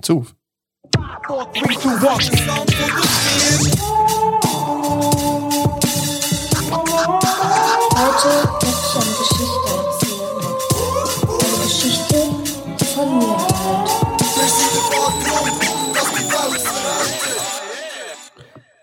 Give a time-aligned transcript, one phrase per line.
[0.00, 0.34] Nimmt's auf.
[1.28, 2.04] Heute möchte ich
[8.96, 10.24] eine Geschichte erzählen.
[11.28, 12.18] Eine Geschichte
[12.94, 13.90] von mir halt.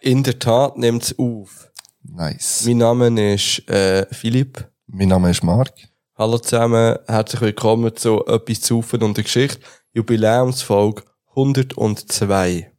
[0.02, 1.72] In der Tat nimmt es auf.
[2.04, 2.64] Nice.
[2.66, 4.70] Mein Name ist äh, Philipp.
[4.86, 5.74] Mein Name ist Marc.
[6.16, 9.60] Hallo zusammen, herzlich willkommen zu etwas zu und der Geschichte.
[9.94, 11.04] Jubiläumsfolge
[11.38, 12.72] 102.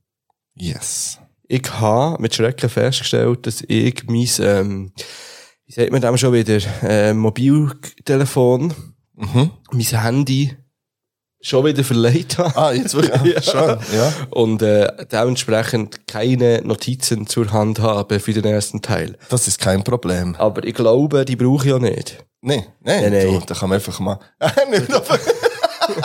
[0.57, 1.19] Yes.
[1.47, 4.93] Ich habe mit Schrecken festgestellt, dass ich mein, ähm,
[5.67, 8.75] wie sagt man dem schon wieder, äh, Mobiltelefon,
[9.15, 9.51] Mhm.
[9.73, 10.57] mein Handy
[11.41, 12.57] schon wieder verleiht habe.
[12.57, 13.35] Ah, jetzt wirklich?
[13.35, 13.43] Ja.
[13.43, 14.13] Schön, ja.
[14.31, 19.17] Und äh, dementsprechend keine Notizen zur Hand habe für den ersten Teil.
[19.29, 20.35] Das ist kein Problem.
[20.37, 22.25] Aber ich glaube, die brauche ich ja nicht.
[22.41, 23.41] Nee, nee, Nee, nee.
[23.47, 24.19] Da kann man einfach mal...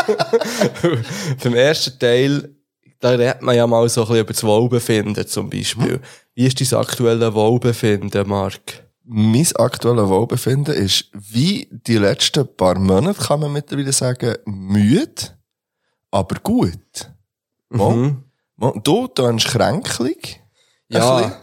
[1.44, 2.56] Beim ersten Teil,
[3.00, 6.00] da redet man ja mal so ein bisschen über das Wohlbefinden zum Beispiel.
[6.36, 8.84] Wie ist dein aktuelle Wohlbefinden, Marc?
[9.06, 15.38] mein aktuelles Wohlbefinden ist, wie die letzten paar Monate, kann man mittlerweile sagen, müde,
[16.12, 17.12] aber gut.
[17.70, 18.24] Mhm.
[18.84, 20.40] du tönst kränklich.
[20.90, 21.38] Ja,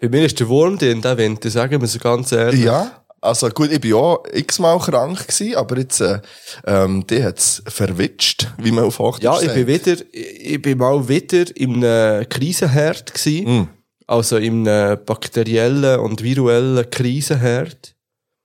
[0.00, 2.64] bei mir ist der Wurm drin, der Winter, sagen wir es ganz ehrlich.
[2.64, 3.01] Ja.
[3.22, 6.20] Also gut, ich bin auch x-mal krank gewesen, aber jetzt, äh,
[6.66, 9.54] ähm, die hat's verwitscht, wie man auf Hochdeutsch Ja, ich sagt.
[9.54, 13.68] bin wieder, ich bin mal wieder in einem Krisenherd gsi Mm.
[14.08, 17.94] Also in einem bakteriellen und viruellen Krisenherd.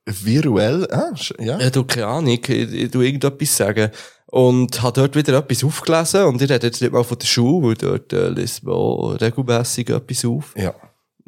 [0.06, 1.60] Viruell, ah, ja.
[1.60, 3.90] Ja, du, keine Ahnung, ich, tu irgendetwas sagen.
[4.28, 7.68] Und habe dort wieder etwas aufgelesen und ich rede jetzt nicht mal von der Schule,
[7.68, 10.54] weil dort äh, liest man auch regelmässig etwas auf.
[10.56, 10.76] Ja.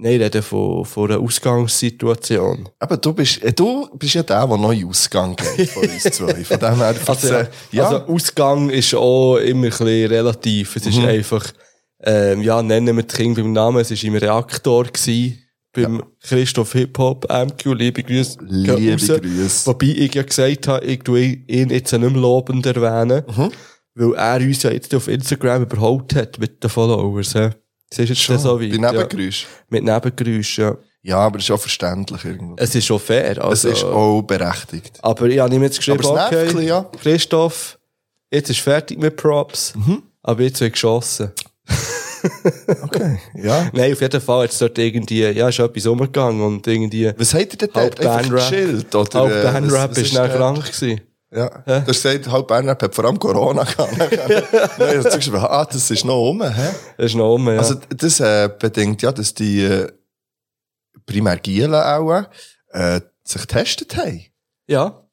[0.01, 2.69] Nein, ich rede von, von einer Ausgangssituation.
[2.79, 6.43] Aber du bist, äh, du bist ja der, der neu Ausgang geht von uns zwei.
[6.43, 7.83] Von dem her, Also, erzähl- ja.
[7.89, 10.75] also Ausgang ist auch immer ein bisschen relativ.
[10.75, 11.45] Es ist einfach,
[12.03, 15.39] ähm, ja, nennen wir das Kind beim Namen, es war im Reaktor gewesen,
[15.73, 18.37] beim Christoph Hip-Hop, MQ, liebe Grüße.
[18.41, 19.65] Liebe Grüße.
[19.67, 23.51] Wobei ich ja gesagt habe, ich tue ihn jetzt nicht mehr lobend erwähnen, Mhm.
[23.95, 27.33] weil er uns ja jetzt auf Instagram überholt hat mit den Followers.
[27.33, 27.49] He.
[27.89, 28.69] Das ist jetzt Schon, so weit.
[28.71, 28.91] bei ja.
[28.91, 29.47] Nebengeräusch.
[29.69, 30.77] Mit Nebengeräuschen, ja.
[31.01, 32.55] Ja, aber das ist auch verständlich irgendwo.
[32.57, 33.31] Es ist schon fair.
[33.31, 34.99] Es Also, ist auch berechtigt.
[35.01, 36.83] Aber ich habe ihm jetzt geschrieben, Aber es okay, bisschen, ja.
[37.01, 37.79] Christoph,
[38.29, 40.03] jetzt ist fertig mit Props, Mhm.
[40.21, 41.31] aber jetzt wird geschossen.
[42.83, 43.69] Okay, ja.
[43.71, 47.53] Nein, auf jeden Fall jetzt dort irgendwie, ja, ist etwas umgegangen und irgendwie, Was habt
[47.53, 47.97] ihr denn dort?
[47.97, 48.93] Einfach Bandrap, gechillt?
[48.95, 51.01] Oder, halb äh, Bandrap ist dann der- krank gewesen.
[51.31, 51.49] Ja.
[51.49, 53.97] Du hast gesagt, halb Bandrap hat vor allem Corona gehabt.
[54.79, 56.69] Nein, jetzt geschrieben, ah, das ist noch rum, hä?
[56.97, 57.57] Das ist noch um, ja.
[57.57, 59.91] Also, das, äh, bedingt ja, dass die, äh,
[61.05, 62.23] primär Gielen auch,
[62.71, 64.25] äh, sich getestet haben.
[64.67, 65.05] ja.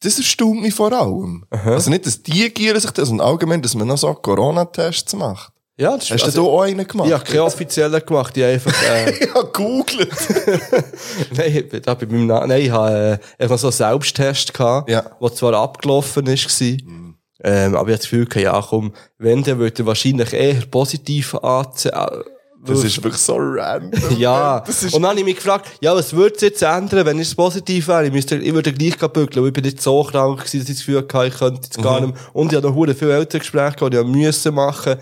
[0.00, 1.46] Das erstaunt mich vor allem.
[1.48, 5.53] Also nicht, dass die Gielen sich das, sondern allgemein, dass man noch so Corona-Tests macht.
[5.76, 7.08] Ja, das Hast also, du da auch einen gemacht?
[7.08, 10.12] ich habe keine offiziellen gemacht, ich habe einfach, äh, Ich habe gegoogelt.
[11.36, 14.88] nein, ich- da bei meinem Na nein, ich habe, äh, einfach so einen Selbsttest gehabt,
[14.88, 15.04] Ja.
[15.20, 19.58] der zwar abgelaufen ist, gewesen, ähm, aber ich habe das Gefühl, ja, komm, wenn, dann
[19.58, 22.22] würde er wahrscheinlich eher positiv anzeigen.
[22.66, 24.00] Das ist wirklich so random.
[24.18, 27.34] Ja, und dann habe ich mich gefragt, ja, was würde es jetzt ändern, wenn es
[27.34, 28.06] positiv wäre?
[28.06, 30.76] Ich, müsste, ich würde gleich bügeln, weil ich bin nicht so krank gewesen, dass ich
[30.76, 31.82] das Gefühl hatte, ich könnte jetzt Mhm.
[31.82, 32.22] gar nicht mehr.
[32.32, 34.96] Und ich habe noch viele Elterngespräche gehabt, die ich müssen machen.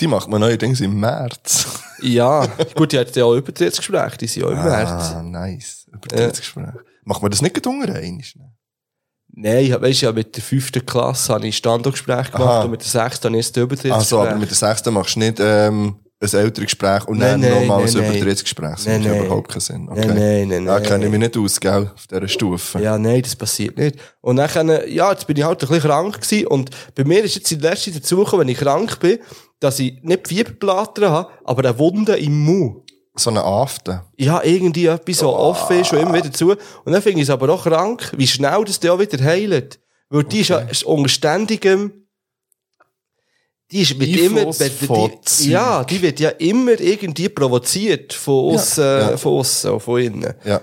[0.00, 1.66] Die macht man neuerdings im März.
[2.02, 5.14] Ja, gut, die hat ja auch Übertrittsgespräche, die sind auch im März.
[5.14, 5.86] Ah, nice.
[5.90, 6.74] Übertrittsgespräch.
[7.04, 8.22] Macht man das nicht unter einmal?
[9.36, 12.62] Nein, ich weisst, ja, mit der fünften Klasse habe ich Standardgespräch gemacht Aha.
[12.64, 13.94] und mit der sechsten habe ich jetzt Übertrittsgespräch.
[13.94, 15.96] Also, aber mit der sechsten machst du nicht ähm,
[16.32, 18.04] ein älteres Gespräch und Nein, dann nochmal ein nein.
[18.14, 18.70] Übertrittsgespräch.
[18.76, 19.26] Das Nein, macht nein.
[19.26, 19.88] überhaupt keinen Sinn.
[19.90, 20.06] Okay.
[20.06, 20.82] Nein, nein, nein, Ja, nein.
[20.84, 22.80] kenne ich mich nicht aus, gell, auf dieser Stufe.
[22.80, 23.96] Ja, nein, das passiert nicht.
[24.20, 26.46] Und dann, ja, jetzt bin ich halt ein bisschen krank gewesen.
[26.46, 29.18] Und bei mir ist jetzt in letzter Zeit dazugekommen, wenn ich krank bin,
[29.60, 32.80] dass ich nicht Fieberblätter habe, aber eine Wunde im Mund.
[33.16, 34.02] So eine Afte.
[34.16, 36.50] Ja, irgendwie etwas so offen ist und immer wieder zu.
[36.50, 39.78] Und dann finde ich es aber auch krank, wie schnell das der auch wieder heilt.
[40.10, 41.92] Weil die ist ja unter ständigem,
[43.70, 45.10] die ist mit immer, Einfluss die, von
[45.40, 49.16] die, ja, die wird ja immer irgendwie provoziert von aussen, Ja, ja.
[49.16, 50.34] von und von innen.
[50.44, 50.60] Ja.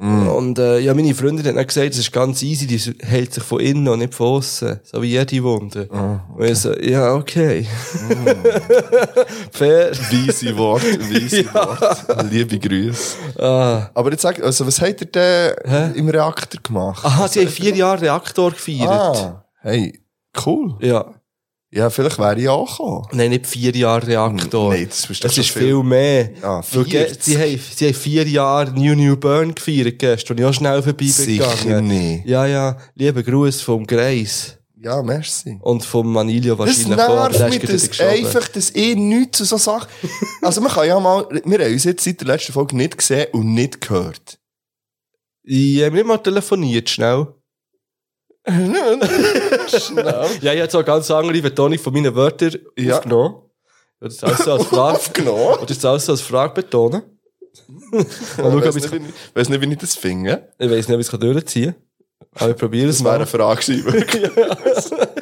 [0.00, 3.42] Und äh, ja, meine Freundin hat dann gesagt, es ist ganz easy, die hält sich
[3.44, 4.80] von innen und nicht von außen.
[4.82, 5.88] So wie jede Wunde.
[6.34, 7.66] Und ich so, ja, okay.
[9.52, 9.90] Fair.
[9.92, 11.54] Weise Wort, weise Ja.
[11.54, 12.32] Wort.
[12.32, 13.16] Liebe Grüße.
[13.38, 13.90] Ah.
[13.92, 17.04] Aber jetzt sag, also, was habt ihr denn im Reaktor gemacht?
[17.04, 18.88] Aha, sie haben vier Jahre Reaktor gefeiert.
[18.88, 20.00] Ah, hey,
[20.46, 20.76] cool.
[20.80, 21.14] Ja.
[21.72, 23.06] Ja, vielleicht wäre ich auch gekommen.
[23.12, 24.72] Nein, nicht vier Jahre Reaktor.
[24.74, 25.62] Nein, das ist Das ist viel.
[25.62, 26.30] viel mehr.
[26.42, 27.22] Ah, Weil ge- 40.
[27.22, 30.82] sie, haben, sie haben vier Jahre New New Burn gefeiert gestern und ich auch schnell
[30.82, 31.86] vorbei Sicher gegangen.
[31.86, 32.26] nicht.
[32.26, 32.76] Ja, ja.
[32.96, 34.56] Lieber Gruß vom Greis.
[34.82, 35.58] Ja, merci.
[35.60, 38.10] Und vom Manilio Das wahrscheinlich aber nervt ist mich, geschoben.
[38.26, 39.88] einfach, dass ich nichts zu so Sachen...
[40.42, 41.28] Also man kann ja mal...
[41.44, 44.38] Wir haben uns jetzt seit der letzten Folge nicht gesehen und nicht gehört.
[45.44, 47.28] Ich habe nicht mal telefoniert, schnell.
[48.46, 48.54] Ja,
[50.54, 52.96] ich habe eine ganz andere Betonung von meinen Wörtern Ja.
[52.96, 53.34] aufgenommen.
[54.00, 55.54] Oder das alles so als Frage, Aufgenommen.
[55.58, 57.02] oder das alles so als Frage betonen.
[57.90, 58.96] Mal Ich ich nicht, wie
[59.40, 60.48] ich- nicht, wie ich das finde.
[60.58, 61.82] Ich weiß nicht, ob ich es durchziehen kann.
[62.44, 63.16] Aber ich probiere es Das wäre mal.
[63.16, 65.06] eine Frage gewesen.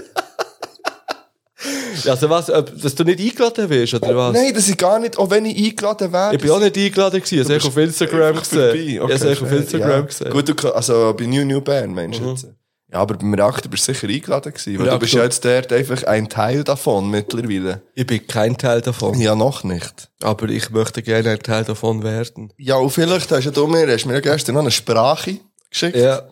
[2.06, 4.32] Also was, dass du nicht eingeladen wirst, oder was?
[4.32, 6.32] Nein, das ist gar nicht, auch wenn ich eingeladen wäre.
[6.36, 7.40] Ich bin auch nicht eingeladen gewesen.
[7.40, 8.76] Ich habe es auf Instagram gesehen.
[8.76, 9.50] Ich Okay, habe es auf.
[9.52, 10.00] Instagram ja.
[10.02, 10.30] gesehen.
[10.30, 12.28] Gut, du, also bei New New Band, meinst du Mhm.
[12.30, 12.46] jetzt?
[12.90, 14.72] Ja, aber beim Reaktor bist du sicher eingeladen gewesen.
[14.72, 14.98] Weil du Reaktor.
[14.98, 17.82] bist ja jetzt dort einfach ein Teil davon mittlerweile.
[17.94, 19.18] Ich bin kein Teil davon.
[19.20, 20.08] Ja, noch nicht.
[20.22, 22.52] Aber ich möchte gerne ein Teil davon werden.
[22.56, 25.38] Ja, und vielleicht hast ja du mir, hast mir ja gestern noch eine Sprache
[25.70, 25.96] geschickt.
[25.96, 26.22] Ja.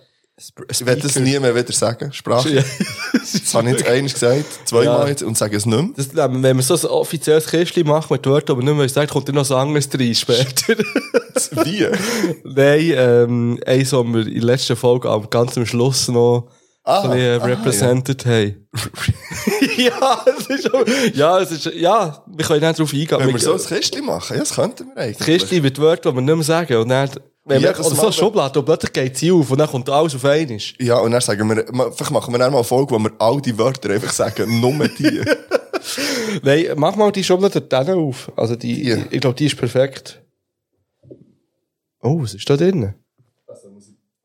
[0.71, 2.13] Ich werde das nie mehr wieder sagen.
[2.13, 2.57] Sprache.
[2.57, 2.63] Ja.
[3.13, 5.09] Das habe ich jetzt einmal gesagt, zweimal Ja.
[5.09, 5.91] jetzt und sage es nicht mehr.
[5.97, 9.29] Das, wenn man so ein offizielles Kistchen macht mit Wörtern, aber nicht mehr sagt, kommt
[9.29, 10.75] dann noch so anderes rein später.
[11.65, 11.87] Wie?
[12.45, 16.49] Nein, ähm, eins, was wir in der letzten Folge am ganz am Schluss noch
[16.89, 18.69] Ah, ein bisschen, äh, aha, represented haben.
[19.77, 20.71] ja, es ist
[21.15, 23.19] ja, es ist, ja, wir können nicht darauf eingehen.
[23.19, 25.19] Wenn wir so ein Kistchen machen, ja, das könnten wir eigentlich.
[25.19, 26.77] Kistchen mit Wörtern, die wir nicht mehr sagen.
[26.77, 27.11] Und dann,
[27.45, 29.91] wenn Ja, wir, das oder so Schublade, und plötzlich geht sie auf und dann kommt
[29.91, 30.59] alles auf einmal.
[30.79, 33.41] Ja, und dann sagen wir, vielleicht machen wir dann mal eine Folge, wo wir all
[33.41, 35.23] die Wörter einfach sagen, nur die.
[36.43, 38.31] Nein, mach mal die Schublade hinten auf.
[38.37, 39.07] Also die, Hier.
[39.11, 40.23] ich glaube, die ist perfekt.
[42.01, 42.95] Oh, was ist da drin?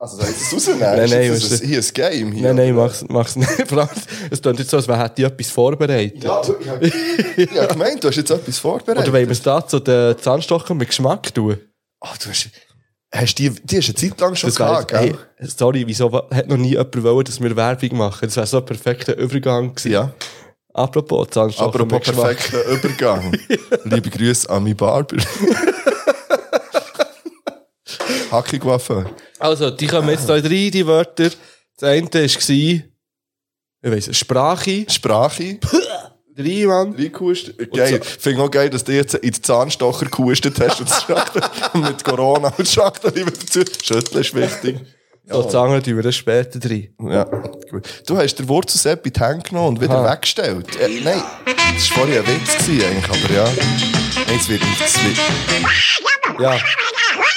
[0.03, 0.79] Also soll ich das rausnehmen?
[0.81, 2.31] Nein, Ist nein, das, ist- hier ein Game.
[2.31, 2.85] Hier, Nein, nein, oder?
[2.87, 3.51] mach's, mach's nicht.
[4.31, 6.23] Es klingt jetzt so, als hätte ich etwas vorbereitet.
[6.23, 6.79] Ja, du- ja,
[7.53, 9.03] ja, gemeint, du hast jetzt etwas vorbereitet.
[9.03, 11.55] Oder wollen wir es da zu den Zahnstochern mit Geschmack tun?
[11.99, 12.49] Oh, du hast,
[13.13, 15.49] hast die, die hast eine Zeit lang schon Das gehabt, hey, gell?
[15.55, 18.25] sorry, wieso hat noch nie jemand wollen, dass wir Werbung machen?
[18.27, 19.91] Das wäre so ein perfekter Übergang gewesen.
[19.91, 20.11] Ja.
[20.73, 23.37] Apropos Zahnstocher Apropos perfekter Übergang.
[23.83, 25.17] Liebe Grüße an meine Barber.
[28.31, 29.05] Hackig Waffe.
[29.41, 31.29] Also, die kommen jetzt da rein, die Wörter.
[31.77, 34.85] Das eine war, ich weiss, Sprache.
[34.87, 35.57] Sprache.
[36.35, 36.93] Drei, Mann.
[36.93, 37.71] Reingehustet.
[37.73, 37.99] Geil.
[38.01, 41.41] Ich finde auch geil, dass du jetzt in den Zahnstocher gehustet hast und Schachtel
[41.81, 43.61] mit Corona und Schachtel lieber dazu.
[43.83, 44.79] Schütteln ist wichtig.
[45.27, 45.49] So, die
[45.81, 46.93] tun wir das später rein.
[47.09, 47.87] Ja, gut.
[48.05, 50.13] Du hast den Wurzelsepp in die Hände genommen und wieder Aha.
[50.13, 50.67] weggestellt.
[50.79, 53.47] Äh, nein, das war vorhin ein Witz gewesen, eigentlich, aber ja.
[54.35, 55.17] Es wird es wird,
[56.39, 56.57] Ja.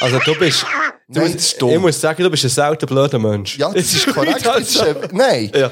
[0.01, 0.65] Also, du bist,
[1.09, 3.59] du Nein, bist- ich muss sagen, du bist ein selten blöder Mensch.
[3.59, 4.45] ja, das ist korrekt.
[4.45, 5.51] Das ist, äh, nein.
[5.55, 5.71] Ja.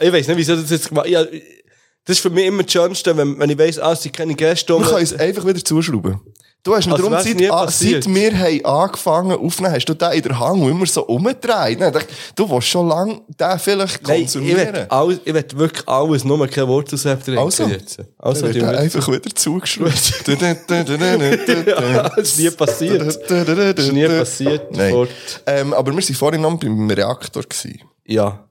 [0.00, 3.16] Ich weiß nicht, wieso das jetzt gemacht ja, Das ist für mich immer das Schönste,
[3.16, 4.74] wenn, wenn ich weiss, ah, es sind keine Gäste.
[4.74, 6.20] Um- können es einfach wieder zuschrauben.
[6.66, 10.22] Du hast mir Also darum, seit, seit wir haben angefangen aufzunehmen, hast du den in
[10.22, 11.78] der Hand immer so umgedreht.
[11.78, 14.74] Nein, dachte, du willst schon lange den vielleicht Nein, ich konsumieren.
[14.74, 17.68] will, alles, ich will wirklich alles, nur kein Wurzelsepp trinken Also.
[17.68, 18.00] jetzt.
[18.18, 20.24] Also, Dann die wird einfach wieder zugeschraubt.
[20.26, 23.16] ja, das ist nie passiert.
[23.76, 24.76] Das ist nie passiert.
[24.76, 25.08] Nein.
[25.46, 27.44] Ähm, aber wir waren vorhin noch beim Reaktor.
[27.44, 27.82] Gewesen.
[28.04, 28.44] Ja,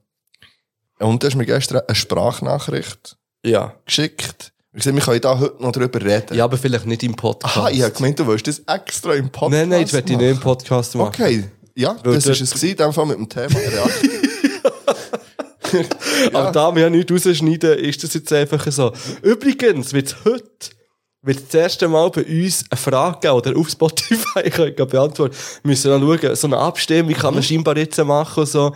[1.00, 3.74] Und du hast mir gestern eine Sprachnachricht ja.
[3.84, 4.54] geschickt.
[4.76, 6.36] Ich gesagt, wir können da heute noch drüber reden.
[6.36, 7.56] Ja, aber vielleicht nicht im Podcast.
[7.56, 10.12] Aha, ich habe gemeint, du willst das extra im Podcast Nein, nein, das werde ich
[10.12, 10.26] machen.
[10.26, 11.08] nicht im Podcast machen.
[11.08, 11.44] Okay,
[11.74, 14.10] ja, Weil das ist es in dem Fall mit dem Thema Reaktor.
[16.34, 18.92] Aber da wir ja nichts rausschneiden, ist das jetzt einfach so.
[19.22, 20.44] Übrigens, wird heute
[21.22, 25.70] wird das erste Mal bei uns eine Frage geben, oder auf Spotify, ich beantworten, wir
[25.70, 28.74] müssen dann schauen, so eine Abstimmung kann man scheinbar jetzt machen und so.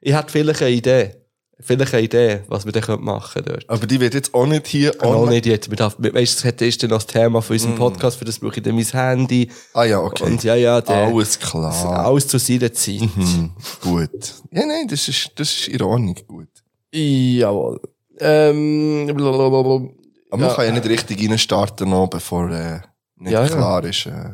[0.00, 1.21] Ich hätte vielleicht eine Idee.
[1.60, 3.70] Vielleicht eine Idee, was wir dann machen können dort.
[3.70, 5.70] Aber die wird jetzt auch nicht hier Auch online- nicht jetzt.
[5.70, 8.62] Weißt, das hätte ist dann noch das Thema von unserem Podcast, für das brauche ich
[8.62, 9.48] dann mein Handy.
[9.72, 10.24] Ah ja, okay.
[10.24, 12.04] Und ja, ja, der, Alles klar.
[12.04, 13.00] alles zu seiner Zeit.
[13.14, 14.10] Hm, gut.
[14.50, 16.48] Ja, nein, das ist, das ist Ordnung, gut.
[16.92, 17.80] Jawohl.
[18.18, 19.88] Ähm, blablabla.
[20.30, 20.54] Aber man Ja.
[20.54, 22.80] kann ja nicht richtig reinstarten noch, bevor äh,
[23.16, 23.48] nicht Ja, ja.
[23.48, 24.06] klar ist.
[24.06, 24.30] Äh.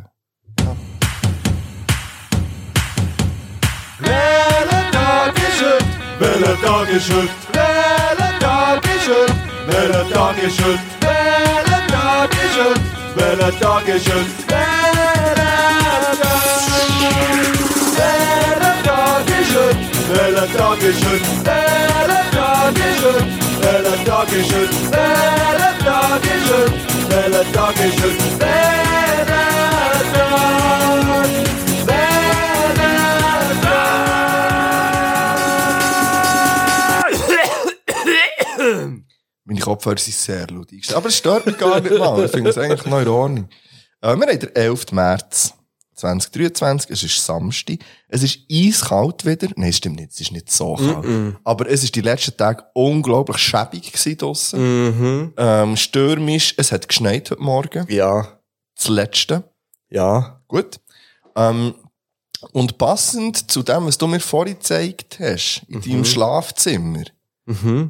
[6.19, 6.29] Heute?
[6.31, 7.29] Welcher Tag ist heute?
[7.53, 9.33] Welcher Tag ist heute?
[9.67, 10.81] Welcher Tag ist heute?
[11.01, 12.81] Welcher Tag ist heute?
[13.17, 14.31] Welcher Tag ist heute?
[18.79, 19.77] Welcher Tag ist heute?
[20.09, 21.25] Welcher Tag ist heute?
[21.45, 23.25] Welcher Tag ist heute?
[23.61, 24.77] Welcher Tag ist heute?
[24.91, 26.73] Welcher Tag ist heute?
[27.09, 28.17] Welcher Tag ist heute?
[28.39, 28.88] Welcher Tag?
[39.49, 40.97] Meine Kopfhörer sind sehr laut eingestellt.
[40.99, 42.23] Aber es stört mich gar nicht mal.
[42.23, 43.49] Ich finde es eigentlich noch in Ordnung.
[44.03, 44.93] Äh, wir haben den 11.
[44.93, 45.55] März
[45.95, 46.91] 2023.
[46.91, 47.79] Es ist Samstag.
[48.09, 49.49] Es ist eiskalt wieder.
[49.57, 50.13] Nein, stimmt nicht.
[50.13, 51.37] Es ist nicht so kalt.
[51.45, 55.33] Aber es ist die letzten Tage unglaublich schäbig gewesen draussen.
[55.39, 56.53] Ähm, stürmisch.
[56.59, 57.87] Es hat geschneit heute Morgen.
[57.89, 58.39] Ja.
[58.77, 59.45] Das letzte.
[59.89, 60.43] Ja.
[60.47, 60.79] Gut.
[61.37, 61.75] Ähm,
[62.53, 67.05] und passend zu dem, was du mir vorhin gezeigt hast, in deinem Schlafzimmer,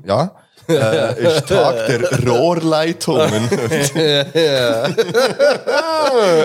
[0.07, 0.37] ja,
[0.69, 3.49] äh, ist Tag der Rohrleitungen.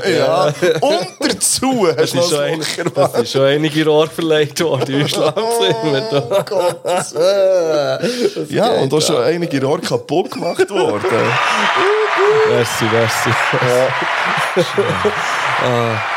[0.06, 0.54] ja.
[0.80, 2.64] Und dazu hast du noch ist, schon ein
[2.96, 6.02] das ist schon einige Rohr verlegt worden im Schlafzimmer.
[6.12, 6.44] da.
[8.50, 11.04] Ja, und da ist schon einige Rohr kaputt gemacht worden.
[12.50, 13.30] Merci, merci.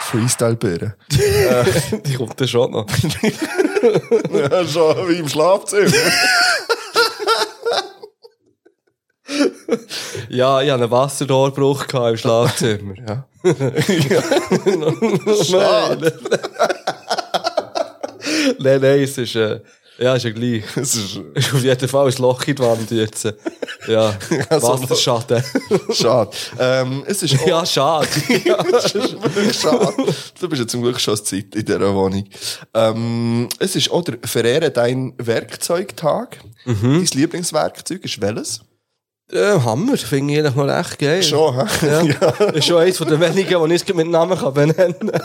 [0.00, 0.94] Freestyle-Birne.
[2.04, 2.86] Die kommt dann schon noch.
[4.32, 5.92] Ja, schon wie im Schlafzimmer.
[10.28, 12.94] Ja, ich hatte einen Wasserrohrbruch im Schlafzimmer.
[13.08, 13.26] Ja.
[15.44, 16.18] Schade.
[18.58, 19.60] Nein, nein, es ist, äh,
[19.98, 20.64] ja, ist ja gleich.
[20.76, 23.32] Es ist Es ist auf jeden Fall ein Loch in die Wand jetzt.
[23.86, 24.14] Ja,
[24.50, 25.42] Wasserschaden.
[25.92, 26.30] schade.
[26.58, 28.08] Ähm, es ist Ja, schade.
[28.72, 29.92] Das ist wirklich schade.
[30.40, 32.24] Du bist ja zum Glück schon Zeit in dieser Wohnung.
[32.74, 36.38] Ähm, es ist auch der Verehre dein Werkzeugtag.
[36.64, 38.60] Dein Lieblingswerkzeug ist welches?
[39.32, 41.22] Äh, Hammer, finde ich eigentlich noch recht geil.
[41.22, 42.08] Schon, hä?
[42.08, 42.30] Ja.
[42.38, 45.22] Das ist schon eines der wenigen, die ich mit Namen kann benennen kann.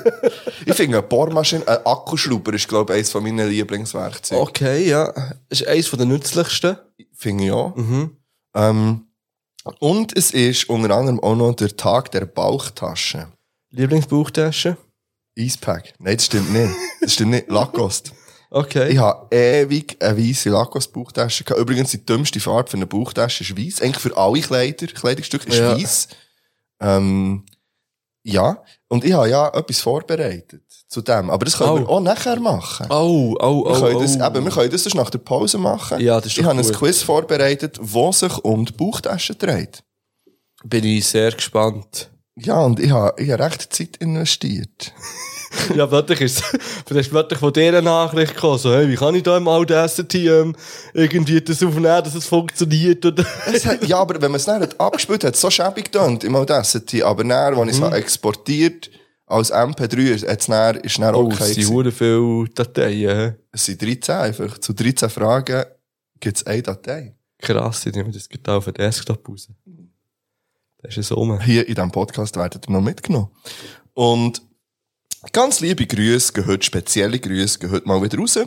[0.66, 4.42] Ich finde, eine Bohrmaschine, ein Akkuschrauber ist, glaube ich, eines von meinen Lieblingswerkzeugen.
[4.42, 5.12] Okay, ja.
[5.50, 6.78] Das ist eines der nützlichsten.
[7.14, 7.76] Finde ich auch.
[8.56, 9.08] Ähm,
[9.80, 13.28] und es ist unter anderem auch noch der Tag der Bauchtasche.
[13.72, 14.78] Lieblingsbauchtasche.
[15.38, 15.94] Eispack.
[16.00, 16.74] Nein, das stimmt nicht.
[17.02, 17.50] Das stimmt nicht.
[17.50, 18.12] Lacoste.
[18.50, 18.92] Okay.
[18.92, 21.60] Ich habe ewig eine weisse Lacoste-Bauchtasche gehabt.
[21.62, 23.82] Übrigens, die dümmste Farbe für eine Bauchtasche ist weiss.
[23.82, 25.76] Eigentlich für alle Kleider, Kleidungsstücke ist Ja.
[25.78, 26.08] weiss.
[26.80, 27.44] Ähm,
[28.24, 28.64] ja.
[28.88, 31.30] Und ich habe ja etwas vorbereitet zu dem.
[31.30, 31.96] Aber das können wir Oh.
[31.96, 32.88] auch nachher machen.
[32.90, 34.02] Oh, oh, Wir oh, können oh.
[34.02, 36.00] das, eben, wir können das erst nach der Pause machen.
[36.00, 36.72] Ja, das ist Ich habe ein.
[36.72, 39.84] Quiz vorbereitet, wo sich um die Bauchtasche dreht.
[40.64, 42.10] Bin ich sehr gespannt.
[42.36, 44.94] Ja, und ich habe, ich habe recht Zeit investiert.
[45.74, 46.44] Ja, wirklich ist
[46.88, 50.28] vielleicht ist wirklich von dieser Nachricht gekommen, so, hey, wie kann ich da im Audacity
[50.30, 50.56] ähm,
[50.94, 53.26] irgendwie das aufnehmen, dass es funktioniert, oder?
[53.52, 56.36] Es hat, ja, aber wenn man es dann hat abgespielt hat, so schäbig getönt im
[56.36, 57.04] Audacity.
[57.04, 57.94] Aber dann, als ich es Mhm.
[57.94, 58.90] exportiert
[59.26, 63.34] als MP3, hat's dann, ist dann Oh, okay es sind hure viele Dateien, hä?
[63.52, 64.58] Es sind 13 einfach.
[64.60, 65.66] Zu 13 Fragen
[66.20, 67.14] gibt es eine Datei.
[67.40, 69.50] Krass, ich nehme das gerade auf den Desktop raus.
[70.82, 71.40] Das ist es um.
[71.42, 73.28] Hier in diesem Podcast werden ihr noch mitgenommen.
[73.94, 74.42] Und
[75.32, 78.38] ganz liebe Grüße, heute spezielle Grüße, heute mal wieder raus.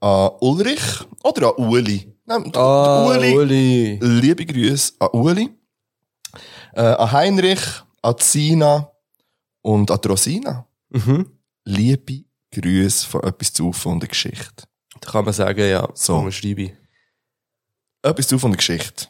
[0.00, 0.82] An Ulrich
[1.22, 2.12] oder an Uli.
[2.26, 3.34] Nein, Ah, Uli.
[3.36, 3.98] Uli.
[4.02, 5.50] Liebe Grüße an Uli,
[6.74, 7.60] äh, an Heinrich,
[8.02, 8.90] an Sina
[9.62, 10.66] und an Rosina.
[10.90, 11.30] Mhm.
[11.64, 14.64] Liebe Grüße von etwas zu von der Geschichte.
[15.00, 16.30] Da kann man sagen, ja, So.
[16.30, 16.72] schreibe ich.
[18.02, 19.08] Etwas zu von der Geschichte.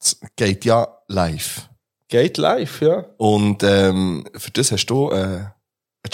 [0.00, 1.68] Es geht ja live.
[2.08, 3.04] Geht live, ja.
[3.18, 5.44] Und ähm, für das hast du äh,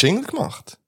[0.03, 0.79] einen Jingle gemacht.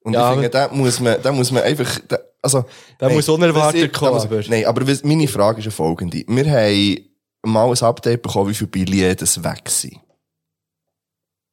[0.00, 2.64] Und Ja, ich finde, da muss man, da muss man einfach, da, also,
[3.00, 6.24] Der muss unerwartet kommen, da Nein, aber meine Frage ist ja folgende.
[6.26, 7.04] Wir haben
[7.42, 9.98] mal ein Update bekommen, wie viele Billionen das weg sind.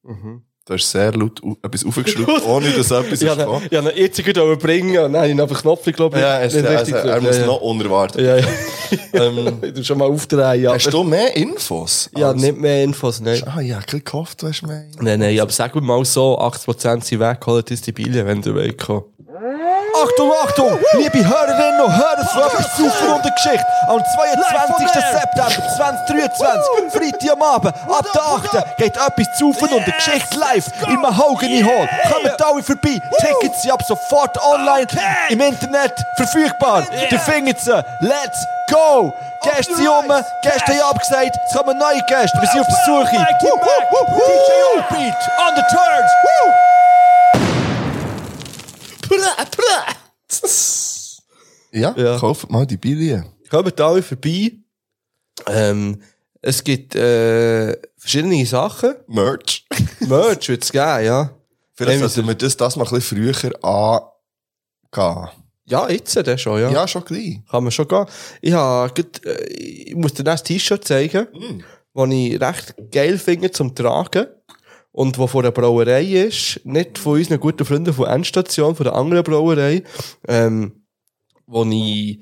[0.03, 0.43] Mhm.
[0.65, 3.67] Du hast sehr laut etwas aufgeschraubt, ohne dass etwas Ich ist habe gekommen.
[3.70, 6.53] ihn ihn jetzt gerade überbringen und dann habe ich den Knopf, glaube ich, Ja, es,
[6.53, 8.22] nicht also, er muss ja, noch unerwartet.
[8.22, 8.46] Ja, ja.
[9.13, 10.74] Ähm, tu schon mal aufdrehen, ja.
[10.75, 12.12] hast du mehr Infos?
[12.15, 13.41] Ja, als- nicht mehr Infos, nein.
[13.48, 14.86] Ah, ja, ich hab gehofft, du hast mehr.
[15.00, 18.53] Nein, nein, aber sagen wir mal so, 80% sind weggeholt, ist die Biele, wenn du
[18.55, 19.08] wegkommst.
[20.03, 20.79] Achtung, Achtung!
[20.98, 23.65] Liebe Hörerinnen und Hörer von etwas zu von der Geschichte.
[23.88, 24.88] Am 22.
[24.89, 28.22] September 2023, Freitag am Abend, ab der
[28.62, 28.77] 8.
[28.77, 31.88] geht etwas zu von der Geschichte live im Mahogany Hall.
[32.12, 33.01] Kommt alle vorbei.
[33.19, 34.88] Tickets sind ab sofort online
[35.29, 36.83] im Internet verfügbar.
[37.10, 37.81] Ihr findet sie.
[38.01, 39.13] Let's go!
[39.41, 40.07] Gäste sind um,
[40.41, 42.38] Gäste haben abgesagt, es kommen neue Gäste.
[42.41, 43.27] Wir sind auf der Suche.
[43.39, 46.12] DJ Upbeat on the turns.
[51.72, 52.17] Ja, Ja.
[52.20, 53.25] kauft mal die Billie.
[53.50, 54.51] Kommt alle vorbei.
[55.48, 56.01] Ähm,
[56.41, 58.96] es gibt äh, verschiedene Sachen.
[59.08, 59.65] Merch.
[60.01, 61.32] Merch wird es geben, ja.
[61.75, 65.29] Vielleicht sollten wir das, das mal ein bisschen früher angehen.
[65.65, 66.70] Ja, jetzt der schon, ja.
[66.70, 67.39] Ja, schon gleich.
[67.50, 68.05] Kann man schon gehen.
[68.41, 71.27] Ich, hab, grad, äh, ich muss dir das T-Shirt zeigen,
[71.93, 74.27] das ich recht geil finde zum Tragen.
[74.93, 78.93] Und wo von der Brauerei ist, nicht von unseren guten Freunden von Endstation, von der
[78.95, 79.83] anderen Brauerei,
[80.27, 80.83] ähm,
[81.47, 82.19] wo ich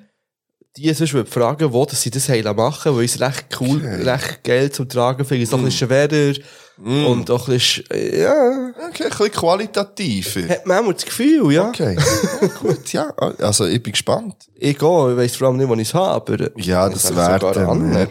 [0.78, 4.04] die sonst würde fragen, wo dass sie das heilen machen, weil es recht cool, Okay.
[4.10, 5.46] recht geil zum Tragen finde.
[5.46, 6.34] So ein bisschen schwerer,
[6.78, 10.48] Und auch ein bisschen, äh, ja, Okay, ein bisschen qualitativer.
[10.48, 11.68] hat man auch das Gefühl, ja.
[11.68, 11.98] Okay.
[12.42, 13.10] Ja, gut, ja.
[13.40, 14.48] Also, ich bin gespannt.
[14.56, 16.58] Ich gehe, ich weiss vor allem nicht, wo ich es habe, aber...
[16.58, 17.96] Ja, ich das wäre dann, an.
[17.98, 18.08] äh,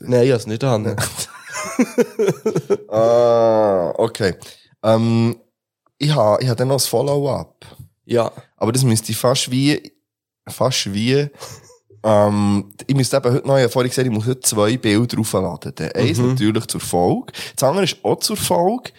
[0.00, 0.96] Nein, ich habe es nicht an.
[2.90, 4.34] Ah, okay.
[4.82, 5.38] Ähm,
[5.98, 7.66] ich habe ich ha dann noch ein Follow-up.
[8.04, 8.32] Ja.
[8.56, 9.92] Aber das müsste fast wie,
[10.48, 11.28] fast wie,
[12.02, 15.74] ähm, ich müsste eben heute noch, ich vorhin gesagt, ich muss heute zwei Bilder aufladen.
[15.74, 17.32] Der Eins natürlich zur Folge.
[17.54, 18.92] Das andere ist auch zur Folge.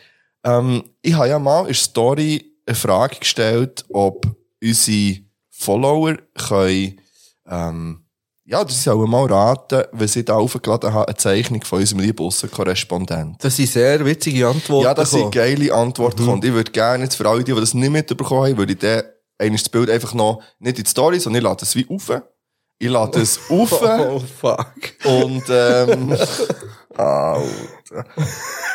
[0.44, 4.26] Ähm, ich habe ja mal in der Story eine Frage gestellt, ob
[4.62, 7.02] unsere Follower können,
[7.48, 8.06] ähm,
[8.50, 12.26] ja, sie sollen mal raten, wenn sie da aufgeladen haben, eine Zeichnung von unserem lieben
[12.26, 13.36] Aussenkorrespondenten.
[13.40, 14.86] Das sind sehr witzige Antworten.
[14.86, 16.28] Ja, das sind geile Antworten.
[16.28, 18.80] Und ich würde gerne jetzt für alle, die, die das nicht mitbekommen haben, würde ich
[18.80, 19.04] dann
[19.38, 22.12] eigentlich das Bild einfach noch nicht in die Story, sondern ich lade es wie auf.
[22.80, 24.68] Ich lade es auf Oh, fuck.
[25.06, 26.18] und, ähm,
[26.98, 28.06] Alter.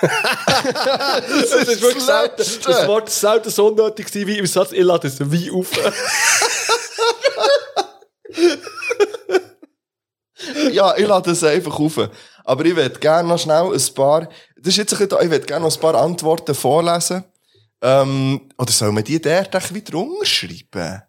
[0.01, 5.09] Das ist wirklich selten, das Wort ist selten so unnötig wie im Satz, ich lade
[5.09, 5.67] es wie auf.
[10.73, 12.09] Ja, ich lade es einfach auf.
[12.45, 15.31] Aber ich würde gerne noch schnell ein paar, das ist jetzt ein bisschen, da, ich
[15.31, 17.25] würde gerne noch ein paar Antworten vorlesen.
[17.83, 21.03] Ähm, oder soll man die echt wieder umschreiben?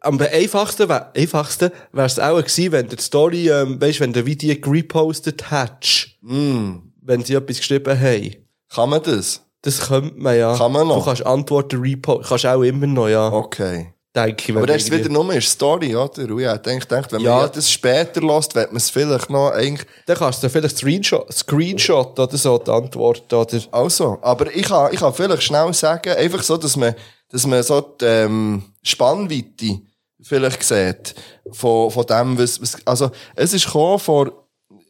[0.00, 4.54] Am einfachsten wäre einfachsten es auch gewesen, wenn der Story, ähm, weißt, wenn der Video
[4.54, 8.36] gepostet hättest, wenn sie etwas geschrieben haben.
[8.72, 9.42] Kann man das?
[9.62, 10.56] Das könnte man ja.
[10.56, 10.98] Kann man noch?
[10.98, 13.32] Du kannst Antworten reposten, kannst auch immer noch, ja.
[13.32, 13.94] Okay.
[14.16, 14.56] Denke ich.
[14.56, 16.22] Aber das ist wieder nur eine Story, oder?
[16.22, 17.32] Und ich denke, gedacht, wenn Ja.
[17.34, 20.78] man ja das später lässt, wird man es vielleicht noch eigentlich, Dann kannst du vielleicht
[20.78, 23.60] Screenshot, Screenshot oder so, die Antwort, oder?
[23.72, 24.18] also.
[24.22, 26.94] Aber ich kann, ich kann vielleicht schnell sagen, einfach so, dass man,
[27.30, 29.80] dass man so die, ähm, Spannweite
[30.22, 31.14] vielleicht sieht,
[31.52, 34.32] von, von dem, was, was, also, es ist gekommen vor,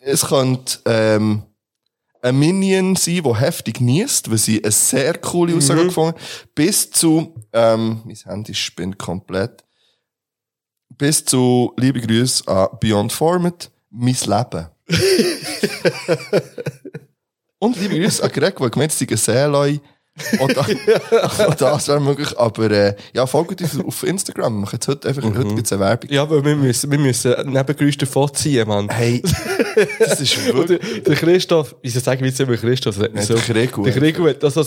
[0.03, 1.43] es könnte, ähm,
[2.27, 6.21] ein Minion sein, der heftig niest, weil sie eine sehr coole Aussage gefunden haben,
[6.55, 9.65] bis zu, ähm, mein Handy spinnt komplett,
[10.89, 14.67] bis zu, liebe Grüße an Beyond Format, mein Leben.
[17.59, 19.81] Und liebe Grüße an Greg, der gemeint hat, sei ein Seeloi.
[20.41, 20.67] Auch da-
[21.47, 22.37] auch das wäre möglich.
[22.39, 24.63] Aber äh, ja, folgt uns auf Instagram.
[24.63, 26.11] Wir jetzt heute einfach heute gibt's eine Werbung.
[26.11, 28.89] Ja, weil wir müssen, wir müssen Nebengeräusche davon ziehen, Mann.
[28.89, 29.23] Hey,
[29.99, 31.03] das ist Und der, wirklich...
[31.03, 32.99] der Christoph, wieso sagen wir jetzt immer Christoph?
[32.99, 33.85] Das Nein, so, der Gregor.
[33.85, 34.65] Der Gregor hat das so,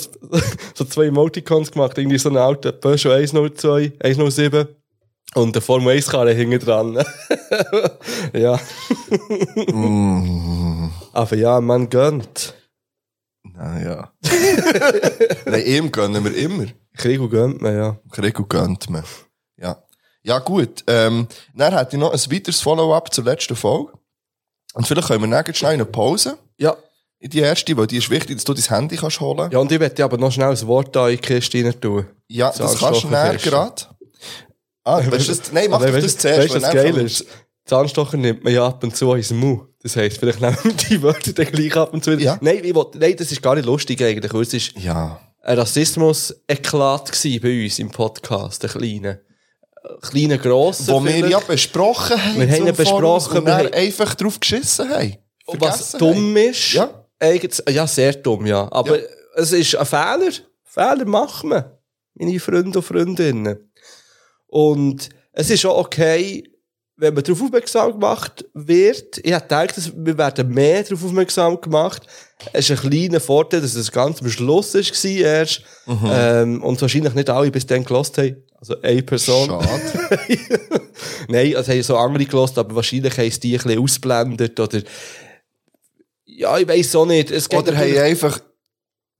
[0.75, 4.67] so zwei Emoticons gemacht, irgendwie so einen alten Peugeot 102, 107
[5.35, 7.03] und eine Formel 1 Karre hinten dran.
[8.33, 8.59] ja.
[9.71, 10.91] Mm.
[11.13, 12.53] Aber ja, man gönnt.
[13.59, 14.13] Naja.
[15.45, 16.67] Nein, ihm gönnen wir immer.
[16.95, 17.99] Gregor gönnt man, ja.
[18.09, 19.03] Gregor gönnt man.
[19.57, 19.83] Ja.
[20.23, 20.85] Ja, gut.
[20.87, 23.91] Ähm, dann hätte ich noch ein weiteres Follow-up zur letzten Folge.
[24.75, 26.77] Und vielleicht können wir gleich schnell eine Pause Ja.
[27.19, 29.51] in die erste, weil die ist wichtig, dass du dein Handy kannst holen.
[29.51, 32.05] Ja, und ich möchte aber noch schnell ein Wort da in die Kiste rein tun.
[32.29, 33.83] Ja, das kannst du näher gerade.
[34.85, 35.51] Ah, weißt du das?
[35.51, 36.53] Nein, mach Aber das zuerst.
[36.53, 37.25] Weißt du, was geil ist?
[37.69, 39.61] Zahnstocher nimmt man ja ab und zu ins Mund.
[39.81, 42.11] Das heisst, vielleicht nehmen wir die Wörter dann gleich ab und zu.
[42.11, 42.21] wieder.
[42.21, 42.37] Ja.
[42.41, 44.33] Nein, ich will, nein, das ist gar nicht lustig eigentlich.
[44.33, 45.19] Es ist Ja.
[45.41, 49.19] ein Rassismus-Eklat bei uns im Podcast, ein kleiner.
[49.83, 50.91] Ein kleiner, grosser.
[50.93, 51.31] Wo wir vielleicht.
[51.31, 52.39] ja besprochen haben.
[52.41, 55.15] Wir haben ja besprochen, wir haben- einfach drauf geschissen haben.
[55.57, 57.05] Was dumm ist, Ja.
[57.19, 58.67] eigentlich, ja, sehr dumm, ja.
[58.71, 59.05] Aber Ja.
[59.35, 60.31] es ist ein Fehler.
[60.63, 61.79] Fehler machen wir.
[62.15, 63.71] Meine Freunde und Freundinnen.
[64.47, 66.43] Und es ist auch okay,
[66.99, 69.17] wenn man darauf aufmerksam gemacht wird.
[69.19, 72.03] Ich gedacht, dass wir werden mehr darauf aufmerksam gemacht.
[72.51, 75.61] Es ist ein kleiner Vorteil, dass es ganz am Schluss war erst.
[75.85, 76.09] Mhm.
[76.11, 78.43] Ähm, und wahrscheinlich nicht alle bis dann gelost haben.
[78.59, 79.47] Also eine Person.
[79.47, 80.19] Schade.
[81.29, 84.81] Nein, also haben so andere gelost, aber wahrscheinlich haben sie die ein bisschen ausblendet oder
[86.25, 87.31] ja, ich weiß auch nicht.
[87.31, 88.39] Es geht Oder haben natürlich- einfach...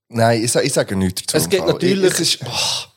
[0.09, 1.37] Nein, ich, ich sage nichts dazu.
[1.37, 2.93] Es geht natürlich- Es ist, boah.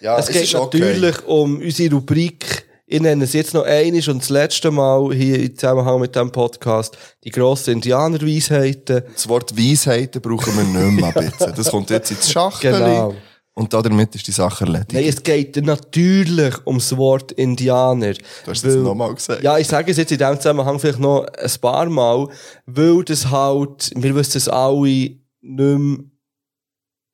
[0.00, 0.78] ja, es geht ist okay.
[0.78, 2.65] natürlich um unsere Rubrik.
[2.88, 6.30] Ich nenne es jetzt noch einiges und das letzte Mal hier im Zusammenhang mit diesem
[6.30, 6.96] Podcast.
[7.24, 9.02] Die grossen Indianerweisheiten.
[9.12, 11.52] Das Wort Weisheiten brauchen wir nicht mehr, bitte.
[11.56, 12.72] Das kommt jetzt ins Schachtel.
[12.72, 13.14] Genau.
[13.54, 14.92] Und damit ist die Sache erledigt.
[14.92, 18.12] Nein, es geht natürlich ums Wort Indianer.
[18.12, 18.20] du
[18.50, 19.42] hast es Weil- nochmal gesagt.
[19.42, 22.28] Ja, ich sage es jetzt in diesem Zusammenhang vielleicht noch ein paar Mal,
[22.66, 25.98] weil das halt, wir wissen es alle nicht mehr,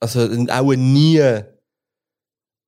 [0.01, 1.23] also auch nie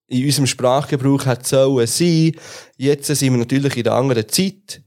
[0.07, 2.33] in unserem Sprachgebrauch hat sollen sein.
[2.77, 4.83] Jetzt sind wir natürlich in einer anderen Zeit,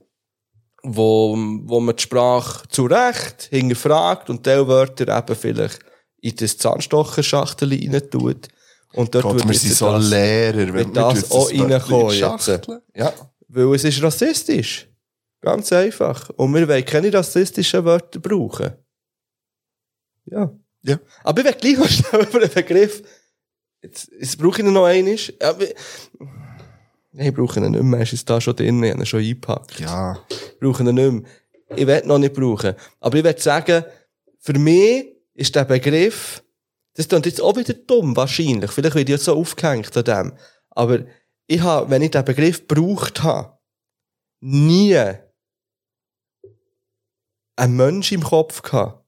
[0.84, 5.80] wo, wo man die Sprache zu Recht hinterfragt und Teilwörter eben vielleicht
[6.22, 8.48] in das Zahnstocherschachtel rein tut.
[8.94, 12.68] Und dort Gott, wird wir sind so das- Lehrer, wenn wir das auch reinkommen jetzt.
[12.96, 13.14] Ja.
[13.50, 14.90] Weil es ist rassistisch.
[15.42, 16.30] Ganz einfach.
[16.32, 18.74] Und wir wollen keine rassistischen Wörter brauchen.
[20.26, 20.52] Ja.
[20.84, 21.00] Ja.
[21.24, 23.04] Aber ich will gleich noch schnell über den Begriff.
[23.82, 25.18] Jetzt, jetzt brauche ich ihn noch einmal.
[25.42, 25.66] Aber,
[27.14, 28.00] ich brauche ihn nicht mehr.
[28.00, 28.84] Er ist da schon drin.
[28.84, 29.80] Ich habe ihn schon eingepackt.
[29.80, 30.20] Ja.
[30.30, 31.24] Ich brauche ihn nicht mehr.
[31.76, 32.76] Ich will ihn noch nicht brauchen.
[33.00, 33.84] Aber ich will sagen,
[34.40, 36.44] für mich ist der Begriff,
[36.94, 38.72] das klingt jetzt auch wieder dumm, wahrscheinlich.
[38.72, 40.34] Vielleicht werde ich jetzt so aufgehängt an dem.
[40.70, 41.06] Aber
[41.48, 43.58] ich habe, wenn ich den Begriff gebraucht habe,
[44.40, 44.98] nie
[47.56, 49.04] einen Mensch im Kopf gehabt.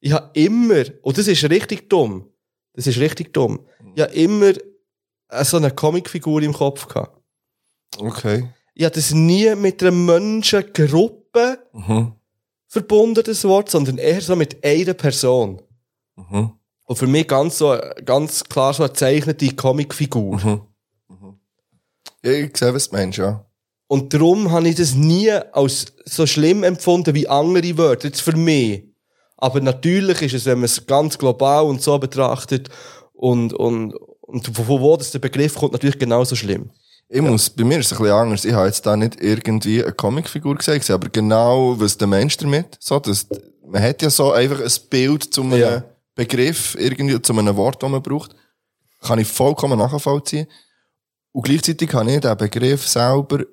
[0.00, 2.29] Ich habe immer, und das ist richtig dumm,
[2.74, 3.60] das ist richtig dumm,
[3.94, 4.52] ich habe immer
[5.42, 7.20] so eine Comicfigur im Kopf gehabt.
[7.98, 8.48] Okay.
[8.74, 12.12] Ich habe das nie mit einer Menschengruppe Mhm.
[12.66, 15.60] verbunden, das Wort, sondern eher so mit einer Person.
[16.16, 16.52] Mhm.
[16.86, 20.36] Und für mich ganz so, ganz klar so eine zeichnete Comicfigur.
[21.08, 21.38] Mhm.
[22.24, 23.44] Ja, ich sehe, was du meinst, ja.
[23.86, 28.36] Und darum habe ich das nie als so schlimm empfunden wie andere Wörter, jetzt für
[28.36, 28.84] mich.
[29.40, 32.68] Aber natürlich ist es, wenn man es ganz global und so betrachtet
[33.14, 36.70] und, und, und von wo das der Begriff kommt, natürlich genauso schlimm.
[37.08, 38.44] Ich muss, bei mir ist es ein bisschen anders.
[38.44, 42.76] Ich habe jetzt da nicht irgendwie eine Comicfigur gesehen, aber genau, was der Mensch damit,
[42.78, 43.26] so, das,
[43.66, 45.84] man hat ja so einfach ein Bild zu einem Ja.
[46.14, 48.34] Begriff, irgendwie, zu einem Wort, das man braucht.
[49.00, 50.46] Kann ich vollkommen nachvollziehen.
[51.32, 53.44] Und gleichzeitig habe ich den Begriff selber,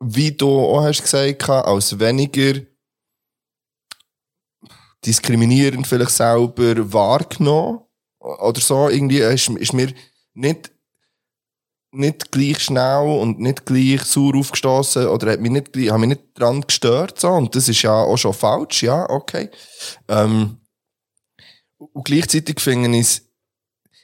[0.00, 2.60] wie du auch hast gesagt, als weniger
[5.06, 7.80] diskriminierend vielleicht selber wahrgenommen.
[8.18, 9.92] Oder so, irgendwie ist, ist mir
[10.34, 10.70] nicht,
[11.92, 16.22] nicht gleich schnell und nicht gleich sauer aufgestoßen oder hat mich nicht, hat mich nicht
[16.34, 17.30] dran gestört, so.
[17.30, 19.50] Und das ist ja auch schon falsch, ja, okay.
[20.08, 20.58] Ähm,
[21.78, 23.22] und gleichzeitig finde ich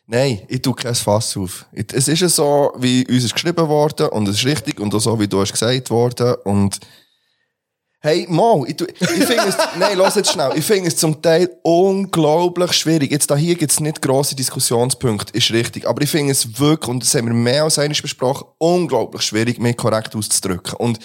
[0.06, 1.66] nein, ich tue kein Fass auf.
[1.72, 5.00] Es ist ja so, wie uns ist geschrieben worden und es ist richtig und auch
[5.00, 6.80] so, wie du hast gesagt worden und
[8.07, 10.53] Hey, Mo, ich, ich finde es, nein, lass jetzt schnell.
[10.55, 13.11] Ich finde es zum Teil unglaublich schwierig.
[13.11, 15.88] Jetzt da hier gibt's nicht grosse Diskussionspunkte, ist richtig.
[15.88, 19.59] Aber ich finde es wirklich, und das haben wir mehr als einmal besprochen, unglaublich schwierig,
[19.59, 20.75] mich korrekt auszudrücken.
[20.75, 21.01] Und,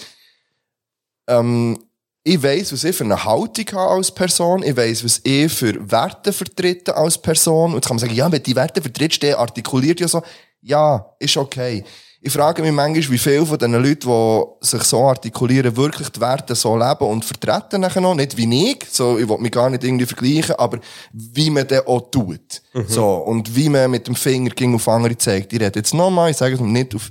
[1.26, 1.76] ähm,
[2.22, 4.62] ich weiss, was ich für eine Haltung habe als Person.
[4.62, 7.72] Ich weiss, was ich für Werte vertrete als Person.
[7.72, 10.22] Und jetzt kann man sagen, ja, wenn die Werte vertrittst, der artikuliert ja so.
[10.60, 11.82] Ja, ist okay.
[12.24, 16.20] Ich frage mich manchmal, wie viele von den Leuten, die sich so artikulieren, wirklich die
[16.20, 18.14] Werte so leben und vertreten nachher noch.
[18.14, 20.78] Nicht wie ich, so, ich will mich gar nicht irgendwie vergleichen, aber
[21.12, 22.62] wie man das auch tut.
[22.86, 25.52] So, und wie man mit dem Finger gegen auf andere zeigt.
[25.52, 27.10] Ich rede jetzt nochmal, ich sage es nicht auf,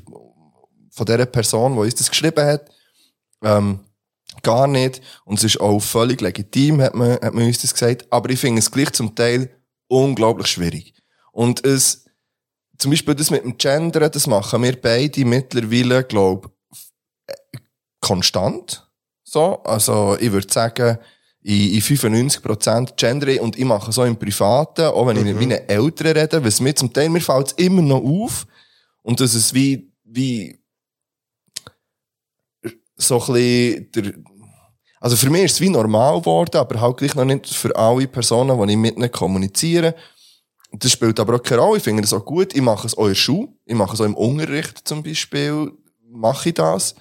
[0.92, 2.70] von der Person, die uns das geschrieben hat.
[3.44, 3.80] Ähm,
[4.44, 5.02] gar nicht.
[5.26, 8.06] Und es ist auch völlig legitim, hat man, hat man uns das gesagt.
[8.12, 9.50] Aber ich finde es gleich zum Teil
[9.90, 10.94] unglaublich schwierig.
[11.34, 12.01] Und es,
[12.82, 16.52] zum Beispiel das mit dem Gendern, das machen wir beide mittlerweile, glaube
[18.00, 18.88] konstant.
[19.24, 19.62] So.
[19.64, 20.98] Also, ich würde sagen,
[21.44, 25.36] in, in 95% gendere ich und ich mache so im Privaten, auch wenn ich mit
[25.36, 28.48] meinen Eltern rede, was mir zum Teil, mir fällt es immer noch auf.
[29.04, 30.60] Und das ist wie, wie,
[32.98, 34.14] so ein bisschen der,
[35.00, 38.08] also für mich ist es wie normal geworden, aber halt gleich noch nicht für alle
[38.08, 39.96] Personen, die ich mit ihnen kommuniziere.
[40.72, 41.78] Das spielt aber auch keine Rolle.
[41.78, 42.54] Ich finde das auch gut.
[42.56, 43.50] Ich mache es auch in der Schule.
[43.66, 45.72] Ich mache es auch im Unterricht zum Beispiel.
[46.10, 46.96] Mache ich das.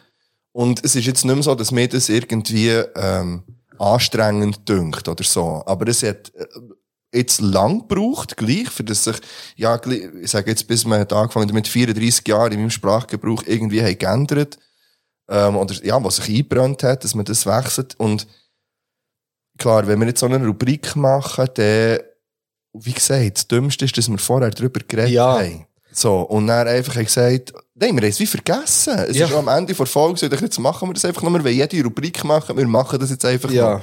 [0.53, 3.45] Und es ist jetzt nicht mehr so, dass mir das irgendwie ähm,
[3.79, 5.63] anstrengend dünkt oder so.
[5.67, 6.47] Aber es hat äh,
[7.13, 9.17] jetzt lang gebraucht, gleich, für das sich,
[9.57, 13.83] ja, ich sage jetzt, bis man hat angefangen mit 34 Jahren in meinem Sprachgebrauch irgendwie
[13.83, 14.59] haben geändert
[15.29, 17.95] ähm, oder ja, was sich eingebrannt hat, dass man das wechselt.
[17.99, 18.27] Und
[19.59, 22.01] klar, wenn wir jetzt so eine Rubrik machen, dann,
[22.73, 25.39] wie gesagt, das Dümmste ist, dass wir vorher darüber geredet Ja.
[25.41, 25.67] haben.
[25.93, 28.97] So, und dann einfach gesagt, nein, wir haben es wie vergessen.
[29.09, 29.27] Es Ja.
[29.27, 32.23] ist am Ende der Folge, so, jetzt machen wir das einfach noch, wir jede Rubrik
[32.25, 33.75] machen, wir machen das jetzt einfach Ja.
[33.75, 33.81] noch.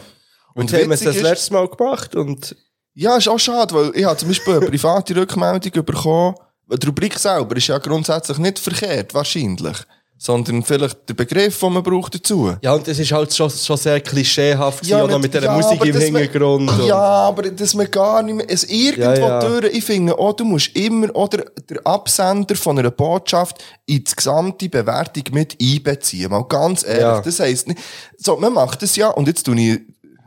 [0.55, 2.55] Und haben wir es das letzte Mal gemacht und
[2.93, 6.35] ja, ist auch schade, weil ich habe zum Beispiel eine private Rückmeldung bekommen.
[6.71, 9.77] Die Rubrik selber ist ja grundsätzlich nicht verkehrt, wahrscheinlich.
[10.19, 12.55] Sondern vielleicht der Begriff, den man braucht dazu.
[12.61, 15.85] ja, und das ist halt schon, schon sehr klischeehaft noch nicht- mit dieser ja, Musik
[15.85, 16.69] im man- Hintergrund.
[16.71, 19.39] und- Ja, aber dass man gar nicht mehr, es irgendwo Ja, ja.
[19.39, 24.15] durch, ich finde auch, du musst immer, oder der Absender von einer Botschaft in die
[24.15, 26.31] gesamte Bewertung mit einbeziehen.
[26.31, 27.01] Mal ganz ehrlich.
[27.01, 27.21] Ja.
[27.21, 27.79] Das heisst nicht,
[28.17, 29.79] so, man macht das ja, und jetzt tue ich,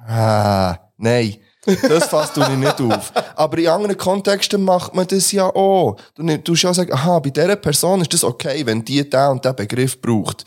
[0.08, 1.36] ah, nein.
[1.66, 3.12] Das fasst du nicht auf.
[3.36, 5.96] Aber in anderen Kontexten macht man das ja auch.
[6.14, 9.44] Du musst ja sagen, aha, bei dieser Person ist das okay, wenn die den und
[9.44, 10.44] den Begriff braucht.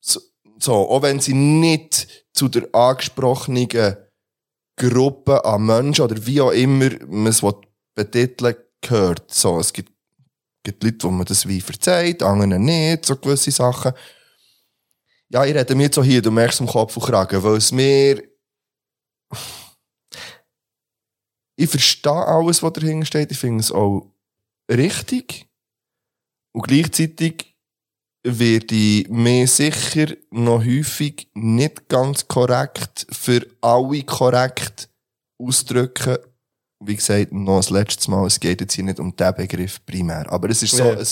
[0.00, 0.20] So,
[0.58, 3.68] so auch wenn sie nicht zu der angesprochenen
[4.76, 7.42] Gruppe an Menschen oder wie auch immer man es
[7.94, 9.32] betiteln gehört.
[9.32, 9.92] So, es gibt,
[10.62, 13.92] gibt Leute, wo man das wie verzeiht, anderen nicht, so gewisse Sachen.
[15.28, 17.72] Ja, ich rede mir jetzt so hier, du merkst am Kopf und Kragen, weil es
[17.72, 18.22] mir,
[21.62, 23.30] ich verstehe alles, was dahinter steht.
[23.32, 24.10] Ich finde es auch
[24.70, 25.46] richtig.
[26.54, 27.54] Und gleichzeitig
[28.24, 34.88] werde ich mir sicher noch häufig nicht ganz korrekt für alle korrekt
[35.40, 36.18] ausdrücken.
[36.84, 40.30] Wie gesagt, noch das letzte Mal, es geht jetzt hier nicht um den Begriff primär.
[40.30, 40.98] Aber es ist so Ja.
[40.98, 41.06] ein,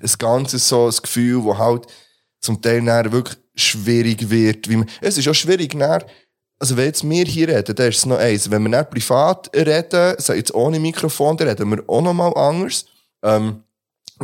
[0.00, 1.86] ein ganzes so ein Gefühl, wo halt
[2.40, 4.68] zum Teil wirklich schwierig wird.
[4.68, 6.02] Wie man, es ist auch schwierig, dann,
[6.64, 8.50] also wenn jetzt wir hier reden, dann ist es noch eins.
[8.50, 12.32] Wenn wir dann privat reden, so jetzt ohne Mikrofon, dann reden wir auch noch mal
[12.32, 12.86] anders.
[13.22, 13.64] Ähm,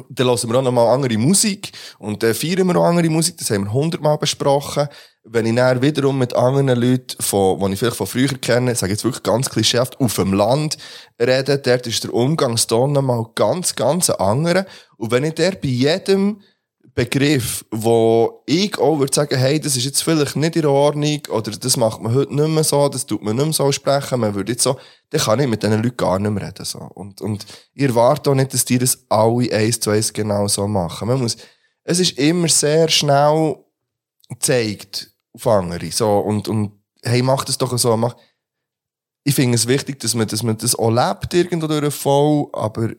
[0.08, 3.36] dann hören wir auch noch mal andere Musik und dann feiern wir auch andere Musik,
[3.36, 4.88] das haben wir hundertmal besprochen.
[5.22, 8.92] Wenn ich dann wiederum mit anderen Leuten, von, die ich vielleicht von früher kenne, sage
[8.92, 10.78] jetzt wirklich ganz klischeehaft, auf dem Land
[11.20, 14.64] rede, dort ist der Umgangston noch mal ganz, ganz ein anderer.
[14.96, 16.40] Und wenn ich der bei jedem
[17.04, 21.50] Begriff, wo ich auch würde sagen, hey, das ist jetzt vielleicht nicht in Ordnung, oder
[21.50, 24.34] das macht man heute nicht mehr so, das tut man nicht mehr so sprechen, man
[24.34, 26.78] würde jetzt so, dann kann ich mit diesen Leuten gar nicht mehr reden, so.
[26.78, 30.68] Und, und ich erwarte auch nicht, dass die das alle eins zu eins genau so
[30.68, 31.08] machen.
[31.08, 31.38] Man muss,
[31.84, 33.56] es ist immer sehr schnell
[34.28, 38.14] gezeigt auf andere, so, und, und, hey, mach das doch so, mach,
[39.24, 42.90] ich finde es wichtig, dass man, dass man das auch lebt irgendwo durch voll, aber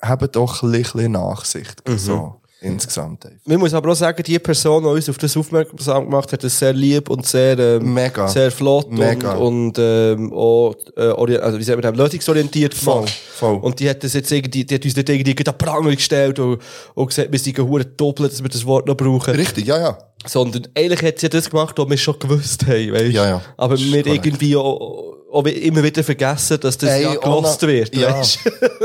[0.00, 3.38] habt doch ein bisschen Nachsicht, so, insgesamt einfach.
[3.46, 6.58] Man muss aber auch sagen, die Person, die uns auf das aufmerksam gemacht hat, ist
[6.58, 8.26] sehr lieb und sehr, ähm, Mega.
[8.28, 9.34] sehr flott Mega.
[9.34, 13.56] und, und ähm, auch, äh, also wie sagt man lösungsorientiert Voll, voll.
[13.56, 16.60] Und die hat das jetzt irgendwie, die hat uns nicht irgendwie an Pranger gestellt und,
[16.94, 17.58] und gesagt, wir sind
[18.00, 19.34] doppelt, dass wir das Wort noch brauchen.
[19.34, 19.98] Richtig, ja, ja.
[20.26, 23.12] Sondern eigentlich hat sie das gemacht, was wir schon gewusst haben, weißt?
[23.12, 23.42] Ja, ja.
[23.56, 27.94] Aber Das wir irgendwie auch, auch immer wieder vergessen, dass das Ey, ja gelost wird,
[27.94, 28.18] ja.
[28.18, 28.38] weißt?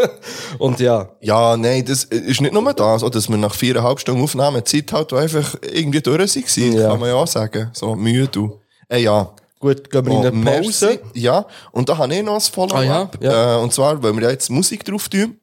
[0.60, 1.10] Und ja.
[1.22, 5.14] Ja, nein, das ist nicht nur das, dass wir nach viereinhalb Stunden Aufnahme Zeit halt
[5.14, 6.90] einfach irgendwie durch waren, Ja.
[6.90, 7.70] kann man ja auch sagen.
[7.74, 8.40] So müde.
[8.40, 8.54] und-
[8.90, 9.34] Ey, ja.
[9.60, 10.86] Gut, gehen wir in Oh, eine merci.
[10.98, 11.00] Pause.
[11.14, 13.18] Ja, und da habe ich noch ein Follow-up.
[13.22, 13.56] Ah, ja, ja.
[13.60, 15.38] Äh, und zwar, weil wir ja jetzt Musik drauf tun.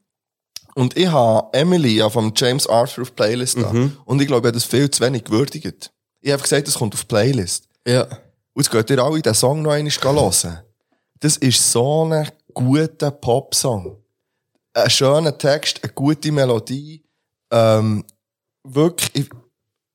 [0.75, 3.73] Und ich habe Emily ja vom James Arthur auf Playlist da.
[3.73, 3.97] Mhm.
[4.05, 5.91] Und ich glaube, ich habe das viel zu wenig gewürdigt.
[6.21, 7.65] Ich habe gesagt, das kommt auf Playlist.
[7.87, 8.03] Ja.
[8.03, 10.59] Und jetzt geht ihr alle den Song noch einmal hören.
[11.21, 13.99] Das ist so ein guter Popsong.
[14.73, 17.05] Ein schöner Text, eine gute Melodie.
[17.51, 18.05] Ähm,
[18.65, 19.31] wirklich, ich,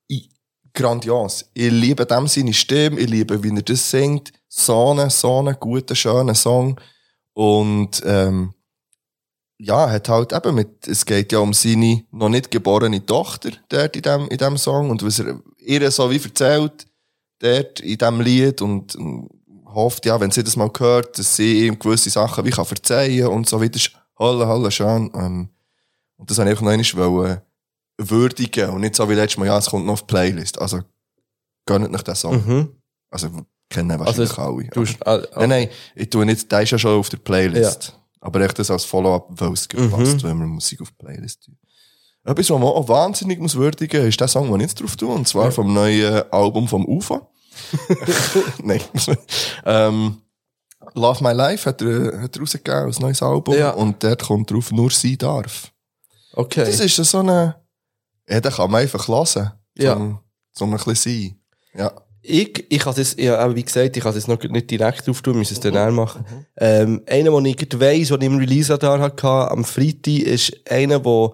[0.07, 0.29] ich,
[0.73, 1.45] grandios.
[1.53, 4.33] Ich liebe dem seine Stimme, ich liebe, wie er das singt.
[4.47, 6.79] So einen, so einen guten, schönen Song.
[7.33, 8.53] Und, ähm,
[9.57, 13.95] ja, hat halt eben mit, es geht ja um seine noch nicht geborene Tochter dort
[13.95, 16.85] in dem, in dem Song und was er ihr so wie erzählt,
[17.39, 19.29] dort in dem Lied und, und
[19.75, 23.27] hofft, ja, wenn sie das mal hört, dass sie ihm gewisse Sachen wie kann verzeihen
[23.27, 23.79] und so weiter.
[24.17, 25.11] Halle, halle, schön.
[25.13, 25.49] Ähm,
[26.17, 27.41] und das habe ich auch noch einmal wollen
[27.97, 30.59] würdigen und nicht so wie letztes Mal, ja, es kommt noch auf die Playlist.
[30.59, 30.81] Also,
[31.65, 32.35] gönnt nicht den Song.
[32.45, 32.69] Mhm.
[33.09, 33.29] Also,
[33.69, 34.63] kennen Also, wahrscheinlich es- alle.
[34.73, 37.97] Du, Aber- äh, Nein, nein, ich tue nicht, der ist ja schon auf der Playlist.
[38.21, 41.43] Aber echt das als Follow-up, weil es gut passt, wenn wir Musik auf die Playlist
[41.45, 41.57] tun.
[42.23, 45.13] Etwas, was man auch wahnsinnig muss würdigen, ist der Song, den ich jetzt drauf tue,
[45.13, 47.27] und zwar vom neuen Album vom UFA.
[48.63, 48.81] nein.
[49.65, 50.21] ähm,
[50.93, 53.55] Love My Life hat er, hat er rausgegeben als neues Album.
[53.55, 53.71] Ja.
[53.71, 55.71] Und dort kommt drauf, nur sie darf.
[56.33, 56.65] okay.
[56.65, 57.55] Das ist so eine,
[58.29, 59.51] ja, den kann man einfach hören.
[59.77, 59.93] Ja.
[59.93, 60.19] Zum,
[60.53, 61.39] zum ein bisschen sein.
[61.73, 61.91] Ja.
[62.27, 65.53] Ich, ich kann das, ja, wie gesagt, ich kann das noch nicht direkt auftun, müssen
[65.53, 66.25] es dann machen.
[66.57, 71.33] Ähm, einer, den ich weiss, den ich im Release-Radar hatte, am Freitag, ist einer, der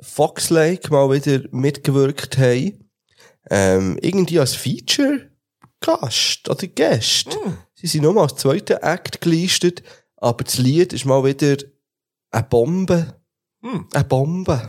[0.00, 2.72] Fox Lake mal wieder mitgewirkt hat.
[3.50, 4.54] Ähm, irgendwie als
[5.82, 7.38] Feature-Gast oder Gast.
[7.74, 9.82] Sie sind nur mal als zweiter Act gelistet,
[10.16, 11.56] aber das Lied ist mal wieder
[12.30, 13.20] eine Bombe.
[13.92, 14.68] Eine Bombe.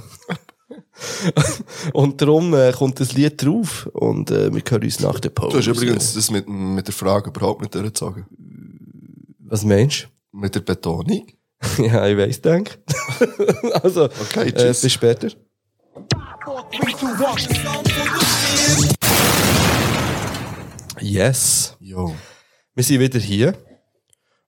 [1.94, 5.52] und darum äh, kommt das Lied drauf und äh, wir hören uns nach der Pause.
[5.52, 8.26] Du hast übrigens das mit, mit der Frage überhaupt nicht durchgezogen.
[9.40, 11.28] Was meinst Mit der Betonung.
[11.78, 11.84] du?
[11.84, 12.80] ja, ich weiss, denk.
[13.84, 14.82] also, Okay, äh, tschüss.
[14.82, 15.30] bis später.
[21.04, 21.76] Yes.
[21.82, 22.16] Jo.
[22.74, 23.54] Wir sind wieder hier.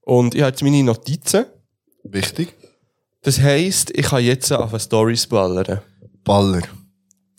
[0.01, 1.45] Und ich habe jetzt meine Notizen.
[2.03, 2.53] Wichtig.
[3.23, 5.81] Das heisst, ich kann jetzt auf Stories ballern.
[6.23, 6.61] Baller.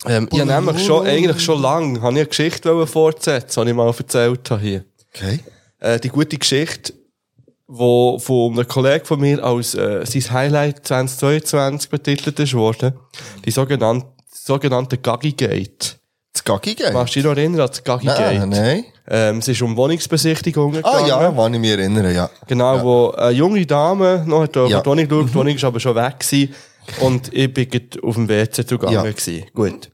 [0.05, 3.75] Ähm, ich habe nämlich schon, eigentlich schon lange, habe ich eine Geschichte fortsetzen, die ich
[3.75, 4.85] mal erzählt habe hier.
[5.13, 5.39] Okay.
[5.79, 6.93] Äh, die gute Geschichte,
[7.65, 12.93] wo von einem Kollegen von mir als äh, sein Highlight 2022 betitelt ist worden.
[13.45, 15.97] Die sogenannte, sogenannte Gaggi Gate.
[16.47, 16.93] Das Gaggi Gate?
[16.93, 18.05] Machst du dich noch erinnern an das Gaggi?
[18.05, 18.85] Nein, nein.
[19.09, 21.07] Ähm, es ist um Wohnungsbesichtigungen Ah gegangen.
[21.07, 22.29] ja, kann ich mich erinnern, ja.
[22.47, 24.67] Genau, wo eine junge Dame noch hat Ja.
[24.67, 24.79] ja.
[24.81, 26.53] die Wohnung geschaut, die Wohnung ist aber schon weg gewesen.
[27.01, 27.67] Und ich bin
[28.01, 29.01] auf dem WC zugange Ja.
[29.03, 29.45] gewesen.
[29.53, 29.91] Gut.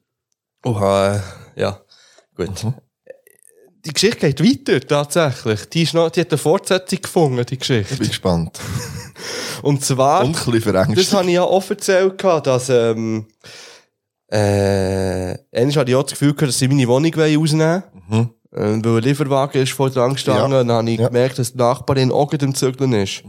[0.65, 1.19] Oha, äh,
[1.61, 1.79] ja,
[2.35, 2.63] gut.
[2.63, 2.73] Mhm.
[3.85, 5.65] Die Geschichte geht weiter, tatsächlich.
[5.69, 7.93] Die, ist noch, die hat eine Fortsetzung gefunden, die Geschichte.
[7.93, 8.59] Ich bin gespannt.
[9.61, 11.13] Und zwar, Und ein bisschen das verängstigt.
[11.13, 13.27] habe ich ja auch erzählt, dass, ähm,
[14.34, 18.30] äh, eigentlich hatte ich auch das Gefühl gehabt, dass sie meine Wohnung rausnehmen wollen.
[18.52, 20.58] Äh, weil ein Lieferwagen ist vor dran gestanden, Ja.
[20.63, 21.08] dann habe ich Ja.
[21.08, 23.24] gemerkt, dass die Nachbarin auch gerade im Zügeln ist.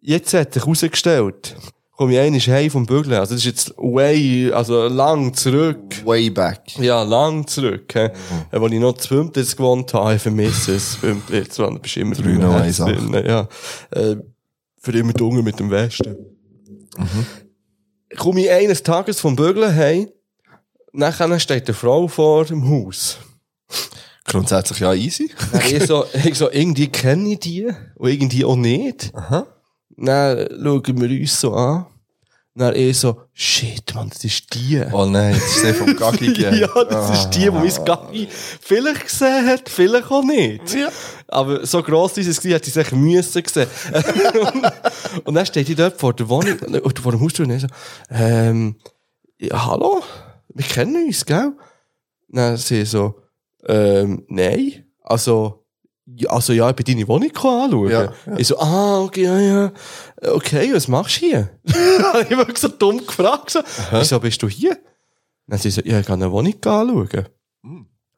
[0.00, 1.56] Jetzt hat sich herausgestellt,
[1.96, 3.14] komme ich einmal heim vom Bügeln.
[3.14, 6.04] Also das ist jetzt way, also lang zurück.
[6.04, 6.76] Way back.
[6.78, 7.92] Ja, lang zurück.
[7.92, 8.08] He.
[8.52, 8.62] Mhm.
[8.62, 10.96] Als ich noch zu Pümplitz gewohnt habe, ich vermisse es.
[10.96, 12.40] Pümplitz, du bist immer drüben.
[12.40, 13.26] 301.
[13.26, 13.48] Ja.
[13.90, 14.16] Äh,
[14.80, 16.16] für immer dunkel mit dem Westen.
[18.16, 20.08] Komme ich eines Tages vom Bügeln heim,
[20.92, 23.18] nachher steht eine Frau vor dem Haus.
[24.24, 25.30] Grundsätzlich ja easy.
[25.52, 27.66] Dann ich so, ich so, irgendwie kenne ich die
[27.96, 29.12] und irgendwie auch nicht.
[29.14, 29.46] Aha.
[29.96, 31.86] Dann schauen wir uns so an.
[32.58, 34.82] Dann ich so, shit, man, das ist die.
[34.90, 36.32] Oh nein, das ist der vom Gaggi.
[36.58, 40.74] Ja, das ist die, die mein Gaggi vielleicht gesehen hat, vielleicht auch nicht.
[40.74, 40.88] Ja.
[41.28, 43.66] Aber so gross ist es gewesen, hat sie sich müssen sehen.
[45.24, 47.66] und dann steht die dort vor der Wohnung, oder vor dem Haustür und so,
[48.08, 48.76] ähm,
[49.38, 50.02] ja, hallo?
[50.48, 51.52] Wir kennen uns, gell?
[52.28, 53.20] Dann sie so,
[53.66, 54.86] ähm, nein.
[55.02, 55.65] Also,
[56.28, 57.90] also ja, ich bin deine Wohnung anschauen.
[57.90, 59.72] Ja, Ich so, ah, okay, ja, ja.
[60.22, 61.50] Okay, was machst du hier?
[62.28, 63.50] Ich wirklich so dumm gefragt.
[63.50, 64.78] So, Wieso bist du hier?
[65.46, 67.26] Dann sie so, ja, ich kann eine Wohnung anschauen.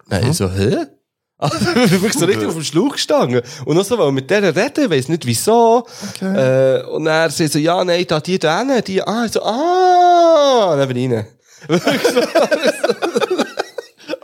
[0.09, 0.87] Dann ich so, hä?
[1.41, 3.43] Also, ich bin wirklich so richtig auf dem Schlauch gestanden.
[3.65, 5.87] Und noch so, weil mit der reden, ich weiss nicht wieso.
[6.21, 10.75] Äh, und dann sie so, ja, nein, da die, denen, die, ah, ich so, ah,
[10.77, 11.27] dann bin ich rein.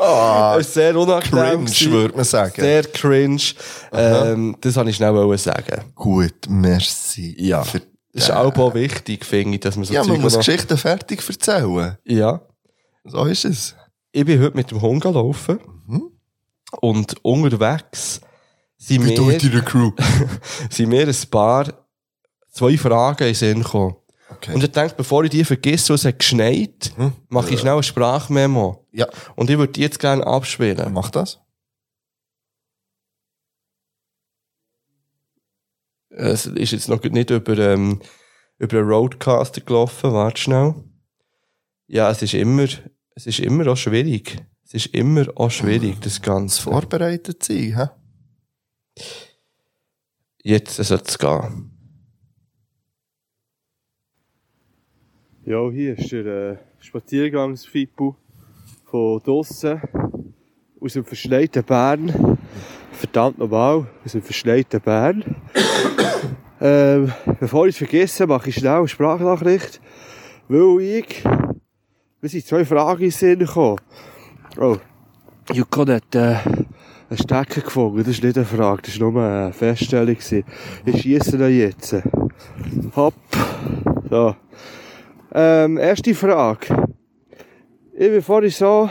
[0.05, 1.65] Das ist sehr unangenehm.
[1.67, 2.61] cringe, würde man sagen.
[2.61, 3.43] Sehr cringe.
[3.93, 5.85] Ähm, das wollte ich schnell sagen.
[5.95, 7.35] Gut, merci.
[7.39, 7.63] Ja.
[7.65, 7.81] Für
[8.13, 10.41] Das ist auch mal wichtig, finde ich, dass man so ja, man Zeug muss noch-
[10.41, 11.99] Geschichten fertig erzählen.
[12.05, 12.41] Ja.
[13.05, 13.75] So ist es.
[14.13, 15.59] Ich bin heute mit dem Hund gelaufen.
[16.81, 18.21] Und unterwegs
[18.77, 19.93] sind Wie du mir, mit deiner Crew.
[20.71, 21.67] sind mir ein paar,
[22.51, 23.97] zwei Fragen in den Sinn gekommen.
[24.45, 24.55] Okay.
[24.55, 26.93] Und ich denke, bevor ich die vergesse, es hat geschneit,
[27.29, 28.87] mache ich schnell eine Sprachmemo.
[28.93, 30.93] ja, Und ich würde die jetzt gerne abspielen.
[30.93, 31.41] mach das.
[36.11, 38.03] Es ist jetzt noch nicht über, ähm,
[38.59, 40.75] über einen Roadcaster gelaufen, warte schnell.
[41.87, 42.69] Ja, es ist immer,
[43.15, 44.45] es ist immer auch schwierig.
[44.65, 46.63] Es ist immer auch schwierig, das Ganze.
[46.63, 47.89] Vorbereitet sein, hä?
[50.43, 51.74] Jetzt sollte es gehen.
[55.47, 58.17] Ja, hier ist der äh, Spaziergangsfippo
[58.87, 59.79] von draussen
[60.81, 62.39] aus dem verschneiten Bern.
[62.93, 65.23] Verdammt normal, aus dem verschneiten Bern.
[66.63, 69.83] ähm, bevor ich es vergesse, mache ich schnell eine Sprachnachricht,
[70.49, 71.23] weil ich...
[72.23, 73.81] Wir sind zwei Fragen in gekommen.
[74.59, 74.79] Oh,
[75.53, 76.37] Juko hat äh,
[77.11, 77.99] einen Stecker gefunden.
[77.99, 80.15] Das ist nicht eine Frage, das war nur eine Feststellung.
[80.15, 80.45] gewesen.
[80.87, 81.97] Ich schiesse ihn jetzt.
[82.97, 83.13] Hopp.
[84.09, 84.37] So.
[85.37, 86.95] Ähm, erste Frage.
[87.93, 88.89] Ich bin vorhin so,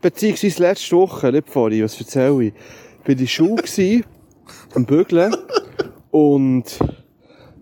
[0.00, 2.54] beziehungsweise letzte Woche, nicht vorhin, was erzähle ich,
[3.04, 4.04] bin ich Schule gsi,
[4.74, 5.32] am Bügeln,
[6.10, 6.64] und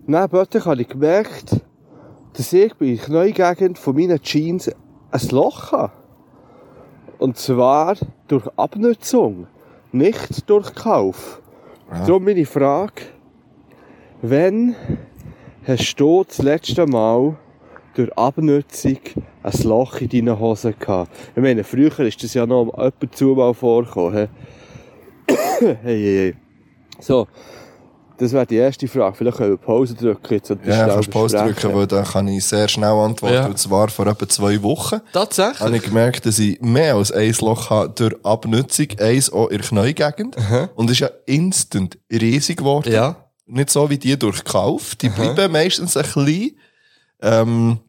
[0.07, 1.61] nebenbei habe ich gemerkt,
[2.33, 4.71] dass ich bei der Kneigegend von meinen Jeans
[5.11, 5.93] ein Loch habe.
[7.19, 7.95] Und zwar
[8.27, 9.45] durch Abnutzung,
[9.91, 11.43] nicht durch Kauf.
[12.07, 13.03] Darum meine Frage,
[14.23, 14.75] wenn
[15.67, 17.37] hast du das letzte Mal
[17.97, 18.99] durch Abnutzung
[19.43, 21.11] ein Loch in deinen Hosen gehabt?
[21.35, 24.29] Ich meine, früher ist das ja noch ab und zu mal vorgekommen.
[25.27, 26.35] hey, hey, hey.
[26.99, 27.27] So,
[28.17, 29.15] das wäre die erste Frage.
[29.15, 32.27] Vielleicht können wir Pause drücken jetzt und das Ja, kannst Pause drücken, weil dann kann
[32.27, 33.35] ich sehr schnell antworten.
[33.35, 33.45] Ja.
[33.45, 35.01] Und zwar vor etwa zwei Wochen.
[35.13, 35.59] Tatsächlich?
[35.59, 39.59] habe ich gemerkt, dass ich mehr als ein Loch habe durch Abnutzung, eins auch in
[39.59, 40.35] der Kneigegend.
[40.75, 42.91] Und es ist ja instant riesig geworden.
[42.91, 43.27] Ja.
[43.45, 44.95] Nicht so wie die durch Kauf.
[44.95, 46.51] Die bleiben meistens ein klein.
[47.21, 47.79] Ähm,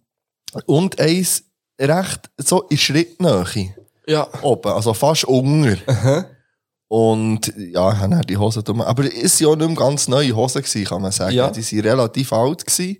[0.66, 1.44] und eins
[1.80, 3.74] recht so in Schrittnähe.
[4.06, 4.26] Ja.
[4.42, 5.76] Oben, also fast unter.
[6.88, 8.80] Und ja, ich habe die Hosen dumm.
[8.80, 11.34] Aber es waren ja nicht mehr ganz neue Hosen, gewesen, kann man sagen.
[11.34, 11.50] Ja.
[11.50, 12.66] Die waren relativ alt.
[12.66, 12.96] Gewesen.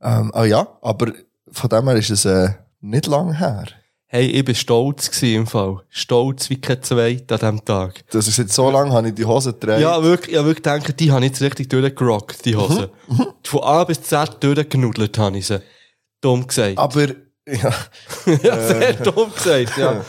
[0.00, 1.12] Ähm, ah ja, aber
[1.50, 3.66] von dem her ist es äh, nicht lang her.
[4.06, 5.82] Hey, ich bin stolz gewesen im Fall.
[5.90, 8.04] Stolz wie kein Zweit an diesem Tag.
[8.10, 9.82] Das ist jetzt so lange, habe ich die Hose getragen.
[9.82, 12.90] Ja, wirklich, ich hab wirklich gedacht, die habe ich jetzt richtig durchgerockt, die Hose.
[13.44, 15.60] Von A bis Z durchgenudelt habe ich sie.
[16.20, 16.78] Dumm gesagt.
[16.78, 17.08] Aber,
[17.46, 17.74] ja,
[18.42, 20.04] ja, sehr dumm gesagt, ja.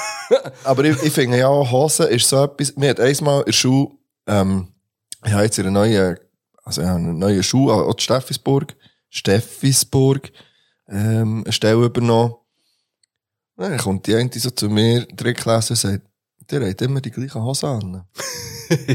[0.64, 3.52] aber ich, ich finde ja, auch Hose ist so etwas, mir hat einmal in der
[3.52, 3.90] Schule,
[4.26, 4.68] ähm,
[5.24, 6.18] ich habe jetzt in einer neuen,
[6.62, 8.76] also ich habe eine neue Schule, auch in Steffisburg,
[9.10, 10.30] Steffisburg,
[10.88, 12.34] ähm, eine Stelle übernommen.
[13.56, 16.02] Dann kommt die eine so zu mir, Drittklasse, und sagt,
[16.50, 18.04] der hat immer die gleichen Hosen an.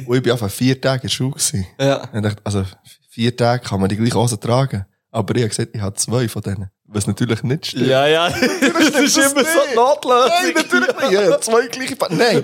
[0.07, 1.35] und ich bin einfach vier Tage in der Schule
[1.77, 2.09] ja.
[2.09, 2.65] Und ich dachte, also,
[3.09, 4.85] vier Tage kann man die gleiche Hose tragen.
[5.15, 6.69] Aber ich habe gesagt, ich habe zwei von denen.
[6.85, 7.85] Was natürlich nicht stimmt.
[7.85, 8.29] Ja, ja.
[8.61, 9.71] das ist das immer so nicht.
[9.71, 10.29] die Notlösung.
[10.29, 11.11] Nein, natürlich nicht.
[11.11, 12.43] Ja, zwei gleiche Pa- Nein.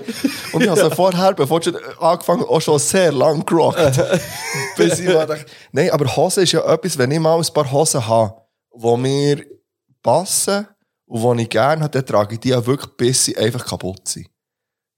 [0.52, 3.76] Und ich habe sie vorher, bevor schon angefangen, auch schon sehr lang gerockt.
[4.76, 7.70] Bis ich mir dachte, nein, aber Hose ist ja etwas, wenn ich mal ein paar
[7.72, 8.34] Hosen habe,
[8.72, 9.44] die mir
[10.02, 10.68] passen
[11.06, 14.06] und die ich gerne habe, dann trage ich die auch wirklich, bis sie einfach kaputt
[14.06, 14.28] sind.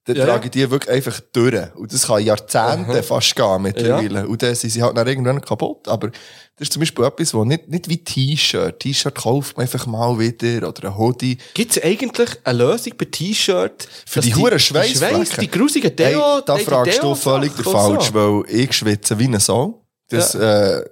[0.04, 1.74] Dann Ja, trage ich die wirklich einfach durch.
[1.76, 4.26] Und das kann Jahrzehnte fast gehen mittlerweile.
[4.26, 5.86] Und dann sind sie halt dann irgendwann kaputt.
[5.86, 6.18] Aber das
[6.58, 8.80] ist zum Beispiel etwas, wo nicht, nicht wie T-Shirt.
[8.80, 11.38] T-Shirt kauft man einfach mal wieder oder ein Hoodie.
[11.54, 13.86] Gibt es eigentlich eine Lösung bei T-Shirt?
[14.06, 15.24] Für die huren Die, Schweissflecken?
[15.24, 16.40] Schweiss, die grusigen Hey, Deo.
[16.44, 18.14] da die fragst du Deo- völlig Sachen der und falsch, so.
[18.14, 19.86] weil ich schwitze wie eine Sau.
[20.08, 20.82] Das äh,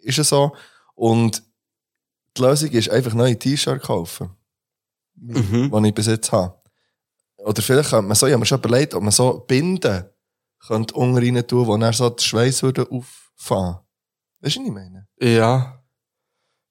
[0.00, 0.52] ist ja so.
[0.94, 1.42] Und
[2.36, 4.30] die Lösung ist einfach neue T-Shirt kaufen.
[5.16, 5.70] Mhm.
[5.70, 6.54] Die ich bis jetzt habe.
[7.44, 10.04] Oder vielleicht könnte man so, ich habe mir schon überlegt, ob man so Binden
[10.66, 13.78] könnte unten rein tun, wo dann so der Schweiß würde auffahren.
[14.40, 15.06] Weißt du, was ich meine?
[15.20, 15.80] Ja.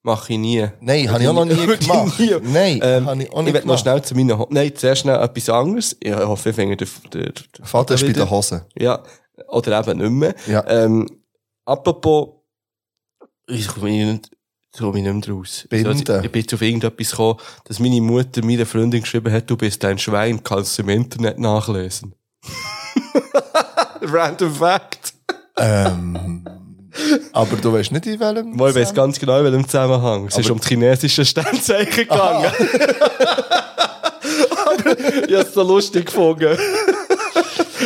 [0.05, 0.67] Mache ich nie.
[0.82, 2.19] Nein, habe ich auch noch nie gemacht.
[2.19, 2.36] nie.
[2.41, 3.80] Nein, Ähm, habe ich auch ich nicht werde noch gemacht.
[3.82, 5.95] schnell zu meinen Ho Nein, zuerst schnell etwas anderes.
[5.99, 8.26] Ich hoffe, ich finde den, den, den Vater ist bei wieder.
[8.26, 8.61] den Hosen.
[8.78, 9.01] Ja.
[9.47, 10.36] Oder eben nicht mehr.
[10.47, 10.67] Ja.
[10.67, 11.07] Ähm,
[11.65, 12.30] apropos,
[13.47, 14.30] ich komme nicht,
[14.74, 15.43] ich komme nicht mehr.
[15.69, 15.88] Binden.
[15.88, 19.55] Also, ich bin jetzt auf irgendetwas gekommen, dass meine Mutter meiner Freundin geschrieben hat, du
[19.55, 22.15] bist ein Schwein, kannst du im Internet nachlesen.
[24.01, 25.13] Random Fact.
[25.57, 26.43] Ähm,
[27.32, 28.55] aber du weißt nicht, in welchem.
[28.55, 30.28] Mal, ich weiss ganz genau, in welchem Zusammenhang.
[30.28, 32.51] Es ist um das chinesische Sternzeichen gegangen.
[34.65, 36.57] Aber ich hab's so lustig gefunden.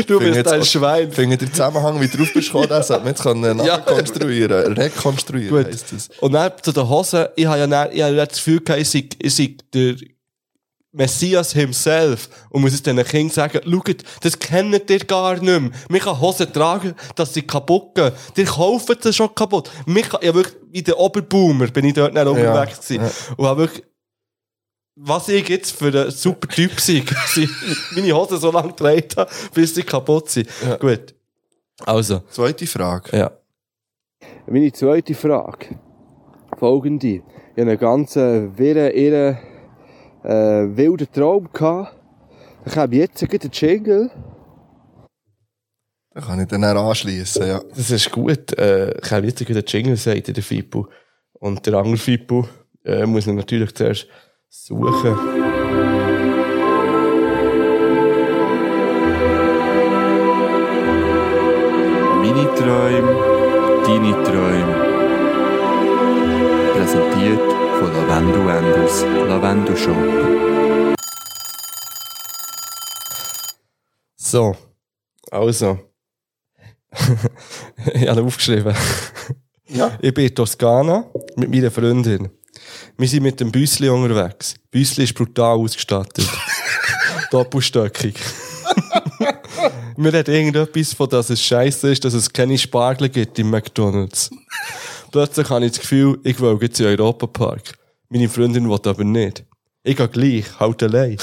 [0.05, 1.11] Du bist jetzt ein Schwein.
[1.11, 3.77] Finde den Zusammenhang, wie du drauf bist gekommen, das sollte man jetzt können Ja.
[3.77, 5.65] nachkonstruieren, rekonstruieren, Gut.
[5.73, 6.09] heisst das.
[6.19, 8.81] Und dann zu den Hosen, ich habe ja dann, ich habe ja das Gefühl gehabt,
[8.81, 9.95] ich sei, ich sei der
[10.93, 15.69] Messias himself und muss es den Kindern sagen, schaut, das kennt ihr gar nicht mehr.
[15.89, 18.11] Man kann Hosen tragen, dass sie kaputt gehen.
[18.35, 19.69] Die kaufen sie schon kaputt.
[19.85, 23.03] Mich ja wirklich, wie der Oberboomer bin ich dort dann unterwegs gewesen.
[23.35, 23.83] Und habe wirklich,
[24.99, 27.49] was ich jetzt für ein super Typ war, dass ich
[27.95, 30.49] meine Hosen so lange getragen habe, bis sie kaputt sind.
[30.79, 31.13] Gut.
[31.85, 33.15] Also, Zweite Frage.
[33.17, 33.31] ja.
[34.47, 35.79] Meine zweite Frage.
[36.57, 37.07] Folgende.
[37.07, 37.21] Ich
[37.55, 39.37] hatte einen ganz wirren, irren,
[40.23, 41.95] äh, wilden Traum gehabt.
[42.65, 44.09] Ich habe jetzt einen Jingle.
[46.11, 47.61] Da kann ich dann auch anschliessen, ja.
[47.75, 48.57] Das ist gut.
[48.57, 50.87] Äh, ich habe jetzt den Jingle gesagt, der Fippo.
[51.33, 52.47] Und der andere Fippo
[52.83, 54.07] äh, muss natürlich zuerst
[54.49, 55.15] suchen.
[62.21, 63.13] Meine Träume,
[63.85, 64.75] deine Träume.
[66.73, 70.27] Präsentiert von Lavendel Enders Lavendel Shop.
[74.15, 74.55] So.
[75.31, 75.79] Also.
[77.93, 78.75] ich habe aufgeschrieben.
[79.69, 79.97] Ja.
[80.01, 82.29] Ich bin in Toskana mit meiner Freundin.
[82.97, 84.55] Wir sind mit dem Büsli unterwegs.
[84.71, 86.27] Büsli ist brutal ausgestattet.
[87.31, 88.15] Doppelstöckig.
[89.97, 94.29] Wir reden irgendetwas von, dass es scheiße ist, dass es keine Spargel gibt im McDonalds.
[95.11, 97.77] Plötzlich habe ich das Gefühl, ich will jetzt in den Europapark.
[98.09, 99.43] Meine Freundin will aber nicht.
[99.83, 101.17] Ich gehe gleich, halt allein.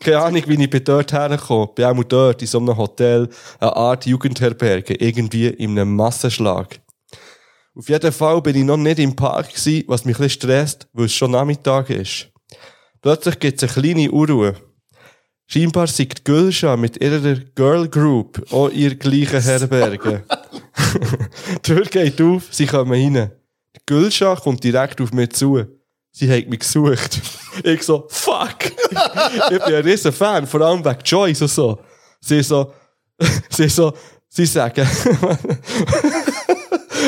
[0.00, 1.84] Keine Ahnung, wie ich bin dort hergekommen bin.
[1.86, 6.78] auch mal dort in so einem Hotel, eine Art Jugendherberge, irgendwie in einem Massenschlag.
[7.76, 10.86] Auf jeden Fall bin ich noch nicht im Park gewesen, was mich ein bisschen stresst,
[10.92, 12.28] weil es schon Nachmittag ist.
[13.02, 14.54] Plötzlich gibt es eine kleine Unruhe.
[15.46, 20.22] Scheinbar die Gülscha mit ihrer Girl Group auch ihr gleiche Herberge.
[21.50, 23.32] die Tür geht auf, sie kommen rein.
[23.76, 25.64] Die Gülscha kommt direkt auf mich zu.
[26.12, 27.20] Sie hat mich gesucht.
[27.62, 28.64] Ich so, fuck!
[28.64, 31.78] ich bin ein riesen Fan, vor allem wegen Joyce und so.
[32.20, 32.72] Sie so,
[33.48, 33.94] sie so,
[34.28, 34.84] sie sagen,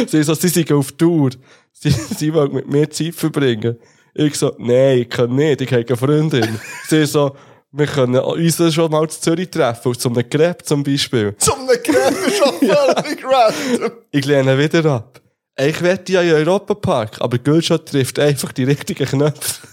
[0.07, 1.31] sie so, sie sind auf Tour.
[1.73, 3.77] Sie, sie wollen mit mir Zeit verbringen.
[4.15, 6.59] Ich so, nein, ich kann nicht, ich habe keine Freundin.
[6.89, 7.37] Sie so,
[7.73, 11.35] wir können uns schon mal zu Zürich treffen, zu einem Crepe zum Beispiel.
[11.37, 13.91] Zum Gräben schon völlig random.
[14.11, 15.21] Ich lehne wieder ab.
[15.59, 19.67] Ich wette ja in den Europapark, aber Gülschat trifft einfach die richtigen Knöpfe.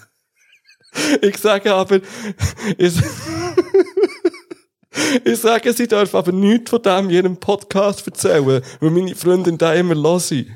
[1.21, 1.99] Ich sage aber,
[2.77, 2.93] ich,
[5.23, 9.57] ich sage, sie darf aber nichts von dem in ihrem Podcast erzählen, weil meine Freundin
[9.57, 10.47] da immer los ist.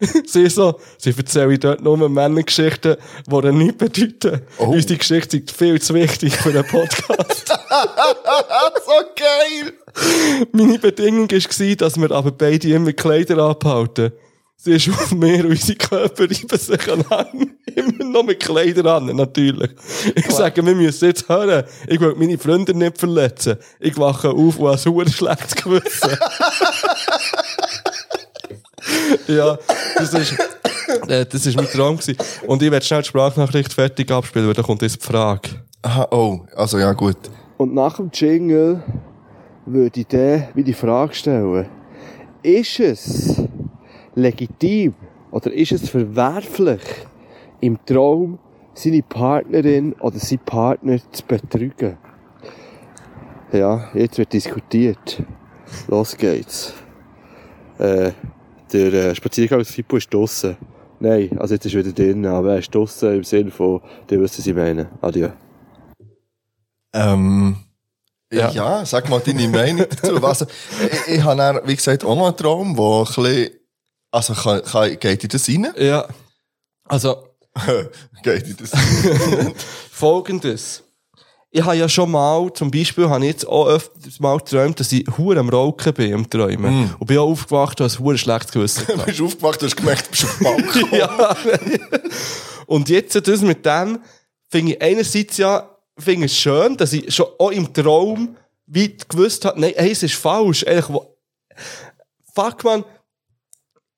[0.26, 4.42] Sie so, sie erzählen dort nur Männergeschichten, die ihnen nichts bedeuten.
[4.58, 7.48] Unsere Geschichte ist viel zu wichtig für einen Podcast.
[7.48, 9.72] so geil.
[10.52, 14.12] Meine Bedingung war, dass wir aber beide immer Kleider abhalten.
[14.56, 17.46] Sie ist auf mir, unsere Körper reiben sich aneinander.
[17.74, 19.70] Immer noch mit Kleidern an, natürlich.
[20.14, 21.64] Ich sage, wir müssen jetzt hören.
[21.86, 23.56] Ich will meine Freunde nicht verletzen.
[23.80, 26.10] Ich wache auf und habe ein schlechtes Gewissen.
[29.28, 29.58] ja,
[29.96, 30.34] Das ist,
[31.08, 32.16] äh, das ist mein Traum gewesen.
[32.46, 35.50] Und ich werde schnell die Sprachnachricht fertig abspielen, weil da kommt jetzt die Frage.
[35.82, 37.18] Aha, oh, also ja, gut.
[37.56, 38.82] Und nach dem Jingle
[39.66, 41.66] würde ich dann wie die Frage stellen,
[42.42, 43.42] ist es
[44.14, 44.94] legitim
[45.30, 46.80] oder ist es verwerflich,
[47.60, 48.38] im Traum
[48.74, 51.96] seine Partnerin oder seinen Partner zu betrügen?
[53.52, 55.22] Ja, jetzt wird diskutiert.
[55.88, 56.74] Los geht's.
[57.78, 58.12] Äh,
[58.72, 60.56] der äh, Spaziergangsfippo ist draussen.
[61.00, 64.18] Nein, also jetzt ist er wieder drin, aber er ist draussen im Sinne von, die
[64.18, 64.88] wissen, was ich meine.
[65.00, 65.28] Adieu.
[66.92, 67.56] Ähm,
[68.32, 68.50] Ja.
[68.50, 68.84] ja.
[68.84, 70.24] sag mal deine Meinung dazu.
[70.24, 70.46] Also,
[71.06, 73.50] ich, ich habe dann, wie gesagt, auch noch einen Traum, wo ein bisschen,
[74.14, 75.66] also kann, kann, geht in das rein?
[75.76, 76.06] Ja.
[76.84, 77.28] Also,
[78.22, 79.54] geht in das rein?
[79.90, 80.82] folgendes.
[81.50, 84.90] Ich habe ja schon mal, zum Beispiel, habe ich jetzt auch öfters mal geträumt, dass
[84.90, 86.94] ich hure am Rauchen bin, im Träumen.
[86.98, 89.76] Und bin auch aufgewacht und habe ein hure schlechtes Gewissen Du bist aufgewacht, du hast
[89.76, 90.98] gemerkt, du bist auf Balkon.
[90.98, 91.36] ja.
[92.66, 94.00] Und jetzt das mit dem,
[94.48, 98.36] finde ich einerseits ja, finde es schön, dass ich schon auch im Traum
[98.66, 100.64] weit gewusst habe, nein, hey, es ist falsch.
[100.66, 101.16] Eigentlich, wo,
[102.34, 102.84] fuck man,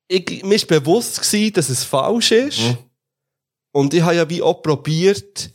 [0.09, 2.61] ich, mir ist bewusst gewesen, dass es falsch ist.
[3.73, 5.51] Und ich habe ja wie auch probiert,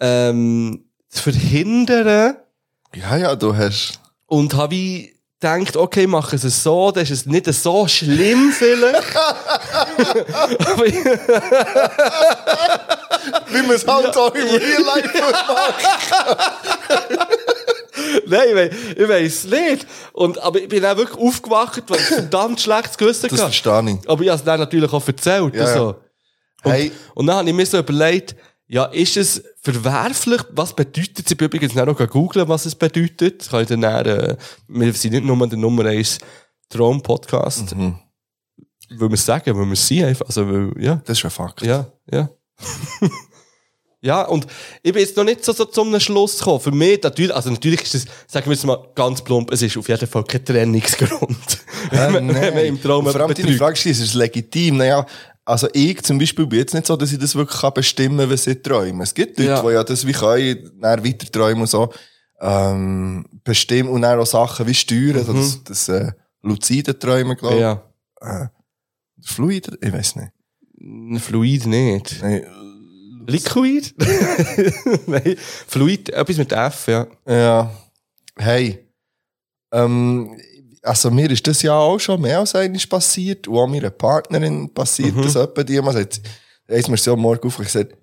[0.00, 2.36] ähm, zu verhindern,
[2.94, 7.10] Ja, ja, du hast, und habe wie gedacht, okay, machen sie es so, dann ist
[7.10, 9.14] es nicht so schlimm vielleicht.
[13.50, 15.84] Wie man es halt auch im Real Life macht.
[18.26, 19.86] Nein, ich, weiss, ich weiss nicht.
[20.12, 23.52] Und, aber ich bin auch wirklich aufgewacht, weil ich verdammt schlechtes Gewissen Das hatte.
[23.52, 24.08] verstehe ich.
[24.08, 25.54] Aber ich habe es dann natürlich auch erzählt.
[25.54, 25.74] Ja, und ja.
[25.74, 25.94] so.
[26.64, 26.92] Und, Hey.
[27.14, 28.36] und dann habe ich mir so überlegt,
[28.66, 30.42] ja, ist es verwerflich?
[30.52, 31.30] Was bedeutet es?
[31.32, 33.40] Ich bin übrigens auch noch googeln, was es bedeutet.
[33.40, 34.36] Das kann ich dann, dann äh,
[34.68, 36.18] wir sind nicht nur der Nummer 1
[36.68, 37.74] Traum-Podcast.
[37.74, 37.98] Mhm.
[38.90, 40.26] Weil wir es sagen, weil wir es einfach.
[40.26, 41.00] Also, weil, ja.
[41.04, 41.62] Das ist ein Fakt.
[41.62, 42.28] Ja, ja.
[44.02, 44.46] ja, und
[44.82, 46.60] ich bin jetzt noch nicht so, so zum Schluss gekommen.
[46.60, 49.76] Für mich, natürlich, also natürlich ist es, sagen wir jetzt mal ganz plump, es ist
[49.76, 51.58] auf jeden Fall kein Trennungsgrund.
[51.92, 53.56] man, wenn man im Traum Und vor allem deine.
[53.58, 54.78] Frage ist, ist es legitim?
[54.78, 55.04] Naja,
[55.44, 58.30] also ich zum Beispiel bin jetzt nicht so, dass ich das wirklich kann bestimmen kann,
[58.30, 59.02] was ich träume.
[59.02, 59.60] Es gibt Leute, Ja.
[59.62, 61.92] die ja das wie können, dann weiter träumen und so,
[62.40, 67.56] ähm, bestimmen und dann auch Sachen wie steuern, so das, das äh, luzide Träumen, glaube
[67.56, 67.60] ich.
[67.60, 68.50] Ja.
[69.22, 69.76] Fluide?
[69.82, 71.22] Ich weiß nicht.
[71.22, 72.22] Fluid nicht.
[72.22, 72.46] Nein.
[73.26, 73.94] Liquid?
[75.06, 77.06] Nein, Fluid, etwas mit F, ja.
[77.26, 77.70] Ja.
[78.36, 78.86] Hey.
[79.72, 80.40] Ähm,
[80.82, 83.46] also mir ist das ja auch schon mehr als einmal passiert.
[83.48, 85.22] Und auch meiner Partnerin passiert Mhm.
[85.22, 85.92] das etwa die mal.
[85.92, 86.20] Sagt,
[86.66, 87.94] ist mir so am Morgen auf gesagt,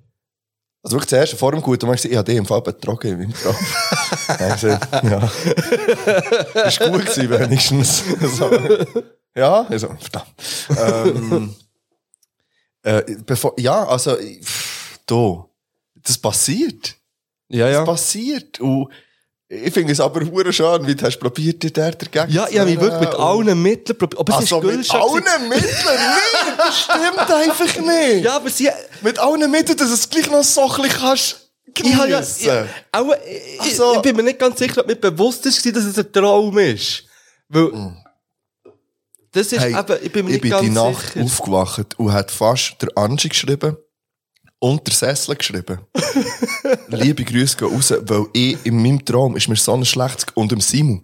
[0.83, 3.55] also wirklich zuerst vor dem Guten, ich habe dich im Fall betrogen in meinem Traum.
[4.39, 6.63] ja, ich gesagt, ja.
[6.67, 8.03] Ist gut gewesen, wenigstens.
[8.37, 8.49] so.
[9.35, 10.33] Ja, also, verdammt.
[10.77, 11.55] Ähm,
[12.83, 14.76] äh, bevor, ja, also, ich- pff,
[15.07, 15.45] da.
[15.95, 16.95] Das passiert.
[17.49, 17.83] Ja, Das ja.
[17.85, 18.59] passiert.
[18.59, 18.89] Und
[19.49, 22.59] ich finde es aber hure schön, wie du hast probiert, dir der dagegen Ja, ich
[22.59, 24.19] habe mich wirklich mit allen Mitteln probiert.
[24.19, 25.73] Aber es Also ist mit allen Mitteln?
[25.85, 28.25] Nein, das stimmt einfach nicht.
[28.25, 28.69] Ja, aber sie,
[29.01, 31.43] Mit allen Mitteln, dass du es gleich noch so ein bisschen kannst
[31.79, 32.45] ich habe ja, geniessen.
[32.47, 33.95] ja auch, ich, Ach so.
[33.95, 37.03] ich bin mir nicht ganz sicher, ob mir bewusst ist, dass es ein Traum ist.
[37.49, 37.93] Weil,
[39.31, 41.23] das ist Hey, eben, ich bin mir ich nicht bin ganz die Nacht sicher.
[41.25, 43.77] aufgewacht und hat fast der Angie geschrieben
[44.59, 45.79] und der Sessel geschrieben.
[46.87, 50.51] Liebe Grüße gehen raus, weil ich in meinem Traum ist mir so ein schlechtes, und
[50.51, 51.03] dem Simon.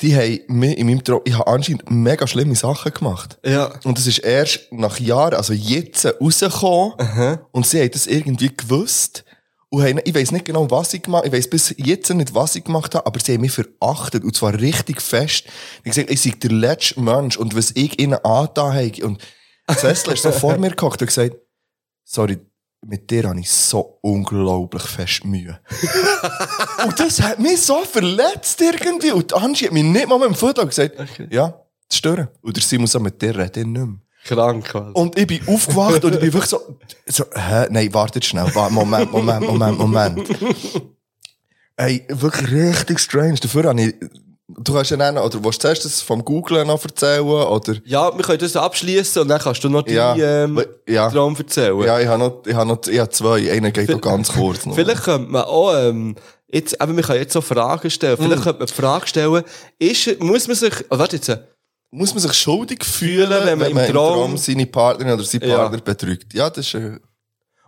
[0.00, 3.38] Die haben mir in meinem Traum, ich habe anscheinend mega schlimme Sachen gemacht.
[3.44, 3.70] Ja.
[3.84, 7.38] Und es ist erst nach Jahren, also jetzt, rausgekommen.
[7.52, 9.24] Und sie haben das irgendwie gewusst.
[9.68, 11.28] Und haben, ich weiss nicht genau, was ich gemacht habe.
[11.28, 14.24] Ich weiss bis jetzt nicht, was ich gemacht habe, aber sie haben mich verachtet.
[14.24, 15.44] Und zwar richtig fest.
[15.84, 17.36] Ich gesagt, ich sei der letzte Mensch.
[17.36, 19.06] Und was ich ihnen angetan habe.
[19.06, 19.20] Und
[19.70, 21.36] Cecil ist so vor mir gehockt und gesagt,
[22.10, 22.38] sorry,
[22.86, 25.60] mit dir habe ich so unglaublich fest Mühe.
[26.86, 29.12] und das hat mich so verletzt irgendwie.
[29.12, 30.96] Und Angie hat mich nicht mal mit dem Foto gesagt,
[31.30, 32.28] ja, das stören.
[32.42, 33.98] Und der Simon so, mit dir rede ich nicht mehr.
[34.24, 34.92] Krank, also.
[34.92, 37.66] Und ich bin aufgewacht und ich bin wirklich so, so hä?
[37.70, 38.54] Nein, wartet schnell.
[38.54, 40.28] Wa- Moment, Moment, Moment, Moment.
[41.76, 43.36] Ey, wirklich richtig strange.
[43.36, 43.94] Dafür habe ich,
[44.58, 47.74] du kannst ja nennen, oder willst du zuerst das vom Googlen noch erzählen, oder?
[47.84, 51.10] Ja, wir können das abschließen und dann kannst du noch die Ja, ähm, ja.
[51.10, 51.78] Traum erzählen.
[51.82, 53.50] Ja, ich habe noch, ich habe noch, ich habe zwei.
[53.52, 54.74] Einer geht noch ganz kurz noch.
[54.74, 56.16] Vielleicht könnte man auch, ähm,
[56.48, 58.16] jetzt, eben, wir können jetzt so Fragen stellen.
[58.18, 58.22] Mm.
[58.22, 59.42] Vielleicht könnte man die Frage stellen,
[59.78, 61.30] ist, muss man sich, oh, warte jetzt,
[61.92, 65.56] Muss man sich schuldig fühlen, wenn man im Traum- seine Partnerin oder seinen Ja.
[65.58, 66.32] Partner betrügt?
[66.34, 66.98] Ja, das ist, äh,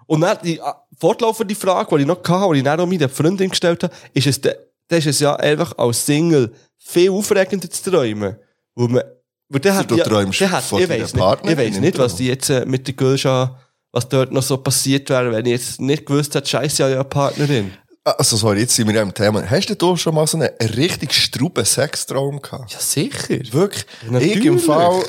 [0.06, 0.62] Und dann die äh,
[0.98, 4.26] fortlaufende Frage, die ich noch hatte, die ich dann auch meiner Freundin gestellt habe, ist
[4.26, 4.54] es, de-
[4.92, 8.36] dann ist es ja einfach als Single viel aufregender zu träumen.
[8.74, 9.02] Weil man,
[9.48, 11.98] Weil der hat du ja, träumst der hat, von ich weiss nicht, ich weiss nicht,
[11.98, 13.58] was die jetzt äh, mit der Gülscha,
[13.90, 16.94] was dort noch so passiert wäre, wenn ich jetzt nicht gewusst hätte, scheiße, ja, ja,
[16.96, 17.72] eine Partnerin.
[18.04, 19.48] Also, sorry, jetzt sind wir ja im Thema.
[19.48, 22.72] Hast du da schon mal so einen richtig struben Sextraum gehabt?
[22.72, 23.38] Ja, sicher.
[23.52, 23.86] Wirklich?
[24.10, 24.36] Natürlich.
[24.38, 25.04] Ich im Fall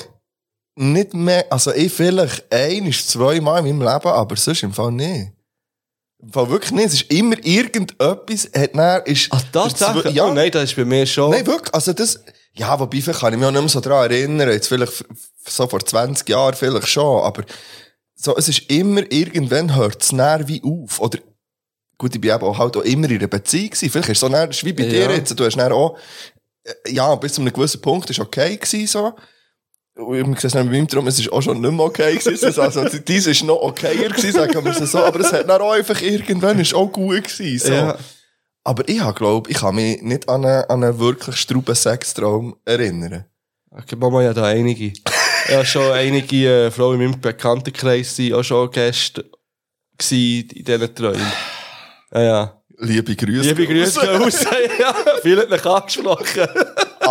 [0.75, 5.31] nicht mehr, also ich vielleicht ein, zweimal in meinem Leben, aber sonst im Fall nicht.
[6.31, 6.85] Fall wirklich nicht.
[6.87, 9.27] Es ist immer irgendetwas, hat dann, ist...
[9.31, 10.09] Ach, das Sache?
[10.09, 10.25] Ja.
[10.25, 11.31] Oh nein, das ist bei mir schon.
[11.31, 11.73] Nein, wirklich.
[11.73, 12.19] Also das,
[12.53, 14.49] ja, wobei, vielleicht kann ich mich auch nicht mehr so daran erinnern.
[14.49, 15.03] Jetzt vielleicht
[15.47, 17.23] so vor 20 Jahren vielleicht schon.
[17.23, 17.43] Aber
[18.15, 20.99] so, es ist immer, irgendwann hört es näher wie auf.
[21.01, 21.19] Oder,
[21.97, 23.89] gut, ich bin eben auch halt auch immer in einer Beziehung gewesen.
[23.89, 25.07] Vielleicht ist es so näher, ist wie bei Ja.
[25.07, 25.37] dir jetzt.
[25.37, 25.97] Du hast dann auch,
[26.63, 29.13] äh, ja, bis zu einem gewissen Punkt ist okay gewesen, so.
[29.95, 32.15] Und ich sehe es dann bei meinem Traum, es ist auch schon nicht mehr okay
[32.15, 32.59] gewesen.
[32.59, 34.99] Also, dies ist noch okayer gewesen, sagen wir es so.
[34.99, 37.73] Aber es hat dann auch einfach irgendwann ist auch gut gewesen, so.
[37.73, 37.97] Ja.
[38.63, 42.55] Aber ich habe, glaub, ich kann mich nicht an einen, an einen wirklich struben Sextraum
[42.65, 43.25] erinnern.
[43.69, 44.93] Okay, Mama ja da einige.
[45.49, 49.25] ja, schon einige äh, Frauen in meinem Bekanntenkreis sind auch schon Gäste
[50.09, 51.31] in diesen Träumen.
[52.13, 52.63] Ja, ja.
[52.77, 53.49] Liebe Grüße.
[53.49, 54.43] Liebe Grüße raus.
[54.79, 56.47] ja, viele hat mich angesprochen.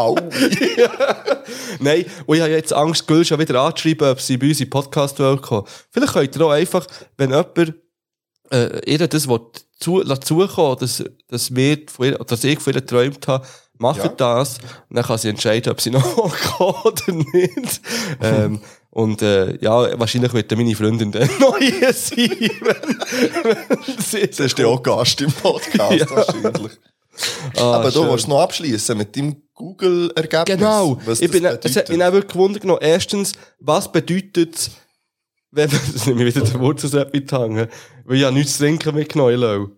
[0.03, 0.16] Au.
[1.80, 4.70] Nein, und ich habe jetzt Angst, Gül schon wieder anzuschreiben, ob sie bei uns in
[4.70, 5.66] Podcast kommen.
[5.90, 6.86] Vielleicht könnt ihr auch einfach,
[7.16, 7.74] wenn jemand
[8.50, 9.40] äh, ihr das will
[9.78, 13.46] zu, lassen zukommen, dass, dass, wir von ihr, dass ich von ihr geträumt habe,
[13.78, 14.09] macht Ja.
[14.09, 14.59] das.
[14.88, 16.03] Und dann kann sie entscheiden, ob sie noch
[16.57, 17.80] kommt oder nicht.
[18.20, 22.28] ähm, und äh, ja, wahrscheinlich wird meine Freundin noch hier sein,
[22.61, 23.00] wenn,
[23.44, 26.11] wenn sie Das ist ja auch Gast im Podcast, Ja.
[26.11, 26.72] wahrscheinlich.
[27.57, 28.11] Ah, Aber du schön.
[28.11, 30.56] willst noch abschließen mit deinem Google-Ergebnis.
[30.58, 30.98] Genau.
[31.04, 32.80] Was ich bin, es hat mich auch wirklich gewundert genommen.
[32.82, 34.70] Erstens, was bedeutet es,
[35.52, 37.68] wenn man, das nehme ich wieder den Wurzel mithangen,
[38.04, 39.68] weil ich habe nichts zu trinken mitgenommen, Lau.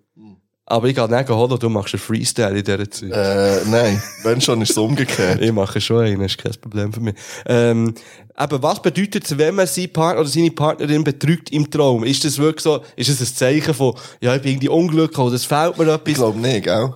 [0.66, 3.10] Aber ich gehe nicht holen, du machst einen Freestyle in dieser Zeit.
[3.12, 5.38] Äh, nein, wenn schon, ist es umgekehrt.
[5.42, 7.14] Ich mache schon einen, ist kein Problem für mich.
[7.44, 7.92] Ähm,
[8.34, 12.02] aber was bedeutet es, wenn man seinen Partner oder seine Partnerin betrügt im Traum?
[12.04, 15.34] Ist das wirklich so, ist das ein Zeichen von, ja, ich bin irgendwie unglücklich oder
[15.34, 16.14] es fehlt mir Ich etwas?
[16.14, 16.94] glaube nicht, gell?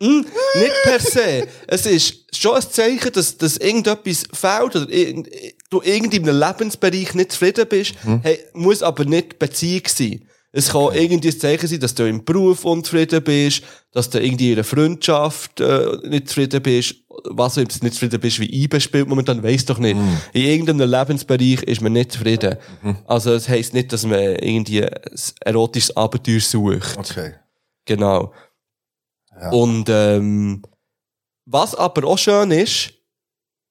[0.00, 1.46] Nicht per se.
[1.66, 5.28] Es ist schon ein Zeichen, dass, dass irgendetwas fehlt oder irgend-
[5.68, 10.24] du irgendwie in einem Lebensbereich nicht zufrieden bist, hey, muss aber nicht Beziehung sein.
[10.52, 14.48] Es kann irgendwie ein Zeichen sein, dass du im Beruf unzufrieden bist, dass du irgendwie
[14.50, 19.06] in einer Freundschaft äh, nicht zufrieden bist, was du nicht zufrieden bist, wie IBE spielt
[19.06, 19.96] momentan, weiss doch nicht.
[20.32, 22.56] In irgendeinem Lebensbereich ist man nicht zufrieden.
[23.06, 24.90] Also es heisst nicht, dass man irgendwie ein
[25.44, 26.96] erotisches Abenteuer sucht.
[26.98, 27.34] Okay.
[27.84, 28.32] Genau.
[29.40, 29.50] Ja.
[29.50, 30.62] Und ähm,
[31.46, 32.92] was aber auch schön ist,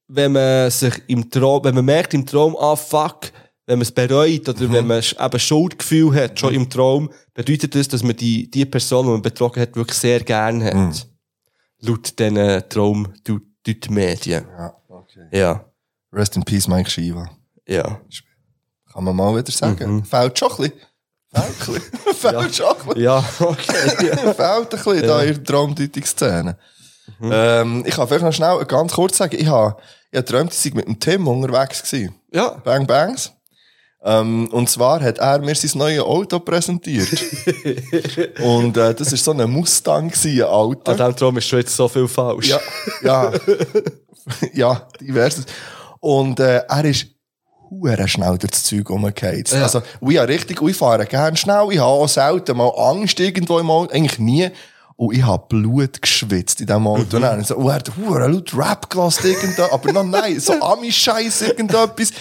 [0.08, 3.32] wenn man sich im Traum, wenn man merkt im Traum, ah fuck,
[3.68, 7.88] wenn man es bereut oder wenn man eben Schuldgefühl hat, schon im Traum, bedeutet das,
[7.88, 11.08] dass man die, die Person, die man betrogen hat, wirklich sehr gern hat.
[11.82, 13.14] Laut diesen Traum,
[13.66, 14.46] die Medien.
[14.58, 15.28] Ja, okay.
[15.32, 15.66] Ja.
[16.12, 17.30] Rest in Peace, Mike Shiva.
[17.68, 18.02] Ja.
[18.92, 20.04] Kann man mal wieder sagen.
[20.04, 20.74] Fehlt schon ein bisschen.
[21.34, 23.02] Fehlt schon ein bisschen.
[23.02, 23.74] Ja, okay.
[24.34, 26.58] Fehlt ein bisschen da in der Traumdeutungsszene.
[27.22, 29.76] Ähm, ich kann vielleicht noch schnell ganz kurz sagen, ich habe,
[30.12, 32.16] ich habe geträumt, ich mit dem Tim unterwegs gewesen.
[32.32, 32.50] ja.
[32.64, 33.32] Bang Bangs.
[34.02, 37.10] Ähm, und zwar hat er mir sein neues Auto präsentiert.
[38.42, 40.92] und äh, das war so ein Mustang, gewesen, ein Auto.
[40.92, 42.48] An diesem Traum ist schon jetzt so viel falsch.
[42.48, 42.60] Ja,
[43.04, 43.32] ja.
[44.54, 45.46] ja, diverses.
[46.00, 47.08] Und äh, er ist
[47.70, 49.54] hure schnell durch das Zeug rumgeheizt.
[49.54, 49.64] Ja.
[49.64, 51.68] Also, ich habe richtig, ich fahre gerne schnell.
[51.72, 54.50] Ich habe auch selten mal Angst irgendwo im Auto, eigentlich nie.
[54.96, 57.16] Und ich habe Blut geschwitzt in diesem Auto.
[57.16, 59.64] Und dann so, oh, er hat hure laut Rap gelassen, irgendwo.
[59.72, 62.12] Aber noch nein, so Ami-Scheiß, irgendetwas.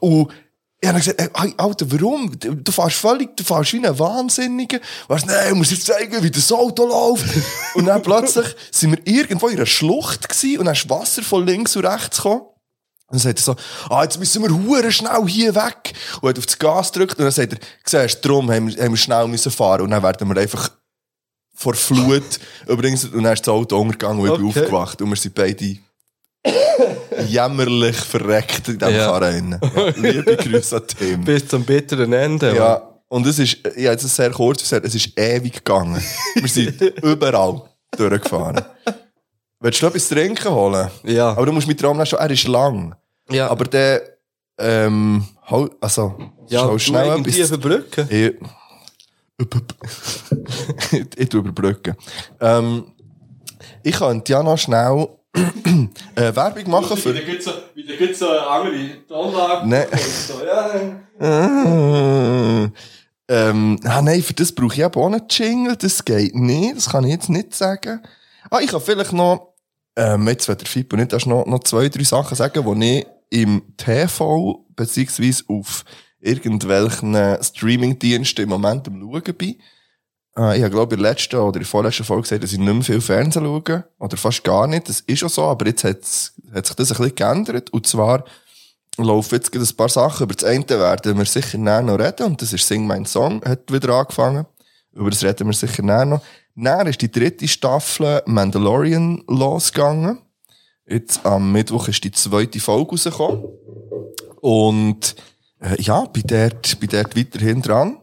[0.00, 0.30] Und
[0.78, 2.30] ich habe gesagt, hey, Alter, warum?
[2.38, 4.78] Du fährst völlig, du fährst wie ein Wahnsinniger.
[5.08, 7.24] Weißt nein, ich muss jetzt zeigen, wie das Auto läuft.
[7.74, 11.46] und dann plötzlich sind wir irgendwo in einer Schlucht gewesen und dann ist Wasser von
[11.46, 12.42] links und rechts gekommen.
[13.08, 13.56] Und dann sagt er so,
[13.88, 15.92] ah, jetzt müssen wir hure schnell hier weg.
[16.20, 18.82] Und hat auf das Gas gedrückt und dann sagt er, siehst du, darum haben wir,
[18.82, 19.82] haben wir schnell müssen fahren.
[19.82, 20.70] Und dann werden wir einfach
[21.54, 24.60] vor Flut übrigens, und dann ist das Auto untergegangen und ich bin Okay.
[24.62, 25.00] aufgewacht.
[25.02, 25.76] Und wir sind beide
[27.28, 29.06] jämmerlich verreckt in diesem Ja.
[29.06, 29.60] Karren.
[29.74, 31.24] Ja, liebe Grüße an Tim.
[31.24, 32.54] Bis zum bitteren Ende.
[32.56, 36.02] Ja, und es ist, habe jetzt sehr kurz gesagt, es ist ewig gegangen.
[36.34, 37.62] Wir sind überall
[37.96, 38.64] durchgefahren.
[39.60, 40.90] Willst du noch etwas zu trinken holen?
[41.04, 41.30] Ja.
[41.30, 42.94] Aber du musst mit Traum schon, er ist lang.
[43.30, 43.48] Ja.
[43.48, 44.02] Aber der,
[44.58, 46.14] ähm, hau- also,
[46.48, 47.50] ja, schau du schnell etwas.
[47.50, 48.06] überbrücken.
[48.10, 48.34] Ich,
[50.92, 51.94] ich, ich tu überbrücken.
[52.40, 52.92] Ähm,
[53.82, 55.08] ich könnte ja noch schnell
[56.14, 57.12] äh, Werbung machen für...
[57.14, 59.68] gibt so, wieder gibt's so eine andere Tonlage.
[59.68, 59.86] Nein.
[59.98, 60.70] So, ja.
[61.18, 62.70] Äh,
[63.28, 65.76] ähm, ah, nein, für das brauche ich aber auch einen Jingle.
[65.76, 66.76] Das geht nicht.
[66.76, 68.02] Das kann ich jetzt nicht sagen.
[68.50, 69.54] Ah, ich kann vielleicht noch,
[69.96, 73.06] ähm, jetzt, wenn der Fippo nicht, hast noch, noch zwei, drei Sachen sagen, die ich
[73.30, 75.84] im TV beziehungsweise auf
[76.20, 79.56] irgendwelchen Streamingdiensten im Moment am Schauen bin.
[80.36, 82.52] Äh, ich habe, glaube ich, in der letzten oder in der vorletzten Folge gesagt, dass
[82.52, 83.84] ich nicht mehr viel Fernsehen schaue.
[83.98, 84.88] Oder fast gar nicht.
[84.88, 87.70] Das ist auch so, aber jetzt hat's, hat sich das ein bisschen geändert.
[87.70, 88.24] Und zwar
[88.96, 90.24] laufen jetzt ein paar Sachen.
[90.24, 92.26] Über das eine werden wir sicher näher noch reden.
[92.26, 94.46] Und das ist Sing Mein Song, hat wieder angefangen.
[94.92, 96.22] Über das reden wir sicher näher noch.
[96.58, 100.22] Näher ist die dritte Staffel Mandalorian losgegangen.
[100.86, 103.44] Jetzt am Mittwoch ist die zweite Folge rausgekommen.
[104.40, 105.16] Und
[105.60, 107.98] äh, ja, bin dort, bin dort weiterhin dran.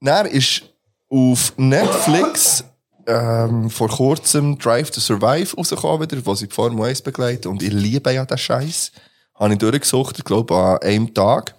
[0.00, 0.62] Dann ist
[1.08, 2.64] auf Netflix
[3.06, 7.46] ähm, vor kurzem Drive to Survive rausgekommen wieder, wo sie die Formel 1 begleiten.
[7.46, 8.90] Und ich liebe ja den Scheiß.
[9.36, 11.54] Habe ich durchgesucht, ich glaube, an einem Tag.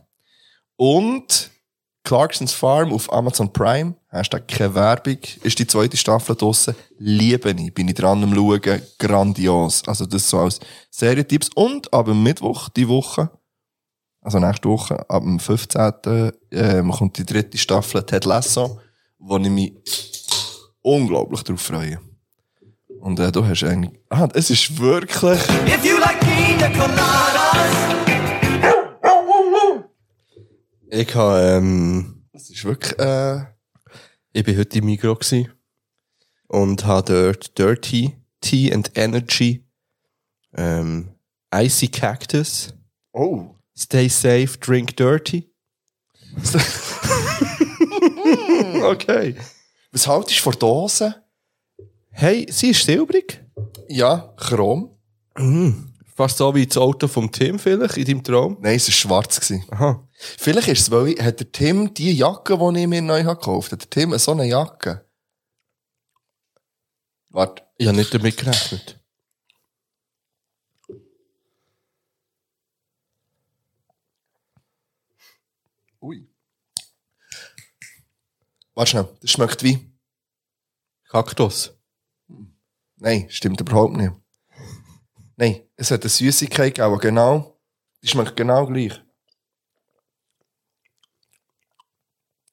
[0.75, 1.49] Und
[2.07, 6.73] Clarksons Farm auf Amazon Prime, Hashtag keine Werbung, ist die zweite Staffel draussen.
[6.99, 9.83] Liebe ich, bin ich dran am Schauen, grandios.
[9.85, 11.49] Also das so als Serientipps.
[11.53, 13.29] Und ab Mittwoch, die Woche,
[14.21, 16.31] also nächste Woche, ab dem 15.
[16.51, 18.79] Ähm, kommt die dritte Staffel Ted Lasso,
[19.19, 19.73] wo ich mich
[20.81, 21.99] unglaublich drauf freue.
[23.01, 23.99] Und äh, du hast eigentlich...
[24.09, 25.41] Ah, es ist wirklich...
[25.67, 26.69] If you like pina
[30.89, 32.97] Ich habe, ähm, Es ist wirklich...
[32.99, 33.45] Äh,
[34.33, 35.49] ich bin heute im Migro gsi
[36.47, 39.65] und habe dort Dirty Tea and Energy,
[40.55, 41.09] ähm,
[41.53, 42.73] Icy Cactus,
[43.13, 43.55] oh.
[43.75, 45.51] Stay safe, drink dirty.
[48.83, 49.35] okay.
[49.91, 51.13] Was haltest du von Dosen?
[52.09, 53.43] Hey, sie ist silbrig.
[53.87, 54.89] Ja, Chrom.
[56.15, 58.57] Fast so wie das Auto vom Tim vielleicht in deinem Traum.
[58.61, 59.39] Nein, es war schwarz.
[59.39, 59.63] Gewesen.
[59.69, 60.06] Aha.
[60.19, 63.39] Vielleicht ist es, weil ich, hat der Tim die Jacke, die ich mir neu habe
[63.39, 65.05] gekauft hat der Tim so eine Jacke?
[67.29, 67.63] Warte.
[67.77, 68.99] Ich habe nicht damit gerechnet.
[76.01, 76.27] Ui.
[78.73, 79.91] Warte schnell, das schmeckt wie.
[81.09, 81.77] Kaktus.
[82.95, 84.13] Nein, stimmt überhaupt nicht.
[85.35, 87.61] Nein, es hat eine Süßigkeit aber genau,
[88.01, 88.99] die schmeckt genau gleich.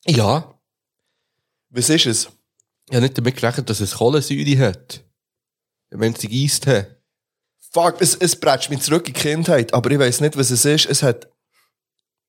[0.06, 0.58] Ja.
[1.70, 2.28] Was ist es?
[2.88, 5.04] Ich habe nicht damit gerechnet, dass es Kohlensäure hat.
[5.90, 6.86] Wenn sie gegeist haben.
[7.72, 10.64] Fuck, es, es bretscht mich zurück in die Kindheit, aber ich weiß nicht, was es
[10.64, 10.86] ist.
[10.86, 11.28] Es hat,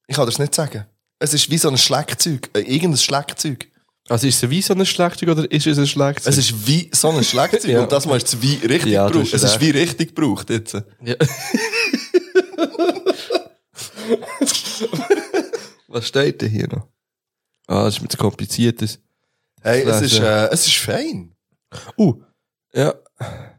[0.08, 0.86] ich kann das nicht sagen.
[1.20, 3.72] Es ist wie so ein Schleckzeug, äh, irgendein Schleckzeug.
[4.08, 6.32] Also ist es wie so ein Schlagzeug oder ist es ein Schlagzeug?
[6.32, 7.82] Es ist wie so ein Schleckzeug Ja.
[7.84, 9.34] und das mal ist wie richtig Ja, gebraucht.
[9.34, 10.76] Es ist wie richtig gebraucht jetzt.
[11.02, 11.16] Ja.
[15.88, 16.88] Was steht denn hier noch?
[17.68, 19.00] Ah, das ist mit so kompliziertes.
[19.62, 21.36] Hey, es ist, äh, es ist fein.
[21.98, 22.22] Uh,
[22.74, 22.94] ja.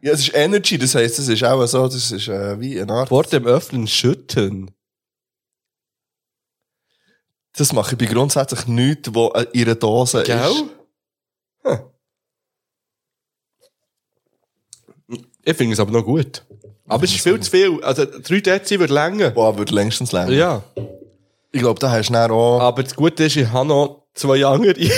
[0.02, 2.92] Ja, es ist Energy, das heisst, es ist auch so, das ist äh, wie eine
[2.92, 3.08] Art.
[3.08, 4.70] Vor dem Öffnen schütten.
[7.56, 10.28] Das mache ich bei grundsätzlich nichts, wo äh, in einer Dose ist.
[10.28, 11.90] Hm.
[15.42, 16.44] Ich finde es aber noch gut.
[16.86, 17.82] Aber es ist viel zu viel.
[17.82, 19.30] Also 3 Dezi wird länger.
[19.30, 20.32] Boah, würde längstens länger.
[20.32, 20.62] Ja.
[21.56, 24.44] Ich glaube, da hast du dann auch, Aber das Gute ist, ich habe noch zwei
[24.44, 24.74] andere.
[24.74, 24.90] die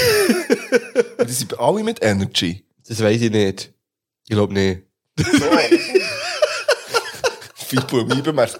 [1.29, 2.65] sind alle mit Energy.
[2.85, 3.73] das weiß ich nicht.
[4.25, 4.83] Ich glaube nicht.
[7.55, 8.59] Fibu im Eibenmarkt.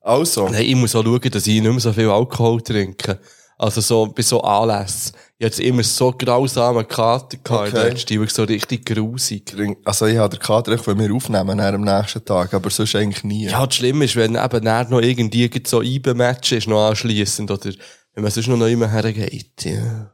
[0.00, 0.48] Also.
[0.48, 3.20] Nein, ich muss auch schauen, dass ich nicht mehr so viel Alkohol trinke.
[3.62, 5.12] Also so, bei so Anlässen.
[5.38, 7.68] Ich hatte immer so grausame Kater gehabt.
[7.68, 7.90] Okay.
[7.92, 8.04] Okay.
[8.08, 9.54] Die wirklich so richtig grusig.
[9.84, 13.44] Also ich habe den Kater wenn wir aufnehmen, am nächsten Tag, aber sonst eigentlich nie.
[13.44, 17.70] Ja, das Schlimme ist, wenn eben dann noch irgendwie so Eiben-Match ist, noch anschliessend, oder
[18.14, 19.64] wenn man sonst noch immer hergeht.
[19.64, 20.10] Ja.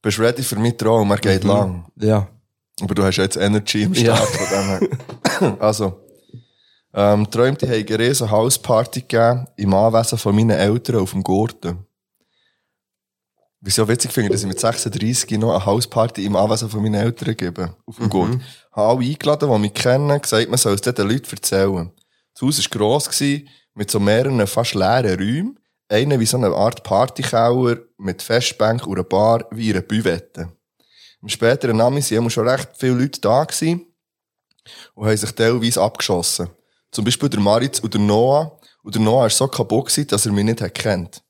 [0.00, 1.10] Bist du ready für meinen Traum?
[1.10, 1.84] Er geht lang.
[1.96, 2.28] ja.
[2.80, 4.16] Aber du hast ja jetzt Energy im Ja.
[4.16, 4.68] Start von dem
[5.40, 5.56] her.
[5.60, 6.00] Also.
[6.94, 11.22] Ähm, träumt, ich habe eine riesen Hausparty gegeben, im Anwesen von meinen Eltern auf dem
[11.22, 11.84] Gurten.
[13.60, 16.80] Was ich auch witzig finde, dass ich mit 36 noch eine Hausparty im Anwesen von
[16.80, 17.74] meinen Eltern gebe.
[17.86, 18.44] Auf dem Gurten.
[18.72, 21.90] Habe alle eingeladen, die mich kennen, gesagt, man soll es den Leuten erzählen.
[22.34, 25.58] Das Haus war gross, gewesen, mit so mehreren fast leeren Räumen.
[25.88, 30.52] Einer wie so eine Art Partykeller mit Festbank und einer Bar wie eine Büvette.
[31.20, 33.86] Im späteren Namen sind schon recht viele Leute da gewesen
[34.94, 36.50] und haben sich teilweise abgeschossen.
[36.92, 38.58] Zum Beispiel der Maritz und der Noah.
[38.82, 41.22] Und der Noah war so kaputt, gewesen, dass er mich nicht kennt.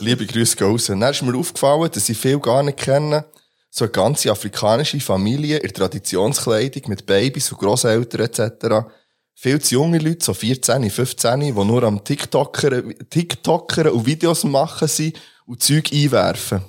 [0.00, 0.86] Liebe Grüße gehen raus.
[0.86, 3.24] Dann ist mir aufgefallen, dass ich viel gar nicht kenne.
[3.70, 8.86] So eine ganze afrikanische Familie in Traditionskleidung mit Babys und Grosseltern etc.
[9.34, 14.86] Viel zu junge Leute, so 14, 15, die nur am TikTokern, TikTokern und Videos machen
[14.86, 16.64] sind und Zeug einwerfen.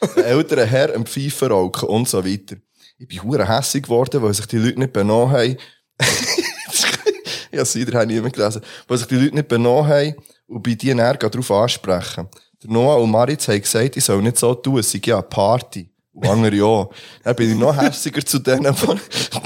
[0.00, 2.56] Ein älterer Herr am Pfeifen rauchen und so weiter.
[2.98, 5.56] Ich bin hure hässig geworden, weil sich die Leute nicht benommen haben.
[7.54, 8.62] Ja, Sider habe ich immer gelesen.
[8.88, 10.14] Weil sich die Leute nicht benommen haben
[10.52, 12.28] und bei dir näher darauf ansprechen.
[12.62, 15.22] Der Noah und Maritz haben gesagt, ich soll nicht so tun, es sei ja eine
[15.22, 15.88] Party.
[16.14, 16.88] Und ja.
[17.24, 18.94] Dann bin ich noch hässiger zu denen, wo,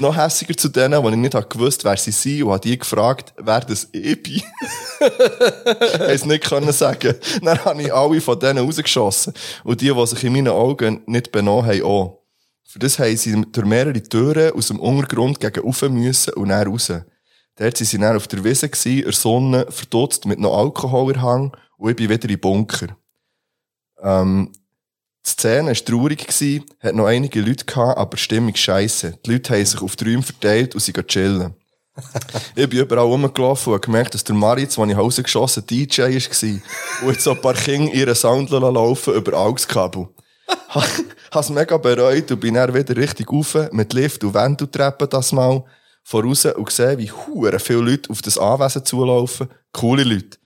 [0.01, 3.33] noch hässiger zu denen, wo ich nicht gewusst, wer sie sind, und habe die gefragt,
[3.39, 4.43] wer das ich bin.
[6.09, 7.15] Es nicht können sagen.
[7.43, 9.35] Dann habe ich alle von denen rausgeschossen.
[9.63, 12.23] Und die, die sich in meinen Augen nicht benommen haben, auch.
[12.65, 16.67] Für das haben sie durch mehrere Türen aus dem Untergrund gegen rauf müssen und dann
[16.67, 16.93] raus.
[17.59, 21.23] Dort waren sie dann auf der Wiese, in der Sonne, verdutzt mit noch Alkohol im
[21.23, 22.97] Hang, und ich bin wieder im Bunker.
[24.03, 24.53] Ähm,
[25.25, 29.19] die Szene war traurig, gewesen, hat noch einige Leute gehabt, aber die Stimmung scheisse.
[29.25, 31.55] Die Leute haben sich auf die Räume verteilt und sie gehen chillen.
[32.55, 36.09] ich bin überall rumgelaufen und habe gemerkt, dass der Maritz, den ich rausgeschossen DJ war,
[37.03, 40.09] und jetzt so ein paar Kinder ihren Sound laufen über AUX-Kabel.
[41.31, 45.65] Hab's mega bereut und bin dann wieder richtig rauf, mit Lift und Wendeltreppen das mal,
[46.09, 49.49] voraus und gesehen, wie hure viele Leute auf das Anwesen zulaufen.
[49.73, 50.39] Coole Leute.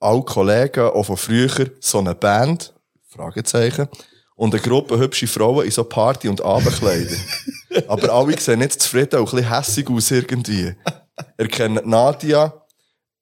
[0.00, 2.72] Alle Kollegen, auch von früher, so eine Band,
[3.08, 3.88] Fragezeichen,
[4.36, 7.20] und eine Gruppe hübsche Frauen in so Party- und Abendkleidern.
[7.88, 10.74] Aber alle sehen nicht zufrieden und ein bisschen hässig aus irgendwie.
[11.36, 12.52] Erkennen Nadia,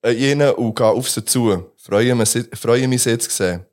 [0.04, 1.70] äh, jenen und gehen auf sie zu.
[1.76, 3.64] Freue mich, sie- freue mich, sie zu sehen.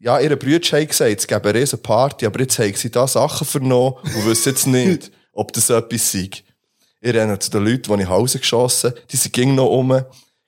[0.00, 3.06] Ja, ihre Brüder haben gesagt, es gäbe eine riesen Party, aber jetzt haben sie da
[3.06, 6.30] Sachen vernommen und wissen jetzt nicht, ob das etwas sei.
[7.00, 10.02] Ich renne zu den Leuten, die ich Hause geschossen die sind ging noch um,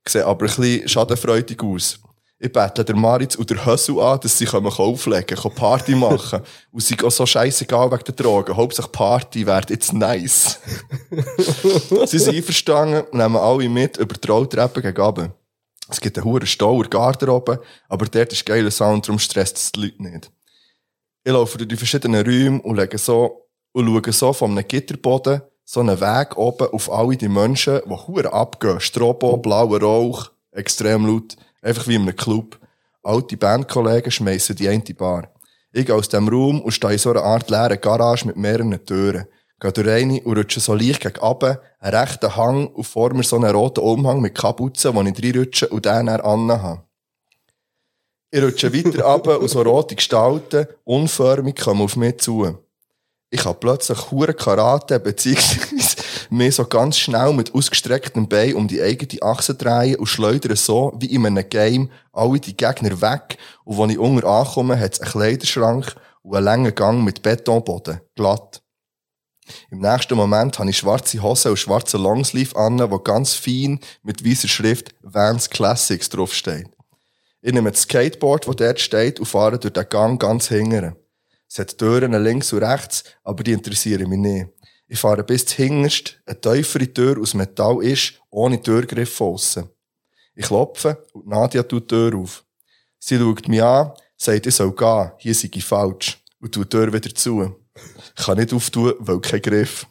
[0.06, 2.00] sehen aber ein bisschen schadenfreudig aus.
[2.42, 6.40] Ich bettle der Maritz und der Hössel an, dass sie kommen auflegen können, Party machen.
[6.72, 8.56] und sie gehen so scheissegal wegen der Drogen.
[8.56, 10.58] Hauptsache Party wird jetzt nice.
[12.06, 15.34] sie sind einverstanden, nehmen alle mit über die Rolltreppe gegen runter.
[15.90, 19.58] Es gibt einen hohen Stau in der Garderobe, aber dort ist geiler Sound, darum stresst
[19.58, 20.32] es die Leute nicht.
[21.22, 25.42] Ich laufe durch die verschiedenen Räume und lege so, und schaue so von einem Gitterboden
[25.72, 28.80] so einen Weg oben auf alle die Menschen, die hure abgehen.
[28.80, 31.36] Strobo, blauer Rauch, extrem laut.
[31.62, 32.58] Einfach wie in einem Club.
[33.04, 35.28] Alte Bandkollegen schmeissen die eine Bar.
[35.72, 38.84] Ich gehe aus dem Raum und stehe in so einer Art leeren Garage mit mehreren
[38.84, 39.26] Türen.
[39.60, 43.22] Gehe durch eine und rutsche so leicht gegen runter, einen rechten Hang und vor mir
[43.22, 46.82] so einen roten Umhang mit Kapuzen, wo ich reinrutsche und den dann anhabe.
[48.32, 52.58] Ich rutsche weiter runter und so rote Gestalten, unförmig, kommen auf mich zu.
[53.32, 55.96] Ich habe plötzlich hure Karate, beziehungsweise
[56.30, 60.92] mir so ganz schnell mit ausgestrecktem Bein um die eigene Achse drehen und schleudern so,
[60.98, 63.38] wie in einem Game, alle die Gegner weg.
[63.64, 68.00] Und wenn ich unten ankomme, hat es einen Kleiderschrank und einen langen Gang mit Betonboden.
[68.16, 68.62] Glatt.
[69.70, 74.24] Im nächsten Moment habe ich schwarze Hose und schwarze Longsleeve an, wo ganz fein mit
[74.24, 76.68] weißer Schrift Vans Classics draufsteht.
[77.42, 80.96] Ich nehme das Skateboard, das dort steht, und fahre durch den Gang ganz hingern.
[81.50, 84.46] Es hat Türen links und rechts, aber die interessieren mich nicht.
[84.86, 89.68] Ich fahre bis hinterst, eine tiefere Tür aus Metall ist, ohne Türgriff aussen.
[90.36, 92.44] Ich klopfe und Nadia tut die Tür auf.
[93.00, 96.76] Sie schaut mich an, sagt, ich soll gehen, hier sei ich falsch, und tut die
[96.76, 97.56] Tür wieder zu.
[98.16, 99.86] Ich kann nicht auftun, weil kein Griff.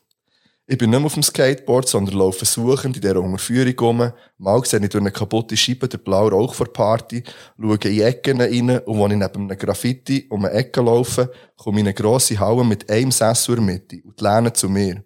[0.72, 4.12] Ich bin nicht mehr auf dem Skateboard, sondern laufe suchend in dieser Unterführung rum.
[4.38, 7.24] Mal sehe ich durch eine kaputte Scheibe den blauen Rauch vor Party,
[7.60, 11.78] schaue in Ecken rein und als ich neben einem Graffiti um eine Ecke laufe, komme
[11.78, 15.04] ich in eine grosse Halle mit einem Sessel in der Mitte und die zu mir.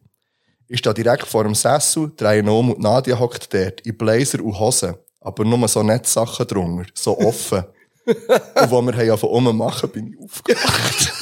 [0.67, 4.43] Ich stehe direkt vor dem Sessel, drehe ihn um und Nadia hockt dort, in Blazer
[4.43, 4.95] und Hosen.
[5.21, 7.63] Aber nur so nette Sachen drunter, so offen.
[8.05, 11.13] und wo wir haben von oben machen, bin ich aufgewacht.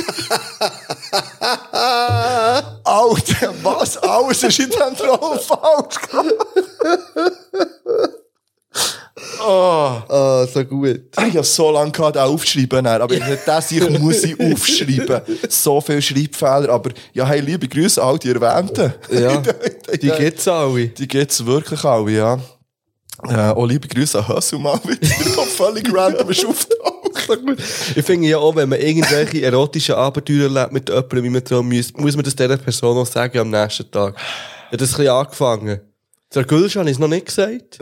[2.84, 3.97] Alter, was?
[3.97, 5.97] Alles ist in diesem Traum falsch
[9.39, 11.01] Ah, so gut.
[11.28, 15.22] Ich habe so lange gehabt, den aufschreiben, aber nicht das, ich muss ich aufschreiben.
[15.49, 18.93] So viele Schreibfehler, aber ja, hey, liebe Grüße, all die Erwähnten.
[19.12, 19.41] Ja,
[20.01, 20.88] die gibt's alle.
[20.88, 22.39] Die gibt's wirklich alle, ja.
[23.28, 27.59] Äh, auch liebe Grüße an Hössel mal wieder, der völlig random ist auftaucht.
[27.95, 31.69] Ich finde ja auch, wenn man irgendwelche erotischen Abenteuer erlebt mit jemandem in einem Traum,
[31.69, 34.15] muss, muss man das dieser Person auch sagen am nächsten Tag.
[34.15, 35.82] Ich habe das ein bisschen angefangen.
[36.34, 37.80] Der Gülschan ist noch nicht gesagt.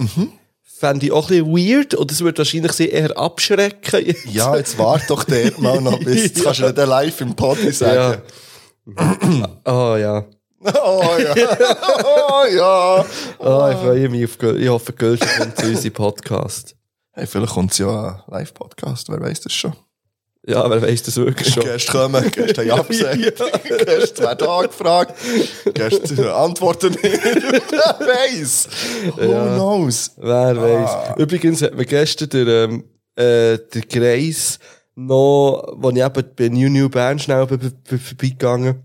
[0.63, 4.15] Fände ich auch ein bisschen weird und das würde wahrscheinlich sie eher abschrecken.
[4.31, 7.71] Ja, jetzt wart doch der mal noch bis, jetzt kannst du nicht live im Poddy
[7.71, 8.21] sagen.
[9.65, 10.25] Oh ja.
[10.62, 11.36] Oh ja.
[12.03, 13.05] oh ja.
[13.39, 16.76] Oh, ich freue mich auf Göl Ich hoffe, Gülschan kommt zu unserem Podcast.
[17.14, 19.74] Hey, vielleicht kommt's ja ein Live-Podcast, wer weiß das schon.
[20.47, 21.64] Ja, wer weiss das wirklich schon.
[21.64, 23.20] Gäste kommen, Gäste haben abgesagt,
[23.86, 25.14] Gäste werden angefragt,
[25.74, 27.03] Gäste antworten nicht.
[27.24, 28.68] Wer weiß?
[29.16, 30.12] Who knows?
[30.18, 31.18] Wer weiß.
[31.20, 32.84] Übrigens hat mir gestern der, ähm,
[33.16, 34.60] äh, der Greis
[34.95, 38.84] noch, wo ich eben bei New New Bern schnell be- be- vorbeigegangen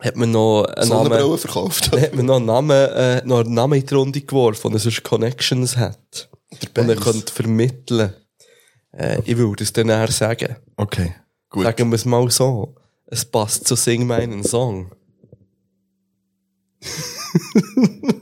[0.00, 1.92] hat man noch einen Namen, verkauft.
[1.92, 4.78] hat man noch einen Namen, äh, noch einen Namen in die Runde geworfen, und er
[4.78, 6.28] sonst Connections hat.
[6.76, 8.14] Und er könnte vermitteln.
[8.92, 10.56] Äh, ich würde es dann eher sagen.
[10.76, 11.14] Okay,
[11.48, 11.64] gut.
[11.64, 12.74] Sagen wir es mal so.
[13.06, 14.92] Es passt zu Sing meinen Song.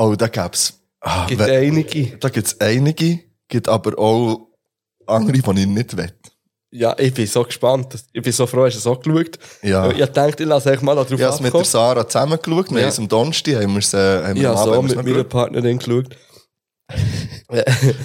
[0.00, 0.80] Oh, da gäb's.
[1.00, 2.16] Ah, Gibt einige.
[2.16, 4.48] da gibt's einige, gibt aber auch
[5.06, 6.10] andere, die ich nicht will.
[6.72, 7.96] Ja, ich bin so gespannt.
[8.12, 9.38] Ich bin so froh, hast du es auch geschaut.
[9.62, 9.90] Ja.
[9.90, 12.70] Ich dachte, ich lasse euch mal drauf Ich habe es mit der Sarah zusammengeschaut.
[12.70, 12.82] Wir Ja.
[12.84, 15.28] haben es am Donnerstag, haben wir es, äh, haben wir Ja, so mit meiner geschaut.
[15.28, 16.16] Partnerin geschaut.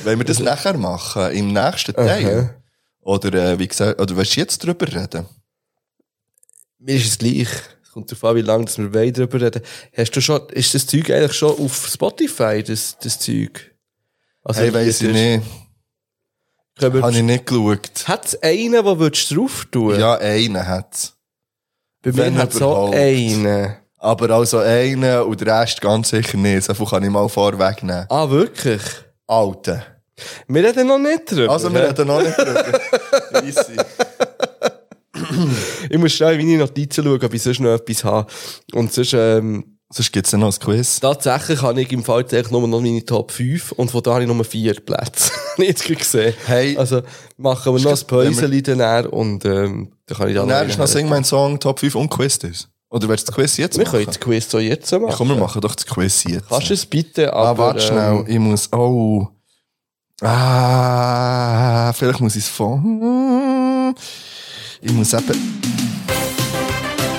[0.03, 1.31] Wollen wir das nachher machen?
[1.31, 2.55] Im nächsten Teil?
[3.01, 5.27] Oder, äh, wie gesagt, oder willst du jetzt drüber reden?
[6.79, 7.49] Mir ist es gleich.
[7.83, 9.61] Es kommt darauf an, wie lange dass wir wollen darüber reden.
[9.95, 13.75] Hast du schon, ist das Zeug eigentlich schon auf Spotify, das, das Zeug?
[14.43, 15.43] Also, Hey, weiss ich nicht.
[16.81, 17.89] Habe ich nicht geschaut.
[18.05, 19.99] Hat es einen, den würdest du drauf tun?
[19.99, 21.13] Ja, einen hat's.
[22.01, 22.95] Bei mir hat es überhaupt.
[22.95, 23.75] einen.
[23.97, 26.71] Aber also einen und der Rest ganz sicher nicht.
[26.71, 28.05] Viel kann ich mal vorwegnehmen.
[28.09, 28.81] Ah, wirklich?
[29.25, 29.81] Alten.
[30.47, 31.51] Wir reden noch nicht drüber.
[31.51, 32.63] Also, wir reden noch nicht drüber.
[33.43, 33.75] Easy.
[35.89, 38.31] Ich muss schnell in meine Notizen schauen, ob ich sonst noch etwas habe.
[38.73, 40.99] Und sonst, ähm, Sonst gibt's ja noch ein Quiz.
[40.99, 44.23] tatsächlich habe ich im Fall tatsächlich nur noch meine Top 5 und von da habe
[44.25, 45.31] ich nur 4 Plätze.
[45.57, 46.33] Nicht gesehen.
[46.45, 46.75] Hey.
[46.77, 47.01] Also,
[47.37, 50.69] machen wir noch ein Päuschen dann und, ähm, dann kann ich da Und noch dann
[50.69, 52.67] ist noch Sing mein Song Top 5 und Quiz ist.
[52.89, 53.93] Oder willst du das Quiz jetzt Wir machen?
[53.93, 55.07] können das Quiz so jetzt machen.
[55.07, 56.49] Ja, komm, wir machen doch das Quiz jetzt.
[56.49, 57.63] Kannst du es bitte, Ah, aber...
[57.67, 58.15] warte schnell.
[58.19, 59.27] ähm, Ich muss, oh.
[60.21, 63.95] Ah, vielleicht muss ich es von.
[64.81, 65.94] Ich muss eben.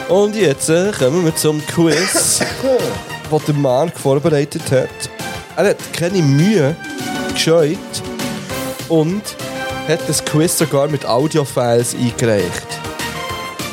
[0.09, 2.41] Und jetzt äh, kommen wir zum Quiz,
[3.31, 4.89] das der Marc vorbereitet hat.
[5.57, 6.77] Er hat keine Mühe
[7.33, 7.79] gescheut
[8.89, 9.23] und
[9.89, 12.67] hat das Quiz sogar mit Audiofiles eingereicht.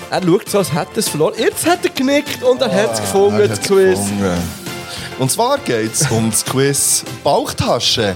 [0.09, 1.33] Er schaut so, als hätte er es verloren.
[1.37, 3.99] Jetzt hat er genickt und er hat es gefunden, Er das hat's Quiz.
[3.99, 4.41] gefunden.
[5.19, 8.15] Und zwar geht es um das Quiz Bauchtasche.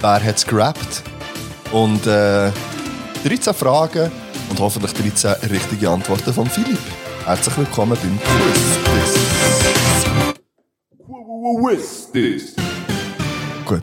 [0.00, 1.02] Wer hat es gerappt?
[1.70, 2.50] Und äh,
[3.24, 4.10] 13 Fragen
[4.50, 6.78] und hoffentlich 13 richtige Antworten von Philipp.
[7.24, 8.18] Herzlich willkommen beim
[11.62, 12.08] Quiz.
[13.64, 13.82] Gut.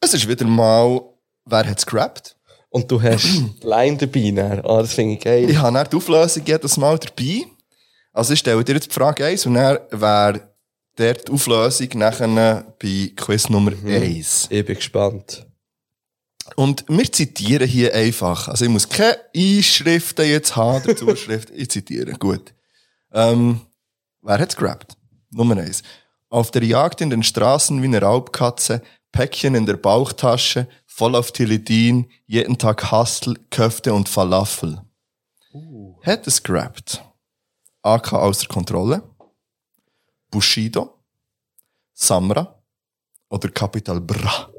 [0.00, 1.00] Es ist wieder mal,
[1.44, 2.36] wer hat es gerappt?
[2.68, 3.24] Und du hast
[3.62, 4.32] Line dabei.
[4.32, 4.60] Dann.
[4.64, 5.48] Ah, das finde ich geil.
[5.48, 7.44] Ich habe dann die Auflösung jedes Mal dabei.
[8.12, 10.40] Also ich stelle dir jetzt die Frage 1 und dann wäre
[10.98, 14.48] der die Auflösung nachher bei Quiz Nummer 1.
[14.50, 15.46] Ich bin gespannt.
[16.56, 18.48] Und wir zitieren hier einfach.
[18.48, 21.50] Also ich muss keine Einschriften jetzt haben, der Zuschrift.
[21.50, 22.52] ich zitiere, gut.
[23.12, 23.60] Ähm,
[24.22, 24.96] wer hat's gerappt?
[25.30, 25.82] Nummer 1.
[26.28, 28.82] Auf der Jagd in den Straßen wie eine Raubkatze,
[29.12, 34.80] Päckchen in der Bauchtasche, voll auf Tilidin, jeden Tag Hustle, Köfte und Falafel.
[36.02, 37.02] Hat es gerappt?
[37.82, 39.02] AK außer Kontrolle,
[40.30, 41.00] Bushido,
[41.92, 42.62] Samra
[43.28, 44.49] oder Capital Bra?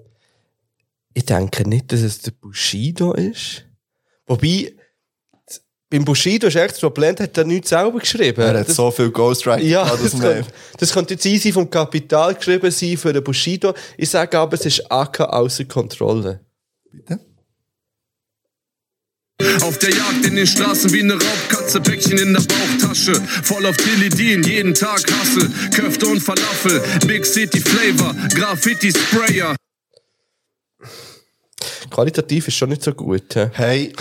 [1.14, 3.66] Ich denke nicht, dass es der Bushido ist.
[4.26, 4.74] Wobei,
[5.90, 8.42] beim Bushido ist echt das Problem, hat er nichts selber geschrieben.
[8.42, 11.70] Er hat das, so viel Ghostwriting ja, gehabt, das, könnte, das könnte jetzt easy vom
[11.70, 13.74] Kapital geschrieben sein für den Bushido.
[13.98, 16.46] Ich sage aber, es ist AK außer Kontrolle.
[16.90, 17.20] Bitte?
[19.64, 23.14] Auf der Jagd in den Straßen wie eine Raubkatze, Päckchen in der Bauchtasche.
[23.44, 29.56] Voll auf Tilidin, jeden Tag Hassel, Köfte und Falafel, Big City Flavor, Graffiti Sprayer.
[31.90, 33.36] Qualitativ ist schon nicht so gut.
[33.36, 33.50] hä?
[33.54, 33.94] Hey.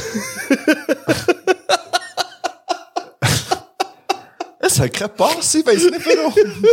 [4.61, 6.35] es hat keinen Pass, ich weiß nicht warum.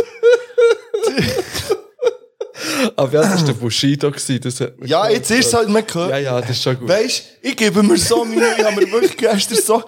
[2.96, 4.10] Aber ja, das war der Bushido.
[4.10, 5.12] Das hat Ja, gehört.
[5.16, 6.10] jetzt ist es halt, man gehört.
[6.10, 6.88] Ja, ja, das ist schon gut.
[6.88, 9.82] Weißt ich gebe mir so Mühe, ich habe mir wirklich gestern so.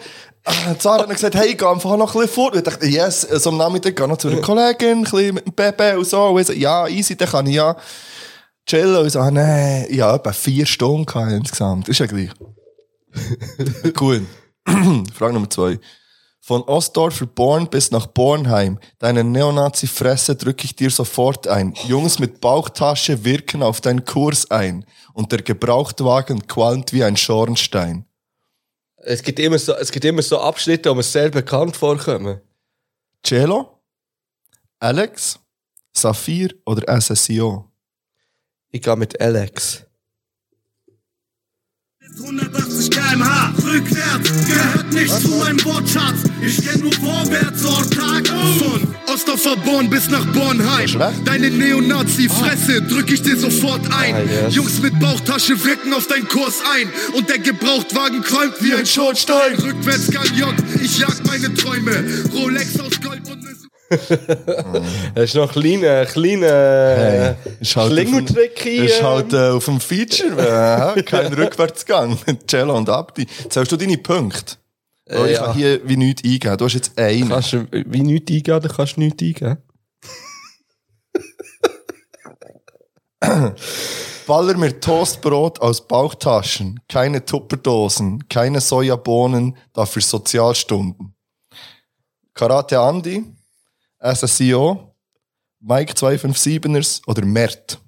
[0.44, 2.56] Ah, Zara hat mir gesagt, hey, ich gehe einfach noch ein bisschen fort.
[2.56, 5.46] Ich dachte, yes, so am Nachmittag gehe ich noch zu einer Kollegin, ein bisschen mit
[5.46, 6.22] dem Bebe und so.
[6.28, 7.76] Und ich so, ja, easy, dann kann ich ja
[8.66, 8.96] chillen.
[8.96, 11.88] Und so, ah, nee, ich habe etwa vier Stunden gehabt insgesamt.
[11.88, 12.30] Ist ja gleich.
[14.00, 14.24] Cool.
[15.14, 15.78] Frage Nummer zwei.
[16.42, 18.78] Von Ostdorfer Born bis nach Bornheim.
[18.98, 21.74] Deine Neonazi-Fresse drücke ich dir sofort ein.
[21.86, 24.84] Jungs mit Bauchtasche wirken auf deinen Kurs ein.
[25.12, 28.06] Und der Gebrauchtwagen qualmt wie ein Schornstein.
[28.96, 32.40] Es gibt immer so, es gibt immer so Abschnitte, wo mir sehr bekannt vorkommen.
[33.22, 33.80] Cello?
[34.78, 35.38] Alex?
[35.92, 37.69] Saphir oder SSIO?
[38.72, 39.84] Ich gehe mit Alex.
[42.22, 46.18] 180 km/h rückwärts gehört nicht zu meinem Wortschatz.
[46.40, 48.28] Ich kenn nur vorwärts, Ortag.
[48.28, 51.14] Von Ostdorferborn bis nach Bornheim.
[51.24, 54.14] Deine Neonazi-Fresse drück ich dir sofort ein.
[54.14, 54.54] Ah, yes.
[54.54, 56.88] Jungs mit Bauchtasche wirken auf deinen Kurs ein.
[57.14, 59.54] Und der Gebrauchtwagen qualmt wie ein Schornstein.
[59.56, 62.04] Rückwärts Galiot, ich jag meine Träume.
[62.32, 63.40] Rolex aus Gold und
[65.14, 68.84] Das ist noch ein kleiner, kleiner Hey, ist halt Schlingeltrick auf dem- hier.
[68.84, 72.16] Ist halt äh, auf dem Feature, äh, kein Rückwärtsgang.
[72.46, 73.26] Cello und Abdi.
[73.48, 74.56] Zählst du deine Punkte?
[75.06, 75.46] Weil ich ja.
[75.46, 76.56] kann hier wie nichts eingeben.
[76.56, 77.28] Du hast jetzt einen.
[77.28, 79.58] Kannst du wie nichts eingeben, dann kannst du nichts eingeben.
[84.26, 91.14] Baller mir Toastbrot aus Bauchtaschen, keine Tupperdosen, keine Sojabohnen, dafür Sozialstunden.
[92.32, 93.24] Karate Andy,
[94.00, 94.94] SSIO,
[95.60, 97.78] Mike 257ers oder Mert.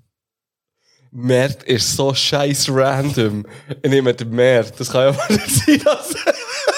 [1.10, 3.46] Mert ist so scheiß random.
[3.82, 4.78] Ich nehme den Mert.
[4.78, 6.14] Das kann ja nicht sein, dass...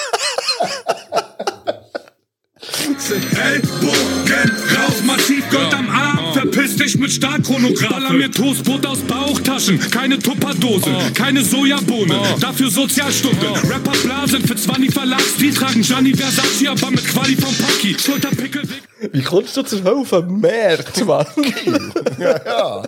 [3.11, 6.33] Ellbogen rauf, massiv Gold am Arm.
[6.33, 7.89] Verpiss dich mit Stahlchronograph.
[7.89, 9.79] Baller mir Toastbrot aus Bauchtaschen.
[9.91, 12.19] Keine Tupperdose, keine Sojabohne.
[12.39, 13.47] Dafür Sozialstunde.
[13.69, 15.35] Rapper blasen für 20 Verlags.
[15.37, 17.95] Die tragen Gianni Versace, aber mit Quali vom Paki.
[17.99, 19.13] Schulterpickel, Dick.
[19.13, 20.23] Wie kommst du zur Hilfe?
[20.23, 21.25] Mert, Mann.
[22.19, 22.83] Ja.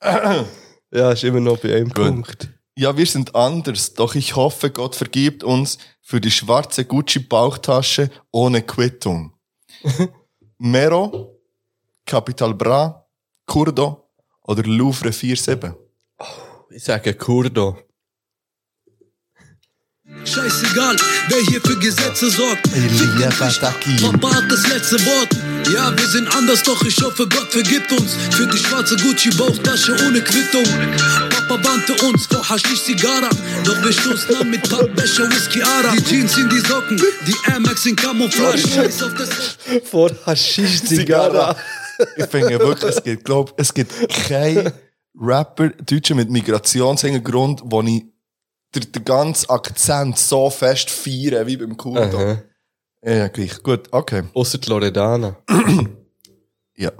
[0.94, 2.50] Ja, ist immer noch bei einem Punkt.
[2.76, 8.60] Ja, wir sind anders, doch ich hoffe, Gott vergibt uns für die schwarze Gucci-Bauchtasche ohne
[8.60, 9.31] Quittung.
[10.58, 11.40] Mero,
[12.06, 13.06] Capital Bra,
[13.46, 14.10] Kurdo
[14.42, 15.72] oder Louvre 47.
[16.70, 17.78] Ich sage Kurdo.
[20.24, 20.96] Scheißegal,
[21.28, 22.66] wer hier für Gesetze sorgt.
[22.74, 23.30] Elia.
[23.30, 25.36] Papa hat das letzte Wort.
[25.72, 28.14] Ja, wir sind anders, doch ich hoffe, Gott vergibt uns.
[28.30, 30.64] Für die schwarze Gucci-Bauchtasche ohne Quittung.
[31.52, 33.28] Papa warnte uns vor Haschisch Zigarra.
[33.64, 35.92] Doch wir stoßen an mit Pappbecher Whisky Ara.
[35.92, 38.58] Die Jeans in die Socken, die Air Max in Camouflage.
[38.58, 39.58] Scheiß auf das.
[39.84, 41.54] Vor Haschisch Zigarra.
[42.16, 44.72] Ich finde wirklich, es gibt, glaub, es gibt keinen
[45.20, 48.04] Rapper, Deutscher mit Migrationshintergrund, wo ich
[48.74, 52.18] den, den ganzen Akzent so fest feiere wie beim Kurdo.
[52.18, 52.42] Aha.
[53.04, 53.62] Ja, gleich.
[53.62, 54.22] Gut, okay.
[54.32, 55.36] Ausser die Loredana.
[56.76, 56.92] Ja.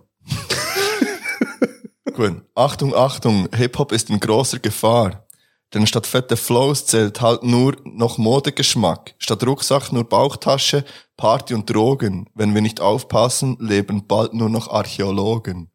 [2.15, 2.43] Gut.
[2.55, 3.49] Achtung, Achtung.
[3.55, 5.27] Hip-Hop ist in großer Gefahr.
[5.73, 9.15] Denn statt fette Flows zählt halt nur noch Modegeschmack.
[9.19, 10.85] Statt Rucksack nur Bauchtasche,
[11.17, 12.29] Party und Drogen.
[12.35, 15.71] Wenn wir nicht aufpassen, leben bald nur noch Archäologen.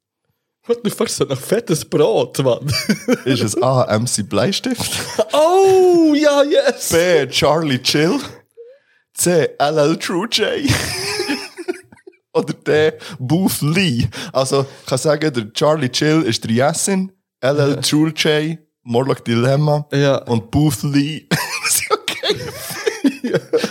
[0.67, 2.67] What the fuck, so nach fettes Brot, Mann.
[3.25, 3.97] Ist es A.
[3.97, 4.91] MC Bleistift?
[5.33, 6.89] oh, ja, yes.
[6.89, 7.27] B.
[7.27, 8.19] Charlie Chill?
[9.13, 9.49] C.
[9.59, 10.69] LL True J?
[12.37, 12.91] Oder D.
[13.19, 14.07] Booth Lee?
[14.33, 17.11] Also, ich kann sagen, der Charlie Chill ist der Yassin,
[17.41, 20.17] LL True J, Morlock Dilemma Ja.
[20.23, 21.25] und Booth Lee.
[21.29, 22.35] das ist okay.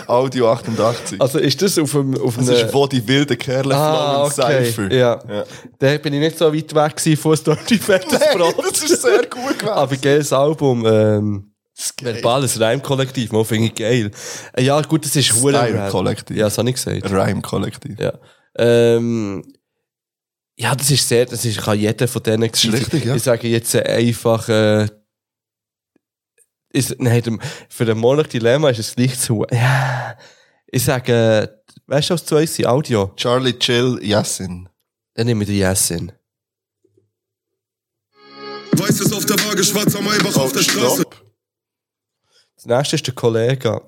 [0.07, 1.19] Audio 88.
[1.19, 2.15] Also ist das auf dem...
[2.21, 4.65] Auf das einem- ist, wo die wilden Kerle Ah, okay.
[4.71, 4.93] Cypher.
[4.93, 5.19] Ja.
[5.29, 5.43] Ja.
[5.79, 8.55] Da bin ich nicht so weit weg gewesen von Dirty Fettes Brot.
[8.71, 9.69] das ist sehr gut gewesen.
[9.69, 10.85] Aber geiles Album.
[10.85, 11.51] Ähm.
[12.01, 14.09] Verbales Reimkollektiv, mal finde ich geil.
[14.57, 15.87] Ja, gut, das ist Style.
[15.91, 16.35] Kollektiv.
[16.35, 17.11] Ja, das habe ich gesagt.
[17.11, 17.99] Rhyme-Kollektiv.
[17.99, 18.13] Ja.
[18.57, 19.43] Ähm,
[20.55, 23.15] ja, das ist sehr, das ist, kann jeder von denen ist richtig, ja.
[23.15, 24.87] Ich sage jetzt einfach, äh,
[26.69, 27.39] ist, nein,
[27.69, 30.17] für den Monarch Dilemma ist es gleich zu, ja,
[30.69, 31.47] ich sage, äh,
[31.87, 32.65] weißt du, was zwei sind?
[32.65, 33.11] Audio.
[33.15, 34.67] Charlie Chill, Yassin.
[35.13, 36.11] Dann nehme ich den Jessin.
[38.71, 41.01] Weißes auf der Waage, schwarzer Maybach auf der Straße.
[41.01, 41.25] Stopp.
[42.55, 43.81] Das nächste ist der Kollege.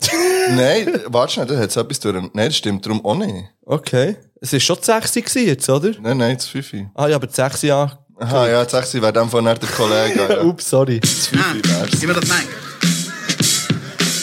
[0.52, 2.16] Nein, warte schnell, da hat es etwas durch.
[2.16, 3.50] Nein, das stimmt darum auch nicht.
[3.66, 4.16] Okay.
[4.42, 5.92] Es ist schon die 6 gewesen jetzt, oder?
[6.02, 6.88] Nein, nein, das Fifi.
[6.96, 8.00] Ah ja, aber die 6 ja.
[8.18, 10.28] Aha, ja, sagst du, wäre dann von der Kollege.
[10.30, 10.42] Ja.
[10.44, 11.00] Ups, sorry.
[11.02, 11.92] Das Fifi wär's.
[11.92, 12.48] Gib mir das Nein.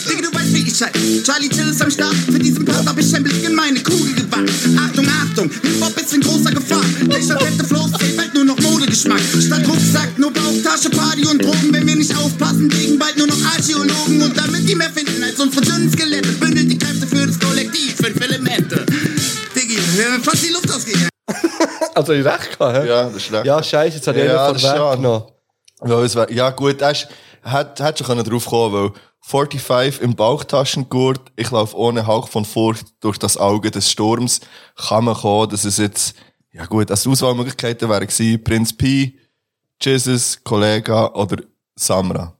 [0.08, 1.22] Digga, du weißt, wie ich.
[1.22, 2.14] Charlie Chill ist am Start.
[2.14, 4.50] Für diesen Part hab ich ein bisschen meine Kugel gewagt.
[4.78, 6.84] Achtung, Achtung, Hip-Hop ist in großer Gefahr.
[7.08, 9.20] Welcher fette Flows bald nur noch Modegeschmack.
[9.20, 11.72] Statt Rucksack nur Bauchtasche, Party und Drogen.
[11.72, 14.22] Wenn wir nicht aufpassen, liegen bald nur noch Archäologen.
[14.22, 17.96] Und damit die mehr finden als unsere dünnen Skelette, bündelt die Kräfte für das Kollektiv.
[17.96, 18.86] Fünf Elemente.
[19.66, 21.08] Diggi, wir haben fast die Luft ausgegangen.
[21.94, 22.88] Also, ich recht gehabt, hä?
[22.88, 23.46] Ja, das ist recht.
[23.46, 24.62] Ja, scheiße, jetzt ich Ja, ja, das von ist
[26.02, 27.08] es wär, ja, gut, er ist,
[27.42, 32.86] hat, hat schon drauf kommen, weil 45 im Bauchtaschengurt, ich laufe ohne Hauch von Furcht
[33.00, 34.40] durch das Auge des Sturms,
[34.88, 36.14] kann man kommen, dass es jetzt,
[36.52, 39.18] ja gut, als Auswahlmöglichkeiten wären gewesen, Prinz Pi,
[39.80, 41.42] Jesus, Kollega oder
[41.76, 42.36] Samra.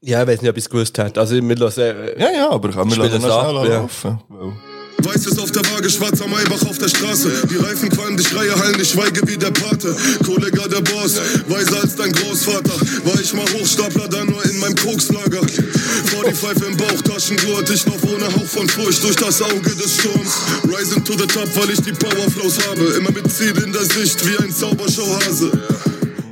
[0.00, 1.20] Ja, ich weiß nicht, ob ich es gewusst hätte.
[1.20, 3.78] Also, wir lassen, äh, Ja, ja, aber kann man noch ab, schnell ja.
[3.80, 4.20] laufen.
[4.28, 4.71] Weil-
[5.04, 7.30] Weißes auf der Waage, schwarzer Maybach auf der Straße.
[7.50, 9.96] Die Reifen qualmen, die Schreie hallen, ich schweige wie der Pate.
[10.24, 12.76] Kollega der Boss, weiser als dein Großvater.
[13.04, 15.40] War ich mal Hochstapler, dann nur in meinem Kokslager.
[15.42, 20.34] 45 im Bauchtaschengurt, ich noch ohne Hauch von Furcht durch das Auge des Sturms.
[20.64, 22.84] Rising to the top, weil ich die Powerflows habe.
[22.98, 25.50] Immer mit Ziel in der Sicht, wie ein Zaubershowhase.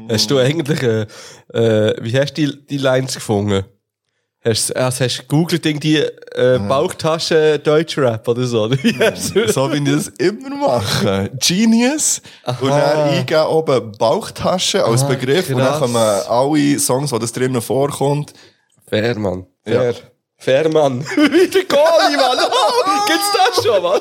[0.08, 1.06] Hast du eigentlich, äh,
[1.52, 3.64] äh, wie hast du die, die Lines gefunden?
[4.42, 8.62] Hast, also hast du gegoogelt irgendwie äh, Bauchtasche Deutschrap oder so?
[8.64, 8.92] oder wie
[9.52, 11.30] So wie ich das immer mache.
[11.38, 12.22] Genius.
[12.62, 15.50] Und dann eingeben oben Bauchtasche als Ah, Begriff.
[15.50, 15.78] Und dann krass.
[15.80, 18.32] kommen alle Songs, wo das drinnen vorkommt.
[18.88, 19.44] Fair, Mann.
[19.66, 19.80] Ja.
[19.80, 19.94] Fair.
[20.38, 21.04] Fair, Mann.
[21.16, 22.38] Wie der Goalie, Mann.
[22.50, 24.00] Oh, gibt's das schon, Mann?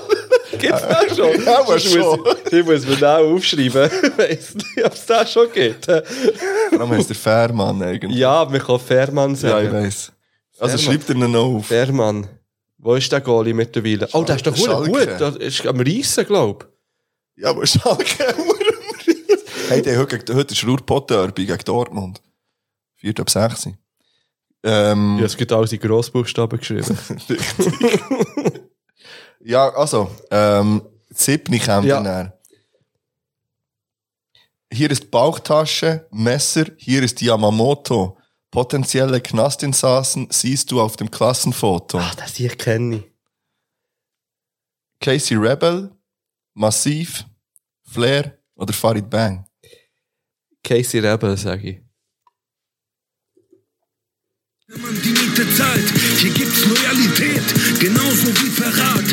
[0.58, 1.44] Gibt's das schon?
[1.46, 2.18] Ja, aber Ich muss-
[2.50, 3.90] Ich muss mir da aufschreiben.
[4.16, 5.86] Weiss nicht, ob es das schon gibt.
[5.90, 8.18] Darum heisst der Fairmann eigentlich.
[8.18, 9.68] Ja, man kann Fairmann Ja, sagen.
[9.68, 10.12] ich weiss.
[10.60, 10.80] Also Fairmann.
[10.80, 11.66] schreibt er noch auf.
[11.68, 12.28] Fairmann.
[12.78, 14.08] Wo ist der Goalie mittlerweile?
[14.14, 14.90] Oh, der ist doch Schalke.
[14.90, 15.08] gut.
[15.20, 16.72] Der ist am Reissen, glaub
[17.36, 18.06] Ja, aber Schalke
[19.70, 22.22] Hey, der heute, heute ist Ruhr-Pott-Derby gegen Dortmund.
[22.96, 23.70] 4 ab 6.
[24.64, 25.20] Ähm, ich.
[25.22, 26.98] Ja, es gibt alles in Grossbuchstaben geschrieben.
[29.42, 30.82] Ja, also, ähm,
[31.12, 32.02] Siebni kommt Ja.
[32.04, 32.34] dann.
[34.72, 38.18] Hier ist Bauchtasche, Messer, hier ist Yamamoto.
[38.52, 42.00] Potenzielle Knastinsassen siehst du auf dem Klassenfoto.
[42.00, 43.04] Ach, das hier kenne ich.
[45.00, 45.96] Casey Rebel,
[46.56, 47.26] Massiv,
[47.84, 49.46] Flair oder Farid Bang.
[50.64, 51.80] Casey Rebel, sag ich.
[54.72, 55.84] Die Miete zahlt,
[56.20, 57.42] hier gibt's Loyalität,
[57.80, 59.04] genauso wie Verrat.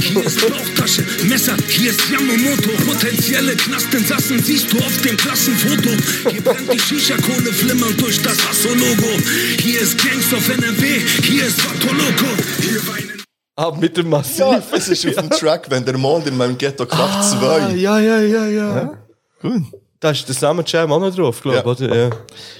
[0.00, 2.70] Hier ist Bauchtasche, Messer, hier ist Yamamoto.
[2.86, 5.90] Potenzielle Knastinsassen siehst du auf dem Klassenfoto.
[6.30, 9.18] Hier brennt die Shisha-Kohle flimmernd durch das Hasso-Logo.
[9.60, 12.26] Hier ist Gangs of NRW, hier ist Vato Loco.
[12.60, 13.22] Hier weinen
[13.56, 14.38] Ah, mit dem Massiv.
[14.38, 17.74] Ja, es ist auf dem Track, wenn der Mond in meinem Ghetto kracht, Ah, zwei.
[17.74, 18.98] ja, ja, ja, ja.
[19.42, 19.62] Gut.
[20.02, 21.60] Da ist der Summer Jam auch noch drauf, glaub Ja.
[21.60, 21.94] ich, oder?
[21.94, 22.10] Ja.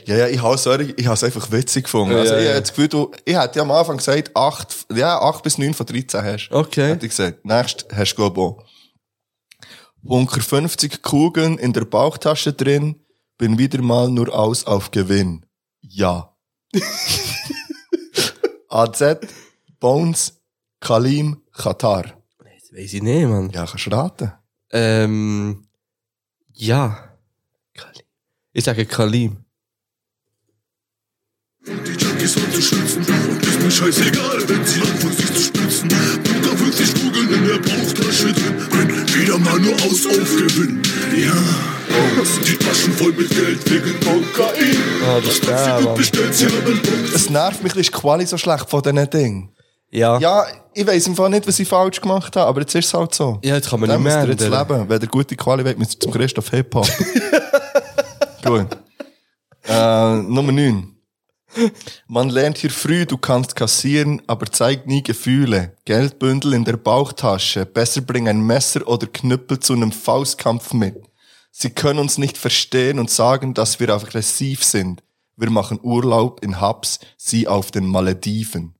[0.04, 2.12] Ja, ja, ich habe es einfach witzig gefunden.
[2.14, 2.60] Ja, also, ja, ich ja.
[2.60, 5.84] das Gefühl, du, ich hätte ja am Anfang gesagt, acht, ja, acht bis neun von
[5.84, 6.50] 13 hast.
[6.52, 6.90] Okay.
[6.90, 7.44] Hätte ich gesagt.
[7.44, 8.64] Nächst hast du, glaub ich, auch.
[10.02, 13.04] Bunker 50 Kugeln in der Bauchtasche drin,
[13.38, 15.44] bin wieder mal nur aus auf Gewinn.
[15.80, 16.36] Ja.
[18.68, 19.02] AZ,
[19.80, 20.40] Bones,
[20.78, 22.04] Kalim, Katar.
[22.38, 23.50] Das weiss ich nicht, Mann.
[23.50, 24.32] Ja, kannst du raten.
[24.70, 25.66] Ähm,
[26.52, 27.08] ja.
[28.52, 29.38] Ich sage Kalim.
[31.66, 35.88] Die Junkies Schützen, und ist mir scheißegal, wenn sie anfangen sich zu stützen.
[35.88, 40.82] Bunker 50 Kugeln in der Bauchtasche drin, bin wieder mal nur aus Aufgewinn.
[41.16, 41.32] Ja,
[42.46, 44.76] die Taschen voll mit Geld wegen Kokain.
[45.06, 46.00] Ah, das ist der, Mann.
[47.14, 49.48] Es nervt mich, ist die Quali so schlecht von diesen Dingen.
[49.90, 50.18] Ja.
[50.18, 52.94] Ja, ich weiss im Fall nicht, was ich falsch gemacht habe, aber jetzt ist es
[52.94, 53.38] halt so.
[53.44, 54.78] Ja, jetzt kann man Dann nicht mehr müsst ihr jetzt ändern.
[54.78, 54.88] leben.
[54.88, 56.88] Wenn ihr gute Quali wollt, müsst ihr zum Christoph Hip-Hop.
[58.52, 58.76] Gut.
[59.64, 60.94] Äh, Nummer 9.
[62.06, 65.74] Man lernt hier früh, du kannst kassieren, aber zeigt nie Gefühle.
[65.86, 67.64] Geldbündel in der Bauchtasche.
[67.64, 71.02] Besser bring ein Messer oder Knüppel zu einem Faustkampf mit.
[71.50, 75.02] Sie können uns nicht verstehen und sagen, dass wir aggressiv sind.
[75.36, 78.74] Wir machen Urlaub in Hubs, sie auf den Malediven.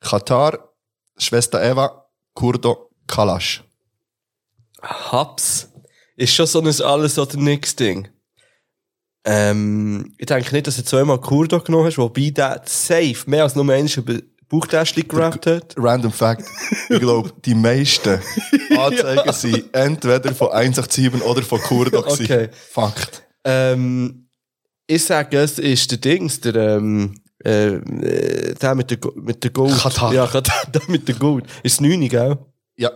[0.00, 0.72] Katar,
[1.16, 3.62] Schwester Eva, Kurdo, Kalash.
[5.12, 5.68] Hubs
[6.16, 8.08] ist schon so ein alles oder nix Ding.
[9.28, 13.56] Ähm, ich denke nicht, dass du zweimal Kurdo genommen hast, wobei der safe mehr als
[13.56, 14.14] nur eins über
[14.48, 15.74] Bauchtäschchen gerappt hat.
[15.76, 16.44] Random Fact.
[16.88, 18.20] Ich glaube, die meisten
[18.78, 21.98] Anzeigen sind entweder von 187 oder von Kurdo.
[21.98, 22.48] Okay.
[22.70, 23.24] Fakt.
[23.44, 24.28] Ähm,
[24.86, 27.80] ich sage, es ist der Dings, der, ähm, äh,
[28.54, 29.76] der mit der, mit der Gold.
[29.76, 30.14] Katar.
[30.14, 31.46] Ja, Katar, der mit der Gold.
[31.64, 32.38] Ist 9, gell?
[32.76, 32.92] Ja.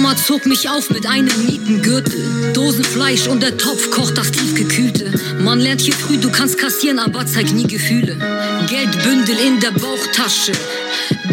[0.00, 2.52] Mama zog mich auf mit einem Mietengürtel.
[2.52, 5.12] Dosenfleisch und der Topf kocht das tiefgekühlte.
[5.40, 8.16] Man lernt hier früh, du kannst kassieren, aber zeig nie Gefühle.
[8.68, 10.52] Geldbündel in der Bauchtasche.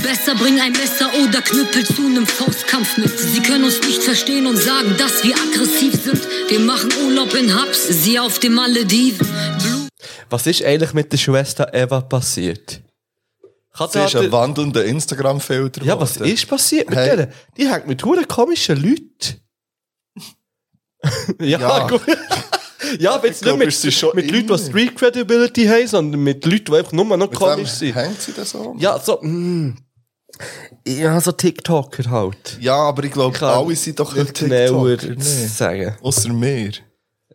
[0.01, 3.19] Besser bring ein Messer oder Knüppel zu nem Faustkampf mit.
[3.19, 6.21] Sie können uns nicht verstehen und sagen, dass wir aggressiv sind.
[6.49, 9.27] Wir machen Urlaub in Hubs, sie auf den Malediven.
[10.31, 12.81] Was ist eigentlich mit der Schwester Eva passiert?
[13.77, 15.84] Kann Sie ist ein wandelnder Instagram-Filter.
[15.84, 16.31] Ja, was geworden.
[16.34, 17.15] ist passiert mit Hey.
[17.18, 17.30] der?
[17.57, 19.41] Die hängt mit huren komischen Leuten.
[21.41, 21.88] ja, Ja.
[21.88, 22.02] gut.
[22.99, 24.69] ja, aber jetzt glaub, nicht mit, mit Leuten, die.
[24.69, 27.95] Street Credibility haben, sondern mit Leuten, die einfach nur noch Mit komisch sind.
[27.95, 28.76] hängt sie das so?
[28.80, 29.77] Ja, so, mm,
[30.88, 32.57] ja, so TikToker halt.
[32.60, 35.15] Ja, aber ich glaube, alle sind doch nicht TikToker.
[35.15, 35.47] Nee.
[35.47, 35.95] sagen.
[36.02, 36.72] Ausser mir.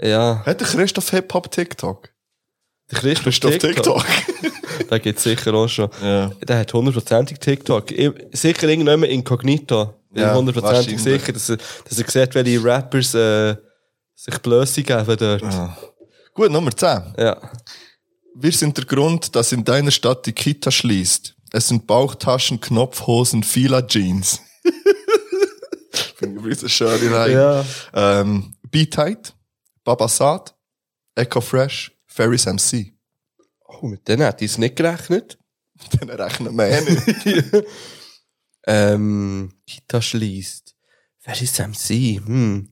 [0.02, 2.09] Ja, Hat der Christoph Hip-Hop TikTok?
[2.90, 4.04] Der Christoph, TikTok.
[4.04, 4.04] TikTok.
[4.90, 5.88] Der gibt sicher auch schon.
[6.02, 6.28] Ja.
[6.46, 7.90] Der hat hundertprozentig TikTok.
[7.90, 9.94] Ich, sicher irgendjemand inkognito.
[10.10, 11.58] Bin Ja, hundertprozentig sicher, dass er,
[11.88, 13.56] dass er sieht, welche Rappers äh,
[14.14, 15.42] sich Blöße geben dort.
[15.42, 15.76] Ja.
[16.34, 17.14] Gut, Nummer 10.
[17.18, 17.36] Ja.
[18.34, 21.34] Wir sind der Grund, dass in deiner Stadt die Kita schließt.
[21.52, 24.40] Es sind Bauchtaschen, Knopfhosen, Fila Jeans.
[26.16, 27.32] Finde ich eine schöne Reihe.
[27.32, 27.64] Ja.
[28.20, 29.34] Ähm, B-Tight,
[29.84, 30.54] Babasat,
[31.14, 32.92] Echo Fresh, Ferris MC.
[33.66, 35.38] Oh, mit denen hätte ich es nicht gerechnet.
[36.00, 37.66] Dann rechnen wir eh nicht.
[38.66, 40.76] Ähm, Kita schließt.
[41.24, 42.20] Wer ist MC?
[42.22, 42.68] Hm.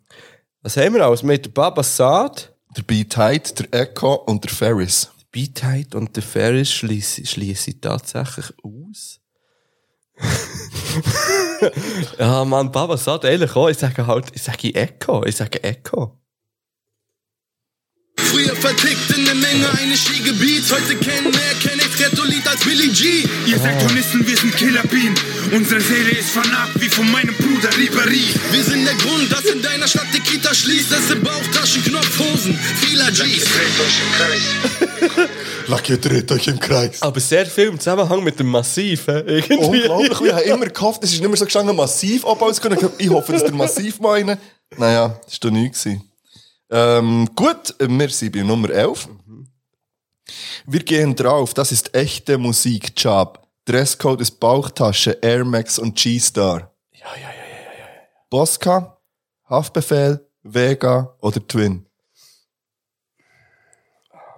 [0.60, 1.22] Was haben wir alles?
[1.22, 5.10] Mit der Babasat, Der B-Tight, der Echo und der Ferris.
[5.30, 9.20] Beatheit und der Ferris schließe ich tatsächlich aus.
[12.18, 16.17] ja, Mann, Babasat, ehrlich auch, ich sage halt, ich sage Echo, ich sage Echo.
[18.24, 20.64] Früher vertickt in der Menge eine Skigebiet.
[20.70, 23.24] Heute kennen mehr kenn ich Rettolit als Billy G.
[23.46, 25.14] Ihr seid Hornisten, wir sind Killer Bean.
[25.52, 28.24] Unsere Seele ist vernarbt wie von meinem Bruder Ribéry.
[28.52, 30.92] Wir sind der Grund, dass in deiner Stadt die Kita schließt.
[30.92, 33.46] Es sind Bauchtaschen, Knopfhosen, vieler G's.
[35.66, 37.02] Lucky dreht euch im Kreis.
[37.02, 39.22] Aber sehr viel im Zusammenhang mit dem Massiv, hä?
[39.26, 39.56] irgendwie.
[39.88, 40.20] Unglaublich.
[40.20, 42.78] Ich habe immer gehofft, es ist nicht mehr so gestanden, massiv abbauen zu können.
[42.98, 44.38] Ich hoffe, dass der massiv meinen.
[44.76, 45.86] Naja, das war doch nichts.
[46.70, 49.08] Ähm, gut, wir sind bei Nummer 11.
[50.66, 53.46] Wir gehen drauf, das ist echte Musik, Job.
[53.64, 56.74] Dresscode ist Bauchtasche, Air Max und G-Star.
[56.92, 57.86] Ja, ja, ja, ja, ja.
[58.28, 58.98] Bosca,
[59.48, 61.86] Haftbefehl, Vega oder Twin.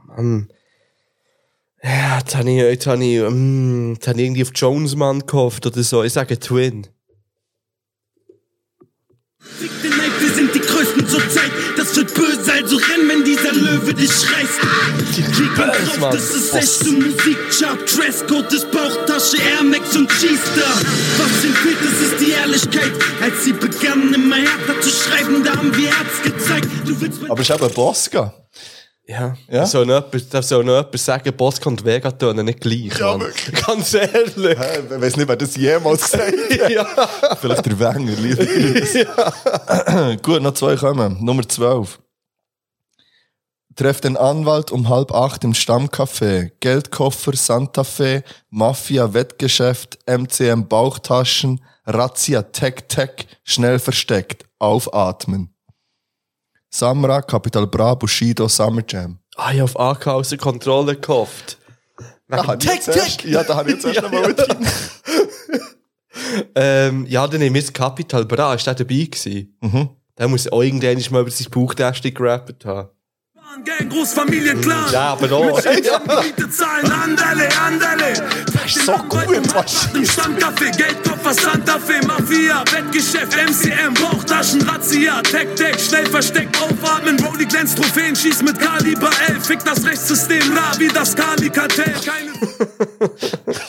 [0.04, 0.52] Mann.
[1.82, 5.66] Ja, jetzt habe ich, jetzt habe ich, mm, jetzt habe ich irgendwie auf Jonesman gehofft
[5.66, 6.02] oder so.
[6.02, 6.86] Ich sage Twin.
[11.90, 14.60] Das wird böse, also renn, wenn dieser Löwe dich schreist.
[15.16, 16.12] Die Krieg Böse, drauf, Mann.
[16.12, 17.36] das ist echte Musik.
[17.58, 20.76] Chart, Dresscode ist Bauchtasche, Air Max und G-Star.
[21.18, 22.92] Was ihm fehlt, das ist die Ehrlichkeit.
[23.20, 26.68] Als sie begannen, immer härter zu schreiben, da haben wir Herz gezeigt.
[26.86, 28.34] Du willst mit Aber es ist eben Bosca.
[29.10, 29.34] Ja.
[29.48, 29.60] Ja?
[29.60, 32.96] Da soll noch jemand, da soll noch jemand sagen, Bosco und Vega tönen nicht gleich,
[32.98, 33.20] Ja, Mann.
[33.22, 33.66] wirklich.
[33.66, 34.58] Ganz ehrlich.
[34.58, 36.70] Hä, Ich weiß nicht, wer das jemals gesagt hat.
[36.70, 36.86] ja.
[37.40, 38.44] Vielleicht der Wenger, lieber.
[40.22, 41.16] Gut, noch zwei kommen.
[41.24, 41.98] Nummer 12.
[43.76, 46.50] Treff den Anwalt um halb acht im Stammcafé.
[46.60, 55.54] Geldkoffer, Santa Fe, Mafia, Wettgeschäft, MCM, Bauchtaschen, Razzia, Tech, Tech, schnell versteckt, aufatmen.
[56.70, 59.18] Samra, Capital Bra, Bushido, Summer Jam.
[59.36, 61.58] Ah, ich auf AK außer Kontrolle gehofft.
[62.58, 64.28] Ich jetzt erst, ja, da habe ich jetzt erst Ja, noch mal ja.
[64.28, 64.66] mit rein.
[66.54, 68.54] Ähm, ja, dann nehme ich jetzt Capital Bra.
[68.54, 69.56] Ist der dabei gewesen?
[69.60, 69.90] Mhm.
[70.18, 72.90] Der muss irgendwann mal über sein Bauchtäschchen gerappt haben.
[73.64, 74.92] Gang, Großfamilienclan.
[74.92, 75.56] Ja, aber auch.
[75.56, 75.90] Mit Schäden,
[76.24, 78.12] Miete zahlen, Andale, Andale.
[78.52, 85.20] Das ist so gut, was Im Stammcafé, Geldkoffer, Santa Fe, Mafia, Wettgeschäft, MCM, Bauchtaschen, Razzia,
[85.22, 90.54] Tech, Tech, schnell versteckt, aufatmen, Rolli glänzt, Trophäen, schießt mit Kaliber 11, fick das Rechtssystem,
[90.54, 91.94] nah wie das Kali-Kartell.
[92.06, 92.32] Keine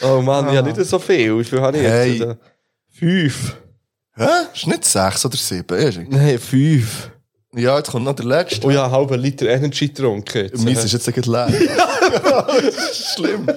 [0.00, 1.38] Oh Mann, ja, nicht so viel.
[1.38, 2.18] Wie viel habe ich Hey.
[2.18, 2.36] jetzt?
[2.98, 3.56] Fünf.
[4.16, 4.26] Hä?
[4.54, 6.06] Ist nicht sechs oder sieben?
[6.10, 7.10] Nein, fünf.
[7.58, 8.64] Ja, jetzt kommt noch der letzte.
[8.64, 10.44] Oh ja, einen halben Liter Energy getrunken.
[10.44, 10.64] Jetzt.
[10.64, 12.46] Meins ist jetzt gleich leer.
[12.92, 13.48] schlimm.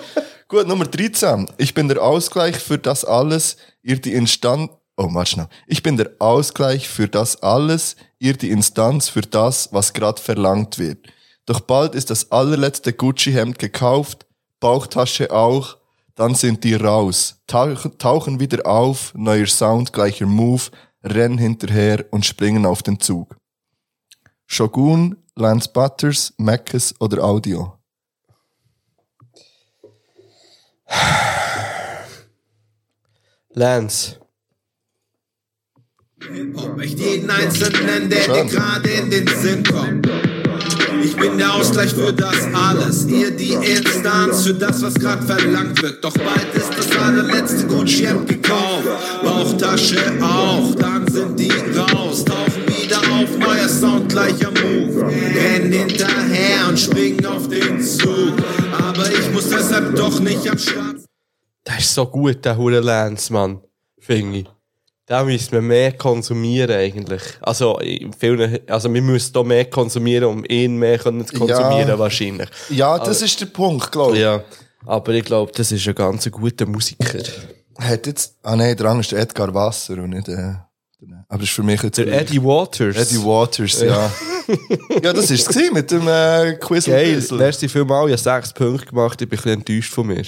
[0.48, 1.48] Gut, Nummer 13.
[1.58, 4.72] Ich bin der Ausgleich für das alles, ihr die Instanz...
[4.98, 5.48] Oh, warte schnell.
[5.68, 10.80] Ich bin der Ausgleich für das alles, ihr die Instanz für das, was gerade verlangt
[10.80, 11.06] wird.
[11.46, 14.26] Doch bald ist das allerletzte Gucci-Hemd gekauft,
[14.60, 15.78] Bauchtasche auch,
[16.16, 20.64] dann sind die raus, tauchen, tauchen wieder auf, neuer Sound, gleicher Move,
[21.04, 23.36] rennen hinterher und springen auf den Zug.
[24.54, 27.80] Shogun, Lance Butters, Mackes oder Audio?
[33.54, 34.18] Lance.
[36.82, 38.34] Echt jeden Einzelnen, der Schön.
[38.34, 40.10] dir gerade in den Sinn kommt.
[41.02, 45.82] Ich bin der Ausgleich für das alles, ihr die Instanz für das, was gerade verlangt
[45.82, 46.04] wird.
[46.04, 48.90] Doch bald ist das allerletzte Gucci-Hemd gekauft,
[49.24, 52.51] Bauchtasche auch, dann sind die raus, wieder
[53.24, 55.06] auf, neuer Sound, gleicher Move.
[55.08, 58.34] Rennen hinterher und springen auf den Zug,
[58.72, 60.98] aber ich muss deshalb doch nicht am Start
[61.68, 63.62] Der ist so gut, der hure Lance, Mann.
[64.00, 64.46] Finde ich.
[65.06, 67.22] Da müssen wir mehr konsumieren eigentlich.
[67.42, 67.78] Also,
[68.18, 72.00] vielen, also wir müssen da mehr konsumieren, um ihn mehr können zu konsumieren Ja.
[72.00, 72.50] wahrscheinlich.
[72.70, 74.22] Ja, das ist der Punkt, glaube ich.
[74.22, 74.44] Ja.
[74.86, 77.20] Aber ich glaube, das ist ein ganz guter Musiker.
[77.78, 80.54] Hat jetzt, ah nein, der der Edgar Wasser und nicht, äh,
[81.28, 82.22] aber das ist für mich jetzt Der gleich.
[82.22, 82.96] Eddie Waters.
[82.96, 84.12] Eddie Waters, ja.
[85.02, 88.12] ja, das ist es mit dem äh, Quiz Geil, merci vielmals.
[88.12, 90.24] Ich habe sechs Punkte gemacht, ich bin ein bisschen enttäuscht von mir.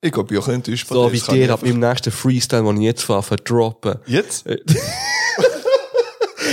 [0.00, 1.52] Ich glaube, ich bin auch ein bisschen enttäuscht von So dir, wie kann ich dir
[1.52, 3.96] ab meinem nächsten Freestyle, den ich jetzt fahre, droppen.
[4.06, 4.46] Jetzt?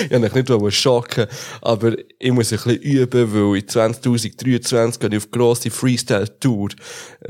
[0.05, 1.27] ich wollte nicht wollen schocken,
[1.61, 6.69] aber ich muss ein bisschen üben, weil in 2023 gehe ich auf grosse Freestyle-Tour.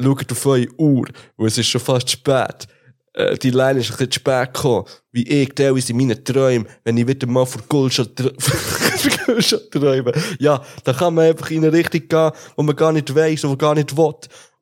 [0.02, 1.08] Schaut auf eure Uhr,
[1.38, 2.68] weil es ist schon fast spät.
[3.16, 6.98] Äh, die Line ist ein bisschen spät gekommen, wie ich teilweise in meinen Träumen, wenn
[6.98, 8.10] ich wieder mal vor Goldschat
[9.72, 10.12] träume.
[10.38, 13.58] Ja, da kann man einfach in eine Richtung gehen, wo man gar nicht weiss und
[13.58, 14.14] gar nicht will.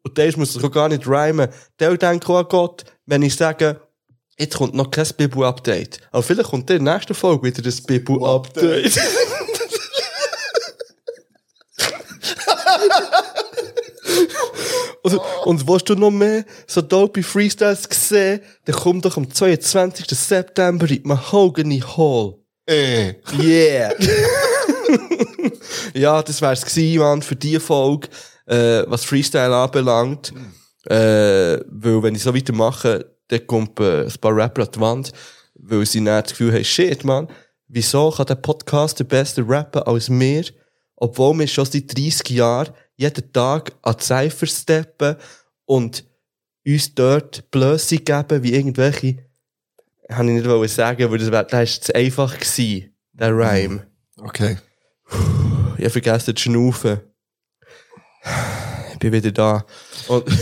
[0.03, 1.49] Und das muss sich auch gar nicht rhymen.
[1.79, 3.81] Der denkt auch an Gott, wenn ich sage,
[4.37, 6.01] jetzt kommt noch kein Bibu-Update.
[6.11, 8.99] Aber vielleicht kommt in der nächsten Folge wieder das Bibu-Update.
[15.03, 20.07] Und, und willst du noch mehr so dope Freestyles sehen, dann komm doch am 22.
[20.07, 22.35] September in die Mahogany Hall.
[22.65, 23.15] Äh.
[23.37, 23.93] Yeah.
[25.93, 28.07] ja, das wär's gewesen, Mann, für die Folge,
[28.45, 30.33] äh, was Freestyle anbelangt.
[30.85, 35.11] Äh, weil wenn ich so weitermache, dann kommt äh, ein paar Rapper an die Wand,
[35.55, 37.27] weil sie dann das Gefühl haben, shit, Mann,
[37.67, 40.45] wieso kann der Podcast der beste rappen als wir,
[40.95, 45.15] obwohl wir schon seit 30 Jahren jeden Tag an die Cypher steppen
[45.65, 46.05] und
[46.65, 49.17] uns dort Blöße geben, wie irgendwelche,
[50.07, 53.87] kann ich nicht wollen sagen, weil das wär, das ist zu einfach gewesen, der Rhyme.
[54.17, 54.57] Okay.
[55.77, 56.99] Ich habe vergessen zu schnaufen.
[58.93, 59.65] Ich bin wieder da.
[60.07, 60.25] Und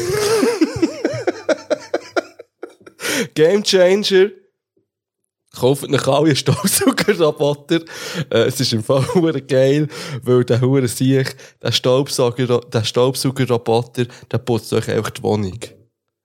[3.34, 4.30] Game Changer.
[5.53, 7.82] Kauft euch alle einen Staubsaugerroboter.
[8.30, 9.03] Äh, es ist im Fall
[9.48, 9.88] geil,
[10.23, 11.28] weil der hure sich,
[11.61, 15.60] der Staubsauger, der Staubsaugerroboter, der putzt euch einfach die Wohnung.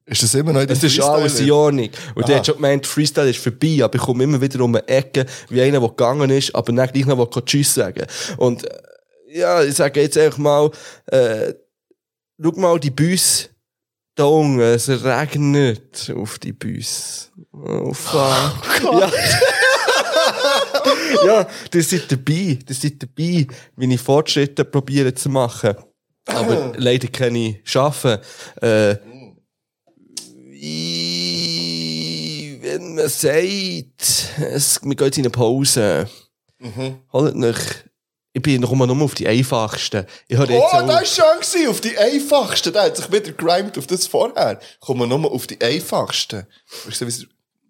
[0.08, 1.90] Ist das immer noch in Es ist alles in Ordnung.
[2.14, 4.86] Und der hat schon gemeint, Freestyle ist vorbei, aber ich komme immer wieder um eine
[4.86, 8.06] Ecke, wie einer, der gegangen ist, aber dann gleich noch Tschüss sagen.
[8.36, 10.70] Und, äh, ja, ich sage jetzt einfach mal,
[11.06, 11.52] äh,
[12.40, 13.50] schau mal die Büs
[14.16, 17.30] da unten, es regnet auf die Büs.
[17.52, 18.82] Oh, fuck.
[18.82, 19.12] ja.
[21.26, 25.74] ja, das seid dabei, das seid dabei, wie ich Fortschritte probiere zu machen.
[26.26, 28.18] Aber leider kann ich schaffen.
[28.60, 28.96] Äh,
[32.62, 36.08] wenn man sagt, es, wir gehen jetzt in eine Pause.
[36.58, 36.96] Mhm.
[37.12, 37.84] Holt euch,
[38.36, 40.04] ich bin noch immer nur auf die einfachsten.
[40.28, 42.70] Ich höre jetzt Oh, das war schon auf die einfachsten.
[42.70, 44.60] Der hat sich wieder grimed auf das vorher.
[44.78, 46.46] Kommen wir nur auf die einfachsten.
[46.84, 47.26] Weißt du, wie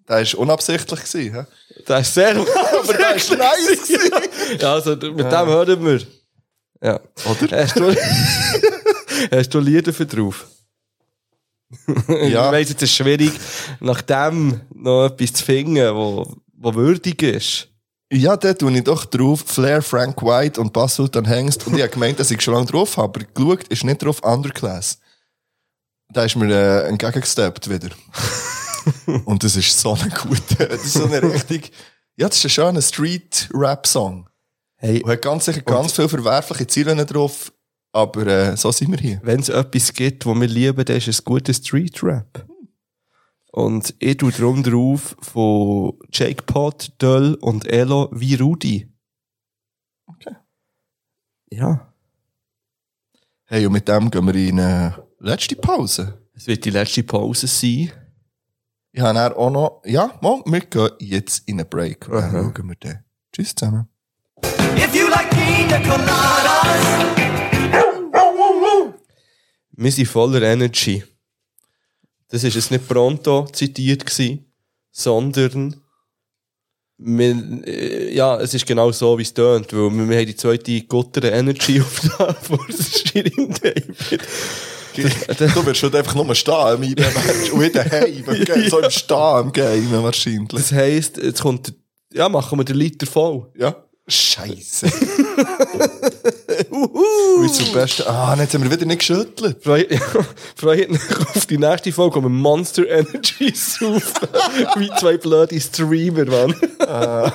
[0.06, 1.04] das war unabsichtlich.
[1.04, 1.46] Gewesen?
[1.84, 3.86] Das ist sehr Aber das war nice.
[3.86, 4.10] gewesen.
[4.60, 6.00] Ja, also mit dem hören wir.
[6.82, 7.00] Ja.
[7.30, 7.62] Oder?
[7.62, 7.94] Hast du,
[9.30, 10.46] hast du Lieder für drauf?
[12.08, 12.26] Ja.
[12.26, 13.30] Ich weiss, jetzt ist es schwierig,
[13.78, 17.68] nach dem noch etwas zu finden, wo, wo würdig ist.
[18.12, 19.40] Ja, da tue ich doch drauf.
[19.46, 21.66] Flair, Frank White und Bass Sultan Hengst.
[21.66, 23.20] Und ich habe gemeint, dass ich schon lange drauf habe.
[23.20, 24.98] Aber geschaut ist nicht drauf Underclass.
[26.12, 27.88] Da ist mir äh, entgegengesteppt wieder.
[29.24, 31.72] und das ist so ein guter, das ist so eine richtig,
[32.16, 34.28] ja, das ist ein schöner Street-Rap-Song.
[34.76, 37.52] Hey, Und hat ganz sicher ganz viele verwerfliche Ziele drauf.
[37.92, 39.20] Aber äh, so sind wir hier.
[39.24, 42.46] wenn es etwas gibt, was wir lieben, dann ist es guter Street Rap.
[43.56, 48.92] Und ich tue drum drauf von Jake Pot, Döll und Elo wie Rudi.
[50.04, 50.36] Okay.
[51.50, 51.90] Ja.
[53.46, 56.28] Hey, und mit dem gehen wir in eine letzte Pause.
[56.34, 57.92] Es wird die letzte Pause sein.
[58.92, 62.08] Ich habe dann auch noch, ja, mal, wir gehen jetzt in einen Break.
[62.08, 63.04] Und dann schauen wir dann.
[63.32, 63.88] Tschüss zusammen.
[64.76, 67.06] If you like pina coladas,
[69.78, 71.02] Wir sind voller Energy.
[72.28, 74.44] Das ist jetzt nicht pronto zitiert gewesen,
[74.90, 75.80] sondern
[76.98, 80.36] wir, äh, ja, es ist genau so, wie es tönt, weil wir, wir haben die
[80.36, 84.22] zweite Gutter Energy auf der vor Shirin David.
[84.96, 88.24] Du wirst schon einfach nur stehen im Match und wieder heim.
[88.26, 90.48] Okay, so im Stehen im Game wahrscheinlich.
[90.48, 91.74] Das heisst, jetzt kommt,
[92.14, 93.46] ja, machen wir den Liter voll.
[93.58, 93.76] Ja.
[94.08, 94.90] Scheiße.
[97.42, 98.02] Wie zum Besten.
[98.06, 99.62] Ah, jetzt haben wir wieder nicht geschüttelt.
[99.64, 99.92] Freut,
[100.56, 104.28] freut euch auf die nächste Folge, wo wir Monster Energy saufen.
[104.76, 106.54] wie zwei blöde Streamer, Mann.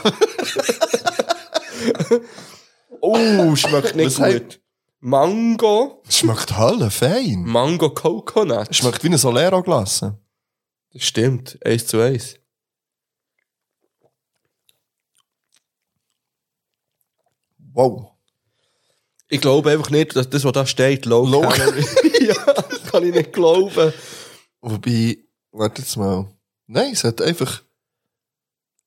[3.02, 4.42] oh, schmeckt nicht Was gut.
[4.44, 4.58] heißt-
[5.04, 7.44] Mango, Schmeckt Hölle fein.
[7.44, 8.76] Mango Coconut.
[8.76, 10.02] Schmeckt wie ein Solero-Glas.
[10.94, 12.36] Das stimmt, eins zu eins.
[17.74, 18.11] Wow.
[19.34, 21.86] Ich glaube einfach nicht, dass das, was da steht, low, Low calorie.
[22.20, 23.94] ja, das kann ich nicht glauben.
[24.60, 25.20] Wobei,
[25.54, 26.30] warte jetzt mal.
[26.68, 27.64] Nein, es hat einfach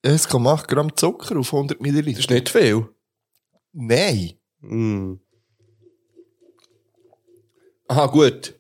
[0.04, 2.18] 1,8 Gramm Zucker auf 100 Milliliter.
[2.18, 2.86] Das ist nicht viel.
[3.72, 4.34] Nein.
[4.60, 5.14] Mm.
[7.88, 8.54] Aha, gut.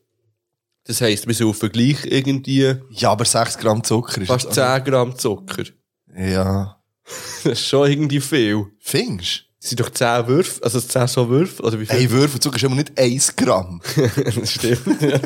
[0.84, 4.54] Das heisst, wir saufen gleich irgendwie Ja, aber 6 Gramm Zucker ist fast es.
[4.54, 5.64] 10 Gramm Zucker.
[6.16, 6.80] Ja.
[7.44, 8.72] Das ist schon irgendwie viel.
[8.78, 11.96] Findest Das sind doch 10 Würfe, also 10 so Würfe, oder wie viel?
[11.96, 13.80] Hey, Würfelzug ist immer nicht 1 Gramm.
[13.96, 15.00] das stimmt.
[15.00, 15.18] ja.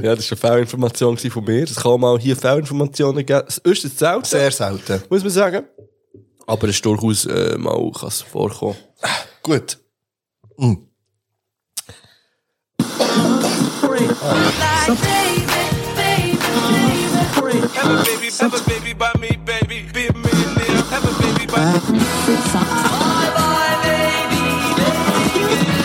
[0.00, 1.64] ja, das war eine Fehlinformation von mir.
[1.64, 3.42] Es kann mal hier Fehlinformationen geben.
[3.48, 5.02] Es ist es selten, Sehr selten.
[5.10, 5.64] muss man sagen.
[6.46, 8.76] Aber es ist durchaus äh, mal kann es vorkommen.
[9.42, 9.78] Gut.
[10.58, 10.74] Mm.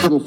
[0.07, 0.23] Bist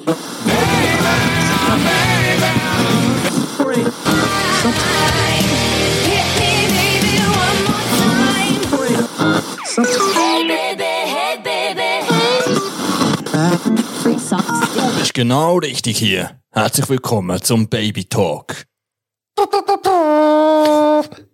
[15.14, 16.38] genau richtig hier.
[16.50, 18.66] Herzlich willkommen zum Baby Talk.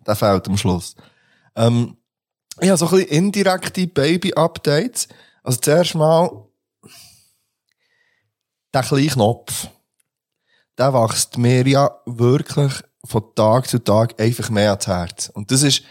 [0.06, 0.94] Der fehlt am Schluss.
[1.56, 1.96] Ähm,
[2.60, 5.08] ich habe so ein bisschen indirekte Baby-Updates.
[5.42, 6.45] Also zuerst mal,
[8.76, 9.68] der kleine Knopf,
[10.76, 12.72] der wächst mir ja wirklich
[13.04, 15.30] von Tag zu Tag einfach mehr ans Herz.
[15.32, 15.82] Und das ist,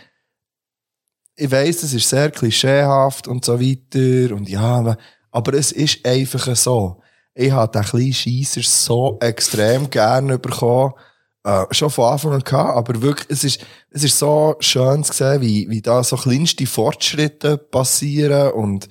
[1.35, 4.97] ich weiss, das ist sehr klischeehaft und so weiter und ja,
[5.31, 7.01] aber es ist einfach so.
[7.33, 10.93] Ich habe den kleinen Scheisser so extrem gerne bekommen.
[11.43, 15.13] Äh, schon von Anfang an gehabt, aber wirklich, es ist, es ist so schön zu
[15.13, 18.89] sehen, wie, wie da so kleinste Fortschritte passieren und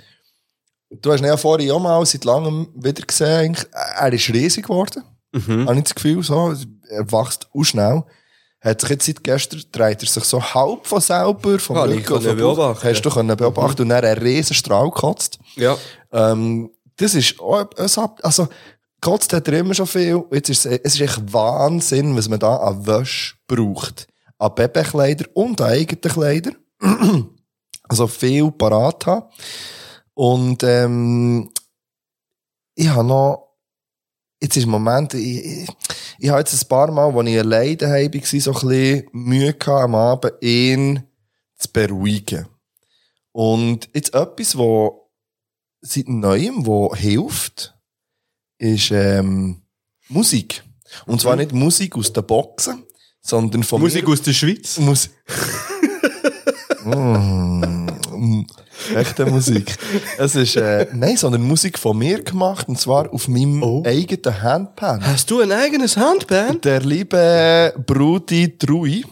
[1.01, 5.03] du hast ihn ja vorhin auch mal seit langem wieder gesehen, er ist riesig geworden.
[5.33, 5.67] Mhm.
[5.67, 6.55] Habe ich das Gefühl, so,
[6.89, 8.05] er wächst auch schnell.
[8.61, 12.25] Hat sich jetzt seit gestern, dreht er sich so halb von selber, vom ich Rücken
[12.25, 12.35] Bauch.
[12.35, 12.89] beobachten.
[12.89, 15.39] Hast du können beobachten und dann einen riesen Strahl gekotzt.
[15.57, 15.77] Ja.
[16.13, 18.49] Ähm, das ist auch etwas, also,
[19.01, 20.25] gekotzt hat er immer schon viel.
[20.33, 24.07] Jetzt ist es, es ist echt Wahnsinn, was man da an Wäsche braucht.
[24.39, 26.53] An Babykleider und an eigenen Kleider.
[27.89, 29.27] also viel parat haben.
[30.15, 31.51] Und, ähm,
[32.75, 33.57] ich habe noch,
[34.41, 35.69] jetzt ist im Moment, ich, ich,
[36.19, 39.55] ich habe jetzt ein paar Mal, als ich alleine daheim war, so ein bisschen Mühe
[39.55, 41.03] gehabt, am Abend, ihn
[41.57, 42.47] zu beruhigen.
[43.33, 45.11] Und jetzt etwas, wo
[45.81, 47.77] seit Neuem, wo hilft,
[48.59, 49.63] ist ähm,
[50.09, 50.63] Musik.
[51.07, 52.85] Und zwar nicht Musik aus den Boxen,
[53.21, 54.79] sondern von Musik mir, aus der Schweiz.
[54.79, 55.13] Musik.
[56.85, 57.84] mm,
[58.95, 59.77] echte Musik.
[60.19, 65.05] Es ist, äh, nein, sondern Musik von mir gemacht, und zwar auf meinem eigenen Handpan.
[65.07, 66.65] Hast du ein eigenes Handband?
[66.65, 69.05] Der liebe Brudi Trui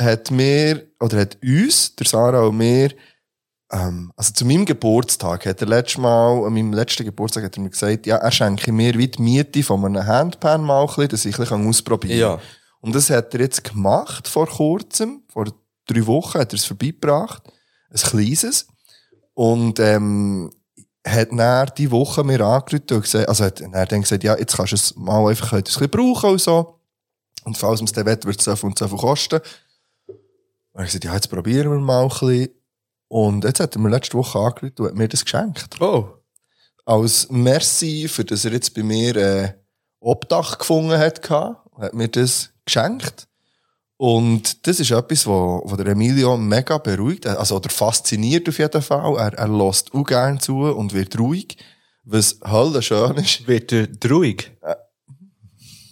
[0.00, 2.90] hat mir, oder hat uns, der Sarah und mir,
[3.72, 7.62] ähm, also zu meinem Geburtstag hat er letztes Mal, an meinem letzten Geburtstag hat er
[7.62, 11.08] mir gesagt, ja, er schenke mir wie die Miete von einem Handpan mal ein bisschen,
[11.08, 12.30] dass ich ein bisschen ausprobieren Ja.
[12.36, 12.44] kann.
[12.80, 15.46] Und das hat er jetzt gemacht vor kurzem, vor
[15.86, 17.42] drei Wochen hat er es vorbeigebracht,
[17.94, 18.66] ein kleines.
[19.34, 20.50] Und, ähm,
[21.06, 24.56] hat dann die Woche mir angerufen und gesagt, also hat er dann gesagt, ja, jetzt
[24.56, 26.80] kannst du es mal einfach heute ein bisschen brauchen und so.
[27.44, 29.40] Und falls man es dann will, wird es so viel und so viel kosten.
[30.06, 32.48] Und hat gesagt, ja, jetzt probieren wir mal ein bisschen.
[33.08, 35.80] Und jetzt hat er mir letzte Woche angerufen und hat mir das geschenkt.
[35.80, 36.08] Oh.
[36.86, 39.52] Als Merci, für das er jetzt bei mir äh,
[40.00, 43.28] Obdach gefunden hat, hat mir das geschenkt.
[43.96, 48.82] Und das ist etwas, wo, wo der Emilio mega beruhigt, also oder fasziniert auf jeden
[48.82, 49.16] Fall.
[49.18, 51.56] Er, er lässt auch gerne zu und wird ruhig,
[52.04, 53.46] was Hölle schön ist.
[53.46, 54.50] Wird er ruhig?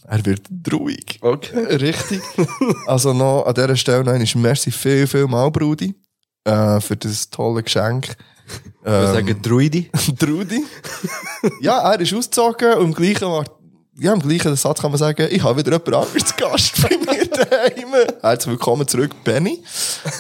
[0.05, 0.43] Er wird
[0.73, 1.19] ruhig.
[1.23, 1.65] Okay.
[1.77, 2.21] Richtig.
[2.87, 5.95] also noch an dieser Stelle noch einmal merci viel, viel mal, Brudi,
[6.45, 8.17] äh, für das tolle Geschenk.
[8.83, 9.91] Wir Ähm, sagen Druidi.
[10.19, 10.65] Trudi.
[11.61, 13.53] ja, er ist ausgezogen und im gleichen, Art-
[13.99, 16.97] ja, im gleichen Satz kann man sagen, ich habe wieder jemand anderes zu Gast bei
[16.97, 17.93] mir daheim.
[18.21, 19.63] Herzlich willkommen zurück, Benny.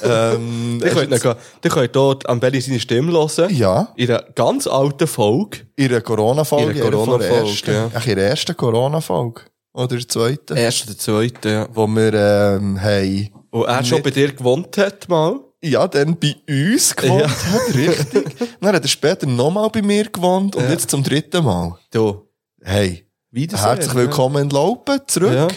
[0.02, 3.54] Ähm, Ihr könnt, noch- ihr könnt dort am Belly seine Stimme hören.
[3.54, 5.60] ja, In einer ganz alten Folge.
[5.76, 6.72] in einer Corona-Folge.
[6.72, 7.90] In einer Corona-Folge, ja.
[7.94, 9.42] Ach, in der ersten Corona-Folge.
[9.74, 10.56] Oder der zweiten.
[10.56, 11.68] Erste oder zweite, ja.
[11.72, 15.40] Wo wir, ähm, haben, Wo er schon bei dir gewohnt hat, mal.
[15.62, 18.24] ja, dann bei uns gewohnt hat, richtig.
[18.60, 20.70] Dann hat er später nochmal bei mir gewohnt und Ja.
[20.70, 21.78] jetzt zum dritten Mal.
[21.90, 22.20] Da.
[22.62, 23.66] Hey, Wiedersehen.
[23.66, 25.32] Herzlich willkommen in Laupen, zurück.
[25.32, 25.48] Ja.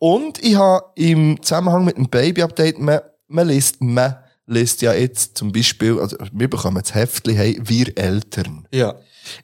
[0.00, 4.16] Und ich habe im Zusammenhang mit dem Baby-Update, man, man liest, man
[4.46, 8.66] liest ja jetzt zum Beispiel, also wir bekommen das Heftchen, hey, wir Eltern.
[8.72, 8.96] Ja.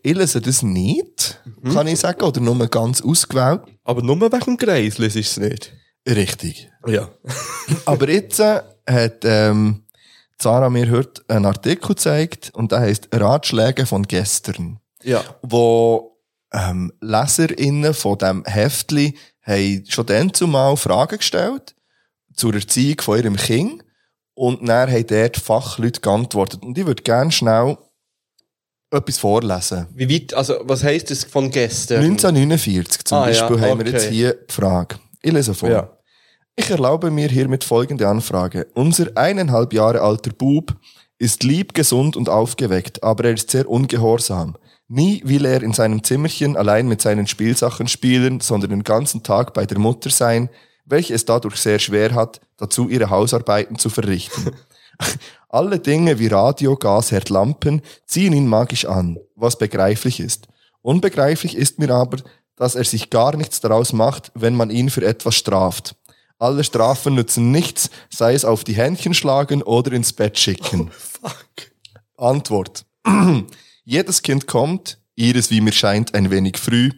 [0.03, 1.41] Ich lese das nicht,
[1.73, 3.61] kann ich sagen, oder nur ganz ausgewählt.
[3.85, 5.73] Aber nur wegen dem Kreis ist es nicht.
[6.05, 6.69] Richtig.
[6.89, 7.09] Ja.
[7.85, 8.61] Aber jetzt äh,
[8.91, 9.85] hat ähm,
[10.37, 14.81] Sarah mir heute einen Artikel gezeigt und der heißt Ratschläge von gestern.
[15.05, 15.23] Ja.
[15.43, 16.18] wo
[16.53, 21.75] ähm, LeserInnen von dem Heftli haben schon dann zumal Fragen gestellt
[22.35, 23.85] zur Erziehung von ihrem Kind
[24.35, 26.63] Und dann haben dort Fachleute geantwortet.
[26.63, 27.77] Und ich würde gerne schnell
[28.91, 29.87] etwas vorlesen.
[29.95, 32.03] Wie weit, also, was heisst das von gestern?
[32.05, 33.97] 1949 zum Ah, ja, Beispiel haben wir okay.
[33.97, 34.97] jetzt hier die Frage.
[35.23, 35.69] Ich lese vor.
[35.69, 35.91] Ja.
[36.57, 38.67] Ich erlaube mir hiermit folgende Anfrage.
[38.75, 40.75] Unser eineinhalb Jahre alter Bub
[41.19, 44.57] ist lieb, gesund und aufgeweckt, aber er ist sehr ungehorsam.
[44.89, 49.53] Nie will er in seinem Zimmerchen allein mit seinen Spielsachen spielen, sondern den ganzen Tag
[49.53, 50.49] bei der Mutter sein,
[50.87, 54.53] welche es dadurch sehr schwer hat, dazu ihre Hausarbeiten zu verrichten.
[55.51, 60.49] Alle Dinge wie Radio, Gas, Herd, Lampen ziehen ihn magisch an, was begreiflich ist.
[60.81, 62.19] Unbegreiflich ist mir aber,
[62.57, 65.97] dass er sich gar nichts daraus macht, wenn man ihn für etwas straft.
[66.39, 70.91] Alle Strafen nützen nichts, sei es auf die Händchen schlagen oder ins Bett schicken.
[72.17, 72.87] Antwort.
[73.91, 76.91] Jedes Kind kommt, ihres wie mir scheint ein wenig früh,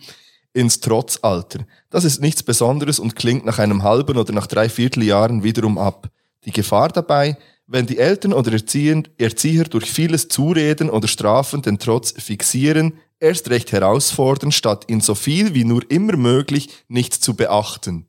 [0.52, 1.60] ins Trotzalter.
[1.88, 6.10] Das ist nichts Besonderes und klingt nach einem halben oder nach drei Vierteljahren wiederum ab.
[6.44, 7.38] Die Gefahr dabei,
[7.68, 13.70] wenn die Eltern oder Erzieher, durch vieles Zureden oder Strafen den Trotz fixieren, erst recht
[13.70, 18.08] herausfordern, statt ihn so viel wie nur immer möglich nicht zu beachten.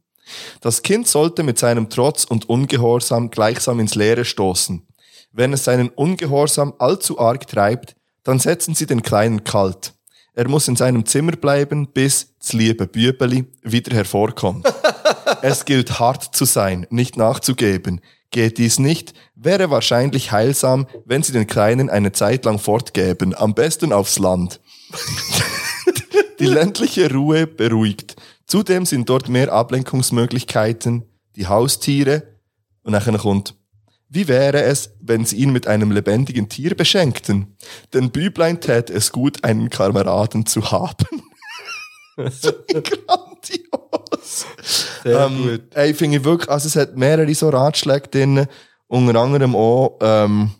[0.59, 4.87] Das Kind sollte mit seinem Trotz und Ungehorsam gleichsam ins Leere stoßen.
[5.31, 9.93] Wenn es seinen Ungehorsam allzu arg treibt, dann setzen sie den Kleinen kalt.
[10.33, 14.65] Er muss in seinem Zimmer bleiben, bis das liebe Bübeli wieder hervorkommt.
[15.41, 18.01] es gilt hart zu sein, nicht nachzugeben.
[18.29, 23.53] Geht dies nicht, wäre wahrscheinlich heilsam, wenn sie den Kleinen eine Zeit lang fortgäben, am
[23.53, 24.61] besten aufs Land.
[26.39, 28.15] Die ländliche Ruhe beruhigt.
[28.47, 31.03] Zudem sind dort mehr Ablenkungsmöglichkeiten,
[31.35, 32.23] die Haustiere
[32.83, 33.55] und nachher kommt,
[34.13, 37.55] wie wäre es, wenn sie ihn mit einem lebendigen Tier beschenkten?
[37.93, 41.23] Denn Büblein täte es gut, einen Kameraden zu haben.
[42.17, 44.45] Grandios.
[45.03, 45.61] Sehr ähm, gut.
[45.73, 48.47] Ey, finde ich wirklich, also es hat mehrere so Ratschläge drin,
[48.87, 50.51] unter anderem auch, ähm,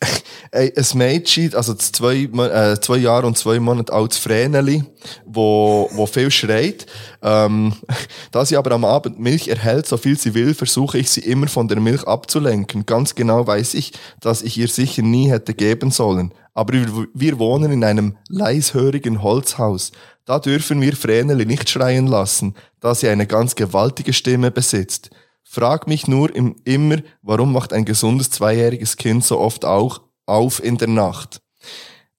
[0.50, 4.84] Ey, ein Mädchen, also zwei, äh, zwei Jahre und zwei Monate altes Vreneli,
[5.26, 6.86] wo, wo viel schreit.
[7.22, 7.74] Ähm,
[8.30, 11.48] da sie aber am Abend Milch erhält, so viel sie will, versuche ich sie immer
[11.48, 12.86] von der Milch abzulenken.
[12.86, 16.32] Ganz genau weiß ich, dass ich ihr sicher nie hätte geben sollen.
[16.54, 19.92] Aber wir, wir wohnen in einem leishörigen Holzhaus.
[20.24, 25.10] Da dürfen wir Vreneli nicht schreien lassen, da sie eine ganz gewaltige Stimme besitzt.
[25.50, 30.62] Frag mich nur im, immer, warum macht ein gesundes zweijähriges Kind so oft auch auf
[30.62, 31.40] in der Nacht?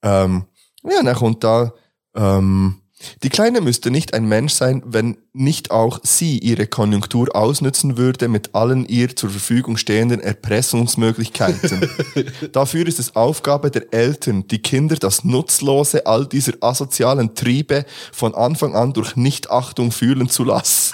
[0.01, 0.45] Ähm,
[0.84, 1.73] ja, dann kommt da,
[2.15, 2.81] ähm,
[3.22, 8.27] die Kleine müsste nicht ein Mensch sein, wenn nicht auch sie ihre Konjunktur ausnützen würde
[8.27, 11.88] mit allen ihr zur Verfügung stehenden Erpressungsmöglichkeiten.
[12.51, 18.34] Dafür ist es Aufgabe der Eltern, die Kinder das Nutzlose all dieser asozialen Triebe von
[18.34, 20.93] Anfang an durch Nichtachtung fühlen zu lassen.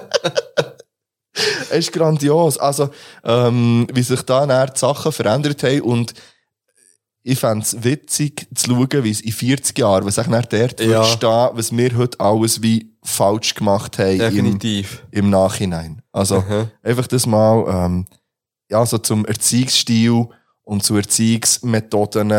[1.70, 2.56] Es ist grandios.
[2.58, 2.88] Also,
[3.22, 6.14] ähm, wie sich da die Sachen verändert haben und
[7.22, 10.80] ich fände es witzig zu schauen, wie es in 40 Jahren, was ich nachher dort
[10.80, 11.04] Ja.
[11.04, 15.02] stehen, was wir heute alles wie falsch gemacht haben Definitiv.
[15.10, 16.02] Im, im Nachhinein.
[16.12, 16.70] Also, Mhm.
[16.82, 18.06] einfach das mal, ähm,
[18.70, 20.28] ja, so zum Erziehungsstil
[20.62, 22.30] und zu Erziehungsmethoden,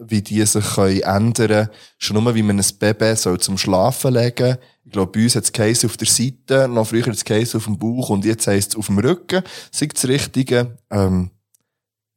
[0.00, 1.68] wie die sich können ändern
[1.98, 5.44] Schon nur, wie man ein Baby soll zum Schlafen legen Ich glaube, bei uns hat
[5.44, 8.46] es geheißen auf der Seite, noch früher hat es geheißen auf dem Bauch und jetzt
[8.46, 9.42] heisst es auf dem Rücken.
[9.70, 10.78] Sagt das Richtige.
[10.90, 11.30] Ähm,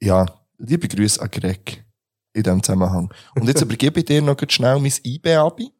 [0.02, 0.26] ja,
[0.58, 1.84] liebe Grüße an Greg
[2.34, 3.14] in diesem Zusammenhang.
[3.36, 5.72] Und jetzt übergebe ich dir noch schnell mein IB-Abi.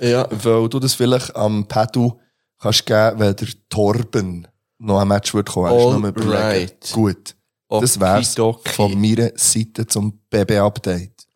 [0.00, 0.26] Ja.
[0.30, 2.16] Weil du das vielleicht am Pedal
[2.58, 6.04] kannst geben, wenn der Torben noch ein Match wird kommen.
[6.04, 6.32] Überlegen.
[6.32, 6.90] Alright.
[6.92, 7.36] Gut.
[7.70, 8.68] Das wär's Okidoki.
[8.70, 11.26] von meiner Seite zum BB-Update.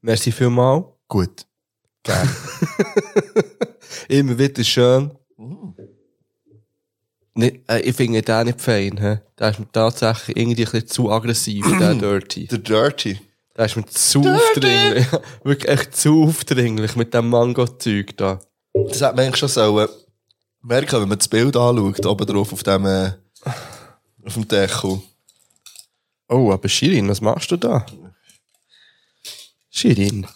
[0.00, 0.84] Merci vielmal.
[1.08, 1.46] Gut.
[2.02, 2.30] Gerne.
[4.08, 5.12] Immer wieder schön.
[5.36, 5.70] Mm.
[7.36, 8.98] Nicht, äh, ich finde den nicht fein.
[8.98, 9.16] He?
[9.38, 12.46] Der ist mir tatsächlich irgendwie ein bisschen zu aggressiv, der Dirty.
[12.48, 13.18] Der Dirty.
[13.56, 15.06] Der ist mir zu aufdringlich.
[15.44, 18.40] Wirklich echt zu aufdringlich mit dem Mango-Zeug da.
[18.72, 19.88] Das hat man eigentlich schon sollen
[20.64, 23.12] merken, wenn man das Bild anschaut, oben drauf auf dem, äh,
[24.24, 25.00] auf dem Deckel.
[26.28, 27.84] Oh, aber Shirin, was machst du da?
[29.70, 30.26] Shirin.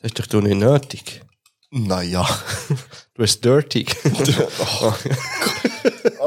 [0.00, 1.22] Das ist doch du nicht nötig.
[1.70, 2.26] Naja.
[3.14, 3.86] Du bist dirty.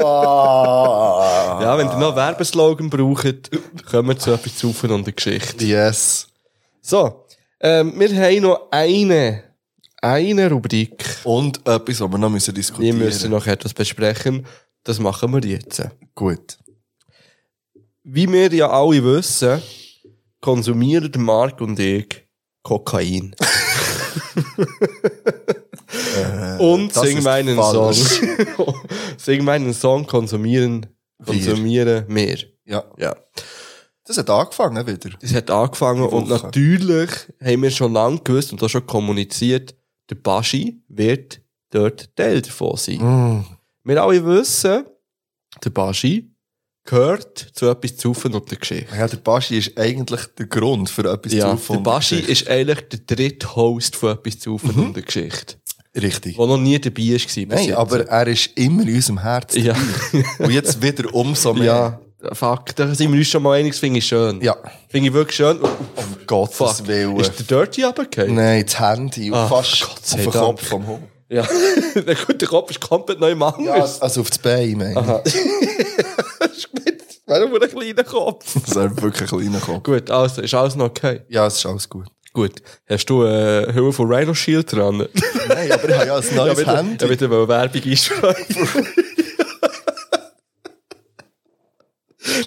[0.02, 1.60] Ah.
[1.62, 3.50] ja, wenn ihr noch Werbeslogan braucht,
[3.88, 5.64] kommen wir zu etwas zu und der Geschichte.
[5.64, 6.26] Yes.
[6.80, 7.26] So,
[7.60, 9.44] ähm, wir haben noch eine,
[10.00, 11.04] eine Rubrik.
[11.24, 14.46] Und etwas, was wir noch müssen Wir diskutieren müssen noch etwas besprechen.
[14.82, 15.82] Das machen wir jetzt.
[16.14, 16.56] Gut.
[18.12, 19.62] Wie wir ja alle wissen,
[20.40, 22.26] konsumieren Marc und ich
[22.64, 23.36] Kokain.
[26.58, 27.94] Und das sing ist meinen Song.
[27.94, 28.20] falsch.
[29.16, 30.86] sing meinen Song konsumieren,
[31.24, 32.38] konsumieren mehr.
[32.64, 32.84] Ja.
[32.98, 33.14] Ja.
[34.04, 35.10] Das hat angefangen wieder.
[35.20, 36.46] Das hat angefangen Die und Woche.
[36.46, 37.10] natürlich
[37.40, 39.76] haben wir schon lange gewusst und auch schon kommuniziert,
[40.10, 42.96] der Baschi wird dort Teil davon sein.
[42.96, 43.44] Mm.
[43.84, 44.84] Wir alle wissen,
[45.62, 46.29] der Baschi
[46.90, 48.96] gehört zu etwas zu und der Geschichte.
[48.96, 52.80] Ja, der Baschi ist eigentlich der Grund für etwas Ja, zu der Baschi ist eigentlich
[52.88, 55.54] der dritte Host von etwas zu und der Geschichte.
[55.96, 56.36] Richtig.
[56.36, 57.46] Der noch nie dabei war.
[57.46, 57.76] Nein, jetzt.
[57.76, 59.64] aber er ist immer in unserem Herzen.
[59.64, 59.74] Ja.
[60.38, 62.00] Und jetzt wieder umso mehr.
[62.22, 64.40] Ja, fuck, da sind wir uns schon mal einig, das finde ich schön.
[64.40, 64.56] Ja.
[64.88, 65.58] Finde ich wirklich schön.
[65.60, 65.70] Um
[66.26, 67.16] Gottes fuck, Willen.
[67.18, 68.34] ist der Dirty runtergefallen?
[68.34, 69.30] Nein, das Handy.
[69.32, 70.30] Ah, fast Gott auf den.
[70.30, 71.02] Kopf vom Hund.
[71.28, 71.46] Ja.
[71.94, 73.64] der gute Kopf ist komplett neu Mann.
[73.64, 75.22] Ja, also auf das Bein, meine
[76.68, 76.92] Aha.
[77.26, 78.56] Warum ein kleiner Kopf?
[78.56, 78.62] ich.
[78.74, 79.82] Das ist wirklich ein kleiner Kopf.
[79.84, 81.22] Gut, also, ist alles noch okay?
[81.28, 82.06] Ja, es ist alles gut.
[82.32, 82.62] Gut.
[82.88, 84.98] Hast du äh, Höhe von Rhino Shield dran?
[85.48, 87.04] Nein, aber ich habe ja ein neues wieder, Handy.
[87.04, 88.86] Ja, wieder mal Werbung einschreiben.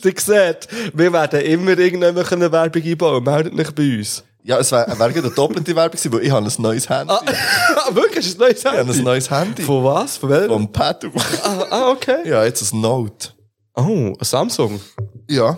[0.03, 3.23] Ihr seht, wir werden immer irgendwann eine Werbung einbauen.
[3.23, 4.23] Meldet nicht bei uns.
[4.44, 7.14] Ja, es wäre wär eine doppelte Werbung gewesen, weil ich habe ein neues Handy.
[7.14, 7.22] Ah,
[7.95, 8.26] wirklich?
[8.26, 8.98] Ist ein neues Ich habe Handy?
[8.99, 9.61] ein neues Handy.
[9.64, 10.18] Von was?
[10.18, 10.49] Von welchem?
[10.49, 11.11] Vom Padu.
[11.44, 12.18] Ah, ah, okay.
[12.26, 13.30] Ja, jetzt ein Note.
[13.76, 14.80] Oh, ein Samsung.
[15.30, 15.58] Ja.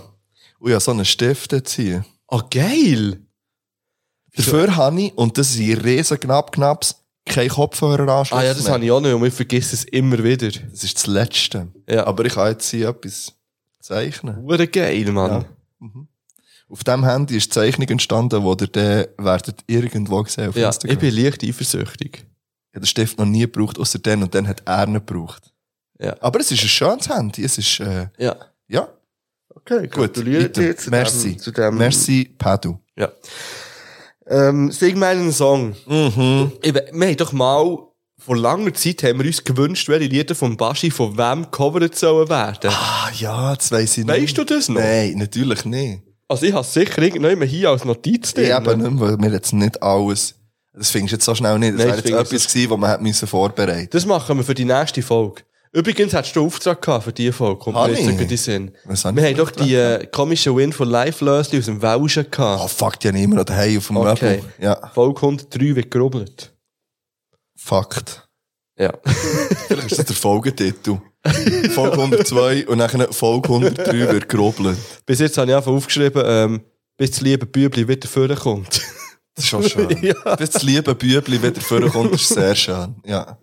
[0.59, 2.05] Und ich habe so einen Stift hier.
[2.27, 3.19] Oh, geil.
[4.35, 8.73] Dafür habe ich, und das sind riesen Knapp-Knapps, kein Kopfhöreranschluss Ah ja, das mehr.
[8.73, 10.49] habe ich auch nicht und ich vergesse es immer wieder.
[10.49, 11.67] Das ist das Letzte.
[11.89, 12.05] Ja.
[12.05, 13.33] Aber ich kann jetzt hier etwas
[13.79, 14.37] zeichnen.
[14.43, 15.45] Hure geil, Mann.
[16.67, 20.67] Auf dem Handy ist die Zeichnung entstanden, die ihr dann werdet irgendwo gesehen auf Ja,
[20.67, 20.93] Instagram.
[20.93, 22.17] ich bin leicht eifersüchtig.
[22.69, 25.53] Ich habe den Stift noch nie gebraucht, außer den und dann hat er ihn gebraucht.
[25.99, 26.15] Ja.
[26.19, 27.43] Aber es ist ein schönes Handy.
[27.43, 28.35] Es ist, äh, Ja.
[28.67, 28.87] ja.
[29.55, 29.91] Okay, Gut.
[30.13, 30.61] gratuliere weiter.
[30.61, 31.29] dir zu Merci.
[31.31, 32.77] dem- zu dem- Merci, Padu.
[32.97, 33.09] Ja.
[34.27, 35.75] Ähm, sing meinen Song.
[35.85, 36.51] Mhm.
[36.61, 37.77] Ich, we- wir haben doch mal,
[38.17, 42.27] vor langer Zeit haben wir uns gewünscht, welche Lieder von Baschi von wem gecovert sollen
[42.29, 42.71] werden.
[42.73, 44.07] Ah, ja, das weiss ich nicht.
[44.21, 44.81] Weißt du das noch?
[44.81, 46.01] Nein, natürlich nicht.
[46.27, 48.45] Also ich habe sicher irgendjemand hier als Notiz drin.
[48.45, 50.33] eben nicht, weil wir jetzt nicht alles,
[50.73, 51.73] das findest du jetzt so schnell nicht.
[51.73, 54.43] Das Nein, wäre das jetzt etwas gewesen, was man hätte müssen vorbereiten Das machen wir
[54.43, 55.43] für die nächste Folge.
[55.75, 57.59] Übrigens hättest du Auftrag gehabt für diese Folge.
[57.59, 58.71] Kommt mir jetzt sogar in den Sinn.
[58.85, 62.61] Wir haben doch die äh, komische Win von Live-Lösli aus dem Welschen gehabt.
[62.63, 64.37] Oh fuck, die haben immer noch daheim auf dem Okay.
[64.37, 64.53] Möbel.
[64.61, 66.53] Ja, Folge 103 wird gerubbelt.
[67.57, 68.25] Fakt.
[68.79, 68.93] Ja.
[69.67, 71.01] Vielleicht ist das der Folgetitel.
[71.73, 74.77] Folge 102 und dann Folge 103 wird gerubbelt.
[75.05, 76.61] Bis jetzt habe ich einfach aufgeschrieben, ähm,
[76.95, 78.81] bis das liebe Bübli wieder vorkommt.
[79.35, 79.89] Das ist schon schön.
[80.01, 80.35] Ja.
[80.37, 82.95] Bis das liebe Bübli wieder vorkommt, ist sehr schön.
[83.05, 83.37] Ja.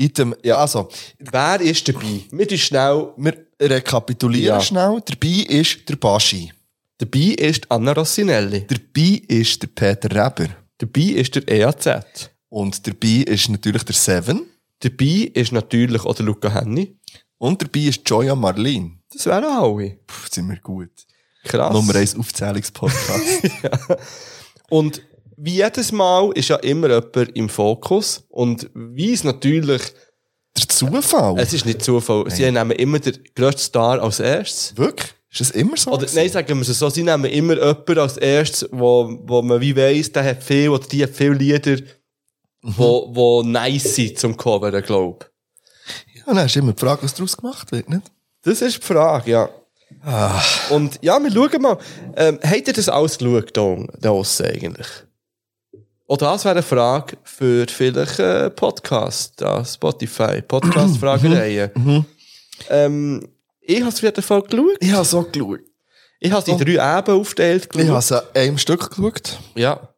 [0.00, 2.22] Item, ja, also, Wer ist dabei?
[2.30, 3.12] Wir schnell.
[3.16, 4.60] wir rekapitulieren Ja.
[4.60, 5.02] schnell.
[5.04, 6.52] Dabei ist der Baschi.
[6.98, 8.66] Dabei ist Anna Rossinelli.
[8.66, 10.48] Dabei ist der Peter Reber.
[10.78, 12.30] Dabei ist der EAZ.
[12.48, 14.46] Und dabei ist natürlich der Seven.
[14.80, 16.96] Dabei ist natürlich auch der Luca Henny.
[17.38, 18.98] Und dabei ist Joya Marlene.
[19.12, 19.98] Das wären alle.
[20.06, 20.90] Puh, sind wir gut.
[21.44, 21.72] Krass.
[21.72, 23.42] Nummer 1 Aufzählungspodcast.
[24.70, 25.02] Und
[25.42, 28.24] wie jedes Mal ist ja immer jemand im Fokus.
[28.28, 29.82] Und wie es natürlich,
[30.56, 31.38] der Zufall.
[31.38, 34.76] es ist nicht Zufall, sie nehmen immer den grössten Star als erstes.
[34.76, 35.14] Wirklich?
[35.30, 35.92] Ist das immer so?
[35.92, 36.16] Oder, gewesen?
[36.16, 39.76] nein, sagen wir es so, sie nehmen immer jemanden als erstes, wo, wo man wie
[39.76, 41.76] weiss, der hat viel, oder die hat viele Lieder,
[42.62, 45.30] wo, wo nice sind zum Coveren, glaub.
[46.14, 48.10] Ja, dann ist immer die Frage, was daraus gemacht wird, nicht?
[48.42, 49.48] Das ist die Frage, ja.
[50.70, 51.78] Und ja, wir schauen mal.
[52.16, 54.10] Ähm, habt ihr das alles geschaut, da, da
[54.44, 54.88] eigentlich?
[56.10, 61.70] Oder das wäre eine Frage für vielleicht äh, Podcast, da Spotify, Podcast-Fragereihe.
[62.68, 63.28] ähm,
[63.60, 64.76] ich habe es jeden Fall geschaut.
[64.80, 65.60] Ich habe so geschaut.
[66.18, 69.38] Ich habe es in drei Eben aufgeteilt Ich habe es an einem Stück geschaut.
[69.54, 69.88] Ja.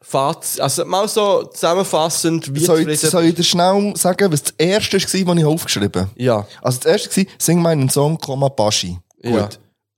[0.00, 4.54] Faz also mal so zusammenfassend, wie Soll ich, soll ich dir schnell sagen, was das
[4.58, 6.10] erste war, was ich aufgeschrieben habe?
[6.16, 6.48] Ja.
[6.62, 8.98] Also das erste war, sing meinen Song, Komma Baschi.
[9.22, 9.32] Gut.
[9.32, 9.48] Ja.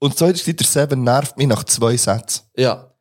[0.00, 2.42] Und das zweite war, der Seven nervt mich nach zwei Sätzen.
[2.54, 2.92] Ja.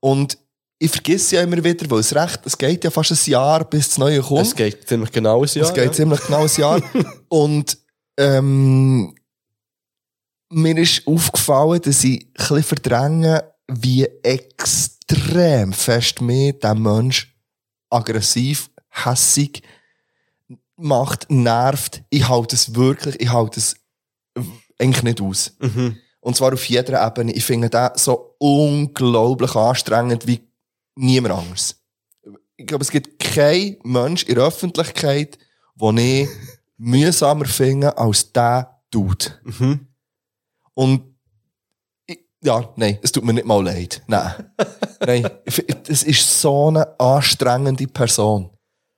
[0.00, 0.38] Und
[0.82, 3.88] ich vergesse ja immer wieder, weil es recht, es geht ja fast ein Jahr, bis
[3.88, 4.46] das Neue kommt.
[4.46, 5.66] Es geht ziemlich genau ein Jahr.
[5.66, 5.92] es geht ja.
[5.92, 6.82] ziemlich genau ein Jahr.
[7.28, 7.76] Und
[8.16, 9.14] ähm,
[10.48, 17.36] mir ist aufgefallen, dass ich ein bisschen verdränge, wie extrem fest mir der Mensch
[17.90, 19.62] aggressiv, hässig
[20.76, 22.02] macht, nervt.
[22.08, 23.76] Ich halte es wirklich, ich halte es
[24.78, 25.52] eigentlich nicht aus.
[25.58, 25.98] Mhm.
[26.20, 27.32] Und zwar auf jeder Ebene.
[27.32, 30.49] Ich finde den so unglaublich anstrengend wie
[31.00, 31.76] niemand anders.
[32.56, 35.38] Ich glaube, es gibt keinen Mensch in der Öffentlichkeit,
[35.80, 36.28] den ich
[36.76, 39.26] mühsamer finde als der Dude.
[39.44, 39.86] Mhm.
[40.74, 41.14] Und
[42.06, 44.02] ich, ja, nein, es tut mir nicht mal leid.
[44.06, 44.52] Nein.
[45.06, 45.30] nein,
[45.88, 48.50] es ist so eine anstrengende Person.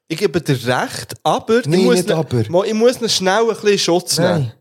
[0.08, 2.40] ich gebe dir recht, aber, Nee, ich, muss nicht ne- aber.
[2.66, 4.40] Ich muss ihn schnell ein bisschen Schutz Nein.
[4.40, 4.52] nehmen.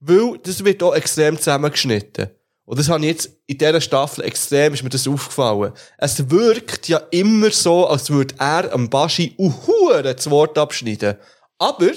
[0.00, 2.30] Weil das wird auch extrem zusammengeschnitten.
[2.70, 5.72] Und das habe ich jetzt in dieser Staffel extrem, ist mir das aufgefallen.
[5.98, 11.16] Es wirkt ja immer so, als würde er am Baschi uhuere das Wort abschneiden.
[11.58, 11.90] Aber,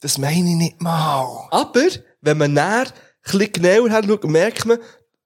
[0.00, 1.46] Das meine ich nicht mal.
[1.52, 1.86] aber,
[2.22, 2.86] wenn man näher
[3.32, 4.78] ein genauer hinschaut, merkt man,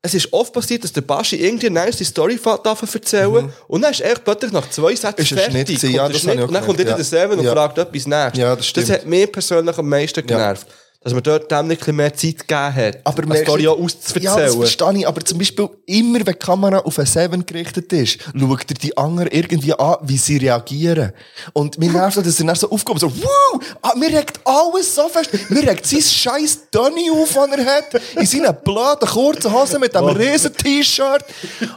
[0.03, 3.93] es ist oft passiert, dass der Baschi irgendwie eine nice Story darf erzählen und dann
[3.93, 5.39] ist er plötzlich nach zwei Sätzen Mhm.
[5.39, 5.81] Ist fertig.
[5.81, 7.53] Kommt ja, der das auch und dann kommt wieder gemerkt, der Seven und ja.
[7.53, 8.39] fragt etwas nächstes.
[8.39, 8.91] Ja, das stimmt.
[8.91, 10.67] Das hat mich persönlich am meisten genervt.
[11.03, 14.23] Dass man dort dem nicht mehr Zeit gegeben hat, Aber eine Story auch auszuerzählen.
[14.23, 15.09] Ja, das verstehe ich.
[15.09, 18.95] Aber zum Beispiel, immer wenn die Kamera auf einen Seven gerichtet ist, schaut er die
[18.99, 21.13] anderen irgendwie an, wie sie reagieren.
[21.55, 24.95] Und mir nervt so, dass er dann so aufkommt, so, wow, ah, mir regt alles
[24.95, 25.31] so fest.
[25.49, 29.97] Mir regt sein scheiß Donny auf, den er hat, in seinen blöden kurzen Hosen mit
[29.97, 31.25] einem riesen T-Shirt.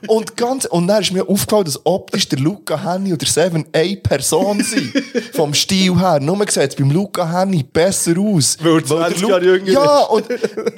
[0.05, 3.65] Und ganz, und dann ist mir aufgefallen, dass optisch der Luca Henny und der Seven
[3.71, 4.91] eine Person sind.
[5.31, 6.19] Vom Stil her.
[6.19, 8.57] Nur sieht es beim Luca Henny besser aus.
[8.59, 10.26] Weil 20 Lu- Jahre jünger Ja, und,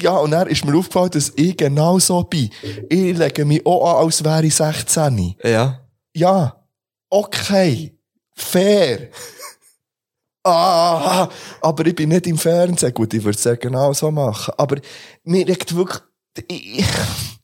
[0.02, 2.49] ja, und dann ist mir aufgefallen, dass ich genau so bin.
[2.90, 5.36] Ich lege mich auch an, als wäre ich 16.
[5.44, 5.80] Ja.
[6.16, 6.56] Ja,
[7.10, 7.98] okay,
[8.36, 9.10] fair.
[10.48, 11.28] Ah,
[11.62, 12.94] aber ich bin nicht im Fernsehen.
[12.94, 14.53] Gut, ich würde es ja genau so machen.
[14.57, 14.78] Aber
[15.24, 16.02] mir regt wirklich,
[16.48, 16.86] ich, ich,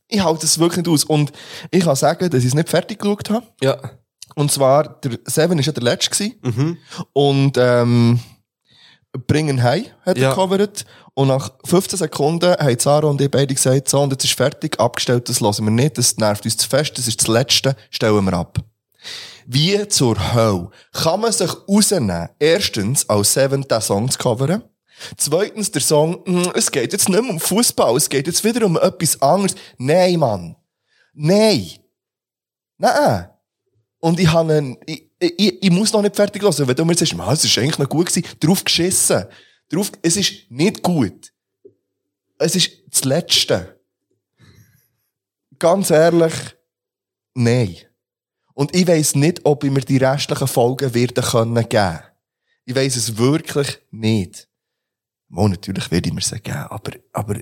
[0.07, 1.03] ich halte es wirklich nicht aus.
[1.05, 1.31] Und
[1.71, 3.47] ich kann sagen, dass ich es nicht fertig geschaut habe.
[3.63, 3.77] Ja.
[4.35, 6.11] Und zwar, der Seven war ja der letzte.
[6.11, 6.35] gewesen.
[6.43, 6.77] Mhm.
[7.13, 8.19] Und, ähm,
[9.27, 10.29] Bringen Hei hat er Ja.
[10.29, 10.85] gecovert.
[11.13, 14.79] Und nach 15 Sekunden haben Sarah und ich beide gesagt, so, und jetzt ist fertig,
[14.79, 18.23] abgestellt, das hören wir nicht, das nervt uns zu fest, das ist das Letzte, stellen
[18.23, 18.59] wir ab.
[19.45, 24.63] Wie zur Hölle kann man sich rausnehmen, erstens als Seven den Song zu coveren,
[25.17, 28.65] zweitens der Song, mm, es geht jetzt nicht mehr um Fußball, es geht jetzt wieder
[28.65, 29.55] um etwas anderes.
[29.77, 30.55] Nein, Mann.
[31.13, 31.67] Nein.
[32.77, 33.27] Nein.
[33.99, 36.67] Und ich habe einen, ich, ich, ich muss noch nicht fertig hören.
[36.67, 39.25] Wenn du mir sagst, «Man, es ist eigentlich noch gut gewesen, drauf geschissen.
[39.69, 41.31] Drauf, es ist nicht gut.
[42.37, 43.79] Es ist das Letzte.
[45.59, 46.33] Ganz ehrlich,
[47.35, 47.77] nein.
[48.53, 51.99] Und ich weiss nicht, ob ich mir die restlichen Folgen werden können geben.
[52.65, 54.49] Ich weiss es wirklich nicht.
[55.29, 57.35] Mo, natürlich werde ich mir sie geben, aber, aber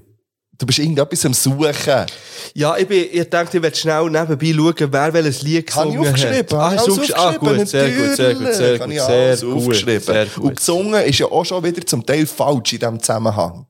[0.60, 2.06] du bist irgendetwas am Suchen.
[2.54, 6.00] Ja, ich, bin, ich dachte, ich werde schnell nebenbei schauen, wer welches Lied ich gesungen
[6.00, 6.38] aufgeschrieben?
[6.38, 6.54] hat.
[6.54, 7.48] Habe ich hast du alles aufgeschrieben?
[7.48, 10.02] Ah, gut, sehr gut, sehr gut, sehr Habe gut, ich sehr alles gut, aufgeschrieben.
[10.02, 10.44] sehr gut.
[10.44, 13.66] Und gesungen ist ja auch schon wieder zum Teil falsch in diesem Zusammenhang.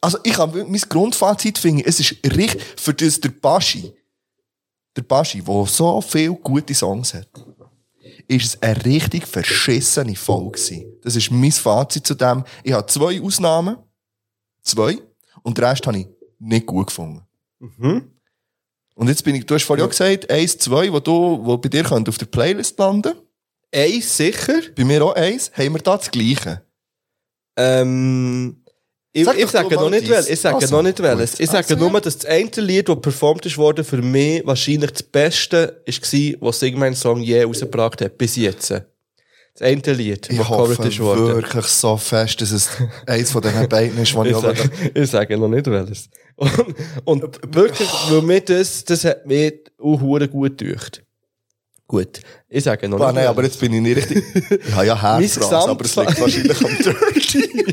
[0.00, 3.92] Also ich habe mein Grundfazit finde, ich, es ist richtig, für das der Baschi,
[4.96, 7.28] der Baschi, der so viele gute Songs hat,
[8.26, 10.84] ist es eine richtig verschissene Folge gewesen.
[11.02, 12.44] Das ist mein Fazit zu dem.
[12.62, 13.78] Ich habe zwei Ausnahmen.
[14.62, 14.98] Zwei.
[15.42, 16.06] Und den Rest habe ich
[16.38, 17.22] nicht gut gefunden.
[18.94, 21.68] Und jetzt bin ich, du hast vorhin auch gesagt, eins, zwei, wo du, wo bei
[21.68, 23.12] dir könnt auf der Playlist landen.
[23.74, 24.60] Eins sicher.
[24.76, 25.50] Bei mir auch eins.
[25.52, 26.62] Haben wir da das Gleiche?
[27.56, 28.62] Ähm,
[29.12, 30.26] ich, Sag ich sage noch nicht deins.
[30.26, 30.32] wel.
[30.34, 31.40] Ich sage Also, noch nicht welches.
[31.40, 32.00] Ich sage Also, nur, ja.
[32.00, 36.60] dass das eine Lied, das performt ist worden, für mich wahrscheinlich das Beste war, was
[36.60, 38.72] Sigmund Song je rausgebracht hat, bis jetzt.
[39.58, 41.34] Das eine Lied, Ich hoffe ist worden.
[41.34, 42.68] wirklich so fest, dass es
[43.06, 46.08] eins von diesen beiden ist, die ich sage, ich sage noch nicht welches.
[46.36, 49.52] Und, und wirklich, weil mir das, das hat mir
[49.82, 49.98] auch
[50.30, 51.02] gut gedacht.
[51.88, 52.20] Gut.
[52.48, 54.22] Ich sage noch Ah, nicht nein, aber jetzt bin ich nicht richtig.
[54.64, 57.64] Ich habe ja Herzrasen, aber es liegt wahrscheinlich am Dirty.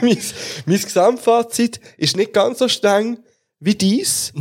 [0.00, 0.18] mein,
[0.64, 3.18] mein Gesamtfazit ist nicht ganz so streng
[3.60, 4.32] wie dies,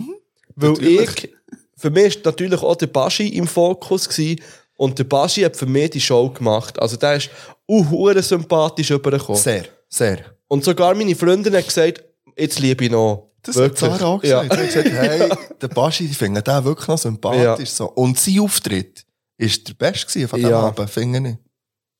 [0.55, 1.23] weil Natürlich.
[1.25, 1.33] ich,
[1.75, 4.39] für mich ist natürlich auch der Baschi im Fokus gewesen,
[4.77, 6.79] und der Baschi hat für mich die Show gemacht.
[6.79, 7.29] Also der ist
[7.67, 9.41] auch sympathisch rübergekommen.
[9.41, 10.19] Sehr, sehr.
[10.47, 12.03] Und sogar meine Freundin hat gesagt,
[12.37, 13.31] jetzt liebe ich noch.
[13.43, 14.43] Das hat Sarah auch Ja.
[14.43, 14.71] gesagt.
[14.71, 15.29] Sie hat gesagt, hey,
[15.61, 17.71] der Baschi, die finden den wirklich noch sympathisch.
[17.71, 17.89] So.
[17.91, 19.05] Und sein Auftritt
[19.37, 20.59] ist der beste von diesem Ja.
[20.61, 21.35] Abend, finde ich.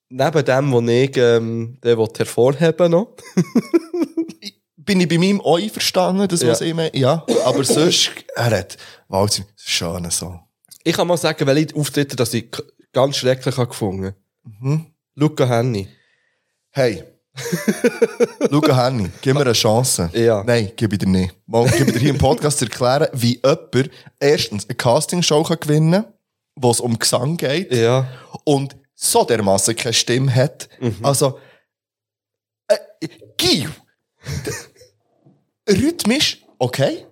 [0.09, 3.15] Neben dem, wo ich ähm, den hervorheben noch.
[4.75, 6.49] Bin ich bei meinem auch einverstanden, das Ja.
[6.49, 6.95] was ich meine?
[6.95, 7.25] Ja.
[7.45, 8.77] Aber sonst, er hat,
[9.07, 10.42] Wahnsinn, schöner Song.
[10.83, 12.49] Ich kann mal sagen, welche Auftritte, dass ich
[12.91, 14.13] ganz schrecklich habe gefunden.
[14.43, 14.87] Mhm.
[15.15, 15.87] Luca Henny.
[16.71, 17.03] Hey.
[18.49, 20.11] Luca Henny, gib mir eine Chance.
[20.13, 20.43] Ja.
[20.43, 21.35] Nein, gebe ich dir nicht.
[21.47, 23.89] Mal gebe ich dir hier im Podcast zu erklären, wie jemand
[24.19, 26.13] erstens eine Castingshow kann gewinnen kann,
[26.55, 27.73] wo es um Gesang geht.
[27.73, 28.07] Ja.
[28.43, 30.69] Und so dermassen keine Stimme hat.
[30.79, 30.97] Mhm.
[31.01, 31.39] Also,
[32.67, 33.07] äh,
[33.37, 33.69] Gil.
[35.67, 37.05] Rhythmisch, okay.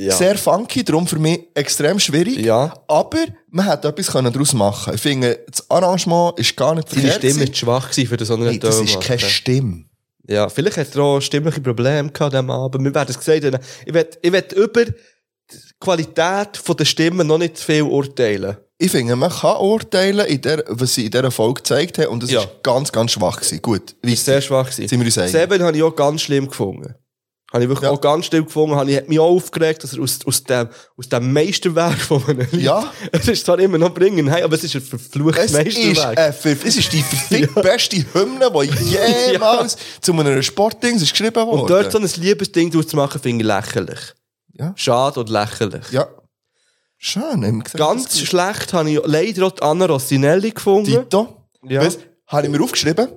[0.00, 0.16] Ja.
[0.16, 2.38] Sehr funky, darum für mich extrem schwierig.
[2.38, 2.72] Ja.
[2.88, 3.18] Aber
[3.50, 4.94] man hätte etwas können daraus machen.
[4.94, 7.66] Ich finde, das Arrangement ist gar nicht Seine verkehrt Stimme gewesen.
[7.66, 9.84] war schwach für so einen Hey, das ist keine Stimme.
[10.26, 12.82] Ja, vielleicht hat er auch stimmliche Probleme gehabt diesem Abend.
[12.84, 13.58] Wir werden es gesagt haben.
[13.84, 14.94] Ich ich will über die
[15.80, 18.56] Qualität der Stimme noch nicht viel urteilen.
[18.78, 22.22] ich finde, man kann urteilen, in der, was sie in dieser Folge gezeigt haben, und
[22.22, 22.40] das Ja.
[22.40, 23.60] ist ganz, ganz schwach gewesen.
[23.60, 24.88] Gut, wie sehr schwach gewesen.
[24.88, 25.32] Sind wir uns einig?
[25.32, 26.94] Seven habe ich auch ganz schlimm gefunden.
[27.52, 27.90] Habe ich wirklich Ja.
[27.90, 28.76] auch ganz schlimm gefunden.
[28.76, 32.24] Habe ich, hat mich auch aufgeregt, dass er aus, aus dem, aus dem Meisterwerk von
[32.28, 32.92] einem Ja.
[33.12, 36.18] es ist zwar immer noch bringen, hey, aber es ist ein verfluchtes Es ist, Meisterwerk.
[36.18, 38.96] äh, für, es ist die verfickt beste Hymne, die
[39.32, 41.60] jemals zu einem Sportding ist geschrieben worden.
[41.62, 43.98] Und dort so ein Liebesding draus zu machen, finde ich lächerlich.
[44.52, 44.72] Ja.
[44.76, 45.90] Schade und lächerlich.
[45.90, 46.06] Ja.
[46.98, 47.78] Schön, haben gesagt.
[47.78, 50.90] Ganz schlecht habe ich leider auch die Anna Rossinelli gefunden.
[51.02, 51.84] Tito, Ja.
[51.84, 53.08] was, habe ich mir aufgeschrieben,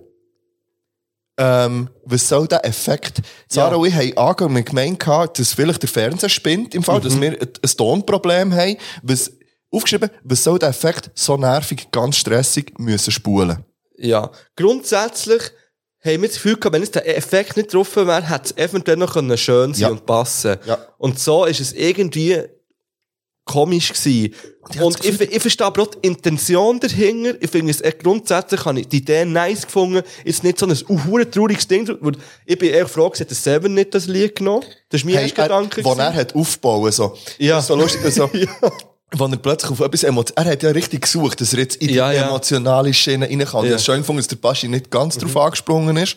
[1.37, 3.21] ähm, was soll der Effekt?
[3.47, 3.75] Sarah Ja.
[3.77, 5.07] und ich haben angefangen gemeint,
[5.37, 7.03] dass vielleicht der Fernseher spinnt, im Fall, Mhm.
[7.03, 8.77] dass wir ein Tonproblem haben.
[9.01, 9.31] Was,
[9.71, 13.65] aufgeschrieben, was soll der Effekt so nervig, ganz stressig müssen spulen?
[13.97, 14.29] Ja.
[14.55, 15.41] Grundsätzlich
[16.03, 18.97] haben wir das Gefühl gehabt, wenn jetzt der Effekt nicht getroffen wäre, hätte es eventuell
[18.97, 19.87] noch schön sein Ja.
[19.89, 20.57] und passen.
[20.65, 20.77] Ja.
[20.97, 22.41] Und so ist es irgendwie
[23.45, 24.33] komisch gewesen.
[24.81, 27.35] Und ich, ich verstehe aber auch die Intention dahinter.
[27.41, 30.01] Ich finde es echt grundsätzlich, habe ich die Idee nice gefunden.
[30.23, 31.87] Ist nicht so ein uh, trauriges Ding.
[31.99, 32.13] weil
[32.45, 34.63] Ich bin eher froh, dass der Seven nicht das Lied genommen.
[34.89, 35.81] Das ist mein Hey, erster Gedanke.
[35.81, 37.17] er, wo er hat aufbauen, so.
[37.37, 37.55] Ja.
[37.55, 38.29] Das ist so lustig, so.
[38.33, 38.47] ja.
[39.15, 41.89] Wo er plötzlich auf etwas emotional, er hat ja richtig gesucht, dass er jetzt in
[41.89, 43.57] die Ja, emotionale Schiene rein kann.
[43.57, 43.61] Ja.
[43.61, 43.65] Mhm.
[43.67, 46.15] Ich habe schön gefunden, dass der Baschi nicht ganz drauf angesprungen ist.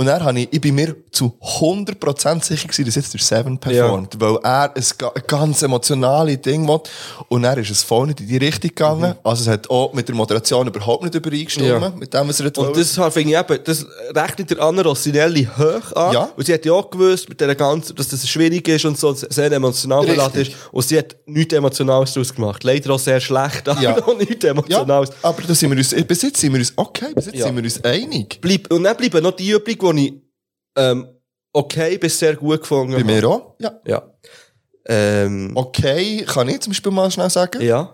[0.00, 3.58] Und dann habe ich, ich bin mir zu 100% sicher gewesen, dass jetzt der Seven
[3.58, 6.80] performt, weil er ein, ga- ein ganz emotionales Ding will.
[7.28, 9.14] Und dann ist es voll nicht in die Richtung gegangen.
[9.22, 11.82] Also es hat auch mit der Moderation überhaupt nicht übereingestimmt, Mhm.
[11.82, 11.92] Ja.
[11.98, 15.92] mit dem, was er Und das finde ich eben, das rechnet der Anna Rossinelli hoch
[15.94, 16.12] an.
[16.14, 16.28] Ja.
[16.36, 19.12] Und sie hat ja auch gewusst, mit der ganzen, dass das schwierig ist und so,
[19.12, 20.52] sehr emotional beladen ist.
[20.72, 22.64] Und sie hat nichts Emotionales daraus gemacht.
[22.64, 23.96] Leider auch sehr schlecht, aber Ja.
[24.06, 25.10] auch nichts ja, Emotionales.
[25.22, 27.46] aber da sind wir uns, bis jetzt sind wir uns, okay, bis jetzt Ja.
[27.46, 28.38] sind wir uns einig.
[28.40, 30.14] Bleib, und dann bleiben noch die übrig, die ich,
[30.76, 31.06] ähm,
[31.52, 33.12] okay bis sehr gut gefunden Bei habe.
[33.12, 33.80] mir auch, ja.
[33.86, 34.02] Ja.
[34.86, 37.60] Ähm, Okay, kann ich zum Beispiel mal schnell sagen.
[37.62, 37.92] ja.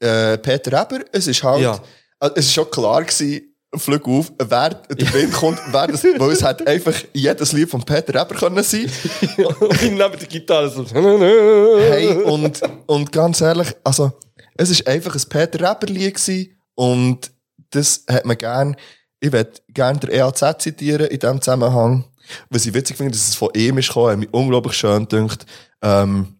[0.00, 1.80] Äh, Peter Eber, es ist halt, Ja.
[2.20, 3.42] also es ist schon klar gewesen,
[3.74, 7.82] Flug auf, wer der Wind kommt, wer das, weil es hat einfach jedes Lied von
[7.84, 8.88] Peter Eber können sein.
[9.38, 10.86] und neben der Gitarre so.
[10.86, 14.12] Hey, und, und ganz ehrlich, also,
[14.56, 17.30] es ist einfach ein Peter Eber Lied gewesen, und
[17.70, 18.76] das hat man gern,
[19.20, 22.04] ich würde gerne der EAZ zitieren in diesem Zusammenhang,
[22.50, 25.46] was ich witzig finde, dass es von ihm ist gekommen, hat mich unglaublich schön gedacht,
[25.82, 26.36] ähm,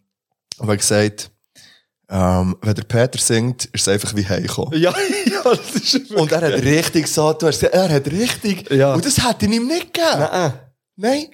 [0.57, 1.31] weil gesagt,
[2.11, 4.79] ähm, wenn der Peter singt, ist es einfach wie heimkommen.
[4.79, 4.91] Ja,
[5.25, 8.93] ja, das ist Und er hat richtig so, du hast gesagt, er hat richtig, Ja.
[8.93, 10.19] und das hätte ich ihm nicht gegeben.
[10.19, 10.53] Nein.
[10.95, 11.25] Nein.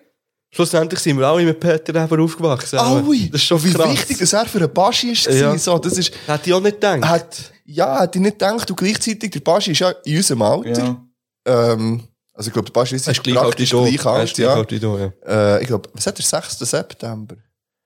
[0.52, 2.80] Schlussendlich sind wir alle mit Peter Eber aufgewachsen.
[2.80, 3.92] Aui, Das ist schon wie krass.
[3.92, 5.26] wichtig, dass er für einen Baschi ist.
[5.26, 5.34] Ja.
[5.34, 5.58] Ja.
[5.58, 7.04] So, das ist, Hätte ich auch nicht gedacht.
[7.04, 11.02] hat, ja, hätte ich nicht gedacht, und gleichzeitig, der Baschi ist ja in unserem Alter.
[11.46, 13.86] Ähm, also ich glaube, der Baschi ist gleich praktisch du.
[13.86, 14.56] gleich alt, ist gleich ja.
[14.56, 15.14] alt wie du, ja.
[15.26, 16.60] Äh, ich glaube, was hat der 6.
[16.60, 17.36] September?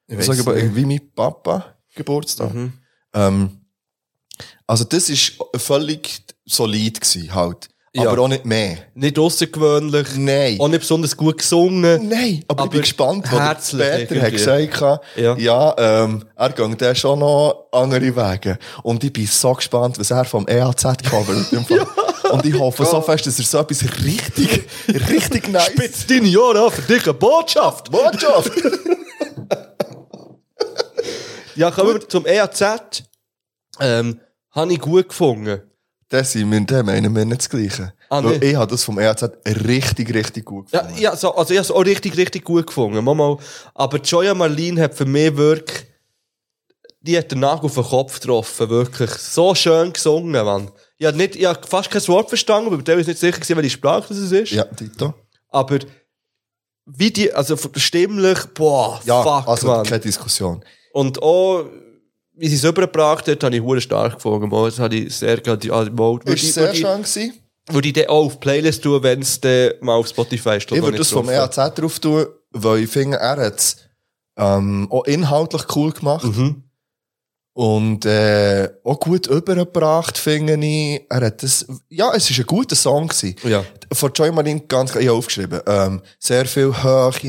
[0.07, 0.76] Ich Ich aber, nicht.
[0.76, 2.53] wie mein Papa Geburtstag.
[2.53, 2.73] Mhm.
[3.14, 3.61] Ähm,
[4.65, 7.69] also das ist völlig solid gewesen, halt.
[7.94, 8.11] Ja.
[8.11, 8.77] Aber auch nicht mehr.
[8.94, 10.07] Nicht außergewöhnlich.
[10.15, 10.60] Nein.
[10.60, 12.07] Auch nicht besonders gut gesungen.
[12.07, 15.02] Nein, aber, ich Aber bin gespannt, was Peter hat gesagt hat.
[15.15, 15.36] Ja.
[15.38, 18.60] Ja, ähm, er geht dann schon noch andere Wege.
[18.84, 21.52] Und ich bin so gespannt, was er vom EAZ covert.
[21.52, 21.88] im Fall.
[22.30, 24.68] Und ich hoffe so fest, dass er so etwas richtig,
[25.10, 25.68] richtig nice...
[25.72, 27.92] Spitz deine Ohren an für dich eine Botschaft.
[27.92, 28.52] Botschaft!
[31.56, 33.04] Ja, kommen wir zum EAZ.
[33.82, 34.20] Ähm,
[34.52, 35.62] habe ich gut gefunden.
[36.08, 37.94] Das sind wir, den meinen wir nicht das Gleiche.
[38.10, 41.02] Ah, Weil ich habe das vom EAZ richtig, richtig gut Ja, gefunden.
[41.02, 43.04] ja so, also ich habe es auch richtig, richtig gut gefunden.
[43.04, 43.38] Mal, mal.
[43.76, 45.86] Aber Joya Marlene hat für mich wirklich,
[47.02, 49.10] die hat den Nagel auf den Kopf getroffen, wirklich.
[49.12, 50.70] So schön gesungen, Mann.
[50.98, 53.70] Ich habe nicht, ich habe fast kein Wort verstanden, aber ich nicht sicher gewesen, welche
[53.70, 54.52] Sprache das ist.
[54.52, 55.14] Ja, Tito.
[55.50, 55.80] Aber,
[56.86, 59.86] wie die, also stimmlich, boah, Ja, fuck, also Mann.
[59.86, 60.64] keine Diskussion.
[60.92, 61.66] Und auch,
[62.34, 64.50] wie sie es übergebracht hat, habe ich hure stark gefunden.
[64.50, 67.34] Das habe ich sehr gerne, also, mal, würde Ist ich- sehr schön gewesen.
[67.72, 70.80] Würde ich dann auch auf die Playlist tun, wenn es dann mal auf Spotify steht.
[70.80, 73.78] Ich würde das vom EAZ drauf tun, weil ich finde, er hat es
[74.38, 76.26] ähm, auch inhaltlich cool gemacht.
[76.26, 76.64] Mhm.
[77.60, 81.02] Und äh, auch gut übergebracht, finde ich.
[81.10, 83.36] Er hat das, ja, es ist ein guter Song gewesen.
[83.44, 83.65] Ja.
[83.91, 87.22] Von Joy Marine ganz, ich habe aufgeschrieben, ähm, sehr viel Höhe und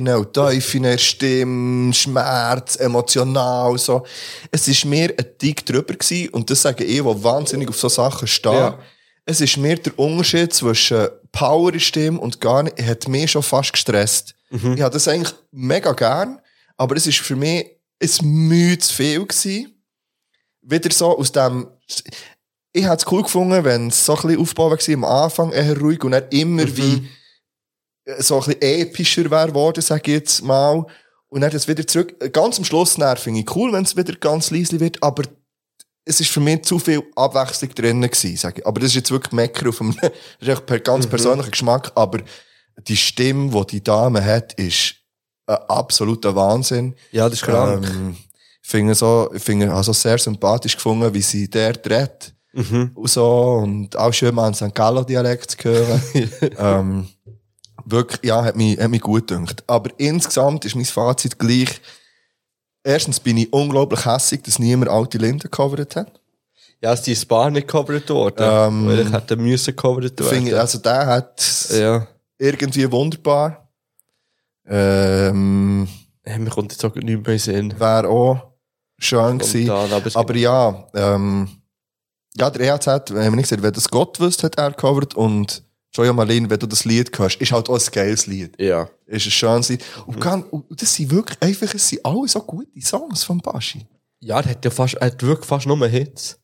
[0.72, 4.06] in der Stimme, Schmerz, emotional, so.
[4.52, 7.88] Es ist mir ein Tick drüber gewesen, und das sage ich, der wahnsinnig auf so
[7.88, 8.52] Sachen steht.
[8.52, 8.78] Ja.
[9.26, 13.42] Es ist mir der Unterschied zwischen Power in Stimme und gar nicht, hat mich schon
[13.42, 14.36] fast gestresst.
[14.50, 14.74] Mhm.
[14.74, 16.38] Ich habe das eigentlich mega gern,
[16.76, 17.66] aber es ist für mich
[18.00, 19.74] ein Mühe zu viel gewesen.
[20.62, 21.68] Wieder so aus dem,
[22.72, 25.78] ich hätte es cool gefunden, wenn es so ein bisschen Aufbau war, am Anfang eher
[25.78, 26.76] ruhig und dann immer Mhm.
[26.76, 27.08] wie
[28.04, 30.84] äh, so ein bisschen epischer wäre worden, sag ich jetzt mal.
[31.28, 32.32] Und dann das wieder zurück.
[32.32, 35.22] Ganz am Schluss finde ich cool, wenn es wieder ganz leise wird, aber
[36.04, 38.66] es ist für mich zu viel Abwechslung drin gewesen, sag ich.
[38.66, 40.10] Aber das ist jetzt wirklich Mecker auf einem, das
[40.40, 42.20] ist echt per ganz persönlicher Geschmack, aber
[42.88, 44.96] die Stimme, die die Dame hat, ist
[45.46, 46.94] ein absoluter Wahnsinn.
[47.12, 47.86] Ja, das ist krank.
[47.86, 48.16] Ähm,
[48.70, 52.34] finde so, ich finde, also sehr sympathisch gefunden, wie sie dort redet.
[52.52, 54.74] Und so, und auch schön mal einen St.
[54.74, 56.02] Gallo Dialekt zu hören.
[56.58, 57.08] ähm,
[57.84, 59.62] wirklich, ja, hat mich, hat mich gut gedacht.
[59.66, 61.80] Aber insgesamt ist mein Fazit gleich.
[62.82, 66.20] Erstens bin ich unglaublich hässig, dass niemand alte Linden gecovert hat.
[66.82, 68.36] Ja, ist die Spar nicht gecovert worden.
[68.40, 70.46] Ähm, weil ich hätte müssen gecovert werden.
[70.46, 72.06] Ich- also der hat ja.
[72.38, 73.68] irgendwie wunderbar.
[74.66, 75.88] Ähm,
[76.22, 77.74] Hey, mir kommt jetzt auch nicht mehr in Sinn.
[77.80, 78.49] wäre auch
[79.00, 79.70] schön gewesen.
[79.70, 81.48] Aber Aber ja, ähm,
[82.36, 85.62] ja, der EHZ, haben wir nicht gesagt, wenn das Gott wüsste, hat er gecovert und
[85.92, 88.54] Joya Marlene, wenn du das Lied hörst, ist halt auch ein geiles Lied.
[88.60, 88.88] Ja.
[89.06, 89.84] Ist ein schönes Lied.
[90.06, 93.84] Und, ganz, und das sind wirklich einfach, es sind alle so gute Songs von Baschi.
[94.20, 96.38] Ja, der hat ja fast, er hat wirklich fast nur Hits.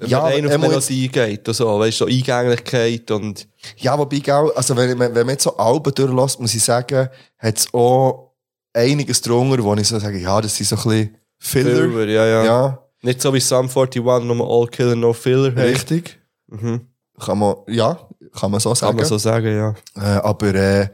[0.00, 3.10] Wenn Ja, man rein auf er muss- Melodie geht und so, weißt du, so Eingänglichkeit
[3.10, 3.46] und,
[3.76, 4.22] Ja, wobei,
[4.56, 7.08] also wenn, wenn, wenn man jetzt so Alben durchlässt, muss ich sagen,
[7.38, 8.32] hat es auch
[8.72, 11.88] einiges drunter, wo ich so sage, ja, das sind so ein bisschen Filler.
[11.88, 12.44] Filler, ja, ja.
[12.44, 15.52] Ja, Nicht so wie Sum 41, nur All Killer, No Filler.
[15.54, 15.70] hey.
[15.70, 16.18] richtig.
[16.48, 16.80] Mhm.
[17.20, 17.98] Kann man, ja,
[18.38, 18.96] kann man so Kann sagen.
[18.96, 19.74] man so sagen, ja.
[19.96, 20.88] Äh, aber äh,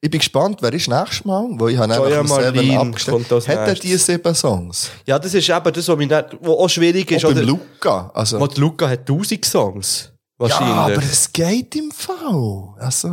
[0.00, 1.46] ich bin gespannt, wer ist nächstes Mal?
[1.52, 2.38] Weil ich habe Joya einfach
[2.80, 3.32] abgestellt.
[3.32, 3.90] als Hat er nächstes.
[3.90, 4.90] die sieben Songs?
[5.06, 7.24] Ja, das ist eben das, was, mich nicht, was auch schwierig ist.
[7.24, 8.10] Auch Oder, Luca.
[8.14, 10.12] Also, Luca hat 1000 Songs.
[10.12, 10.96] ja, Wahrscheinlich.
[10.98, 12.74] aber es geht im Fall.
[12.78, 13.08] Also,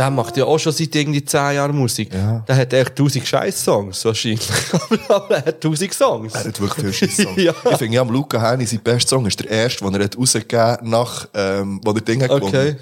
[0.00, 2.14] Der macht ja auch schon seit irgendwie 10 Jahren Musik.
[2.14, 2.38] Ja.
[2.48, 4.48] Der hat echt 1000 Scheiß-Songs, wahrscheinlich.
[5.10, 6.32] aber, er hat 1000 Songs.
[6.34, 7.36] er hat wirklich viele Songs.
[7.42, 7.52] Ja.
[7.70, 10.88] Ich finde, ja, Luca Henny, sein bester Song ist der erste, den er hat rausgegeben
[10.88, 12.46] nach, ähm, wo der Ding hat Okay.
[12.50, 12.76] gewonnen.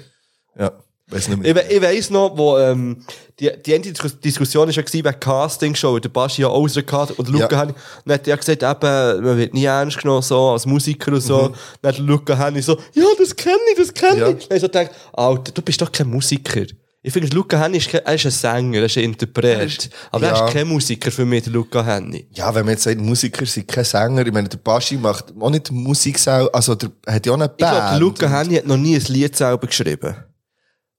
[0.57, 0.71] Ja,
[1.07, 1.69] weiß nicht Ich, mehr.
[1.71, 3.03] ich weiss noch, wo, ähm,
[3.37, 7.47] die, die Dis- Diskussion war ja gewesen wegen Castingshow, der Baschi ja gehabt und Luca
[7.51, 7.59] Ja.
[7.61, 7.73] Henny,
[8.05, 11.51] dann hat er gesagt, eben, man wird nie ernst genommen, so, als Musiker und so.
[11.81, 14.19] Dann hat Luca Henny so, ja, das kenne ich, das kenne Mhm.
[14.21, 14.29] Ja.
[14.29, 14.47] ich.
[14.47, 16.63] Dann ich so gedacht, Alter, du bist doch kein Musiker.
[17.01, 19.89] Ich finde, Luca Henny ist, kein, er ist ein Sänger, er ist ein Interpret.
[20.11, 20.45] Aber er ja.
[20.45, 22.27] ist kein Musiker für mich, der Luca Henny.
[22.33, 25.49] Ja, wenn man jetzt sagt, Musiker sind keine Sänger, ich meine, der Baschi macht auch
[25.49, 27.99] nicht Musik selber, also der hat ja auch eine Ich glaube, Band.
[28.01, 30.13] Luca Henny hat noch nie ein Lied selber geschrieben.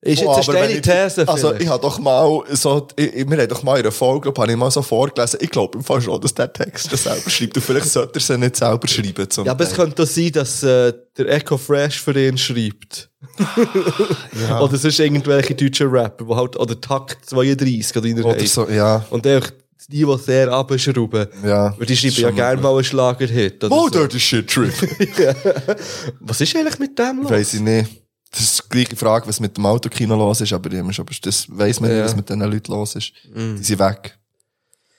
[0.02, 1.62] Ist Oh, jetzt eine steile These Also, vielleicht.
[1.62, 4.56] ich habe doch mal so, ich, wir haben doch mal in einer Folge, habe ich
[4.56, 7.56] mal so vorgelesen, ich glaube im Fall schon, dass der Text das selber schreibt.
[7.56, 9.28] Und vielleicht sollte er sie nicht selber schreiben.
[9.28, 13.10] Zum Ja, aber es könnte auch sein, dass äh, der Echo Fresh für ihn schreibt.
[14.60, 19.04] Oder es ist irgendwelche deutschen Rapper, die halt, oder Takt 32 oder Oder so, ja.
[19.10, 19.50] Und einfach
[19.90, 21.26] die, die sehr abschrauben.
[21.44, 21.74] Ja.
[21.78, 23.62] Weil die schreiben ja gerne mal einen Schlagerhit.
[23.64, 24.06] Oder Oh, so.
[24.06, 24.72] der Shit Trip.
[26.20, 27.30] Was ist eigentlich mit dem los?
[27.30, 28.02] Weiss ich nicht.
[28.30, 31.14] Das ist die gleiche Frage, was mit dem Autokino los ist, aber immer schon, aber
[31.22, 31.96] das weiss man Ja.
[31.96, 33.12] nicht, was mit diesen Leuten los ist.
[33.24, 34.16] Die sind weg.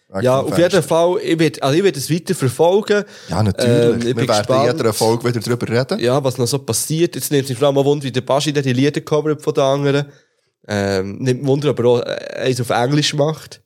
[0.10, 0.84] Weg Ja, auf jeden.
[0.84, 3.06] Fall, ich werde also ich werd es weiter verfolgen.
[3.30, 4.04] Ja, natürlich.
[4.04, 6.00] Ähm, ich Wir werden in jeder Folge wieder drüber reden.
[6.00, 7.16] Ja, was noch so passiert.
[7.16, 9.64] Jetzt nimmt sich vor allem auch Wunder, wie der Baschi die Lieder covert von den
[9.64, 10.06] anderen.
[10.68, 13.62] Ähm, nimmt Wunder, aber auch äh, eins auf Englisch macht.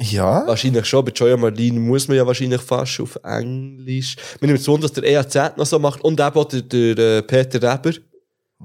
[0.00, 0.44] Ja.
[0.46, 4.16] Wahrscheinlich schon, bei Joya Marlene muss man ja wahrscheinlich fast auf Englisch.
[4.40, 6.98] Mir nimmt es Wunder, dass der EAZ noch so macht und eben auch der, der
[7.18, 7.92] äh, Peter Reber,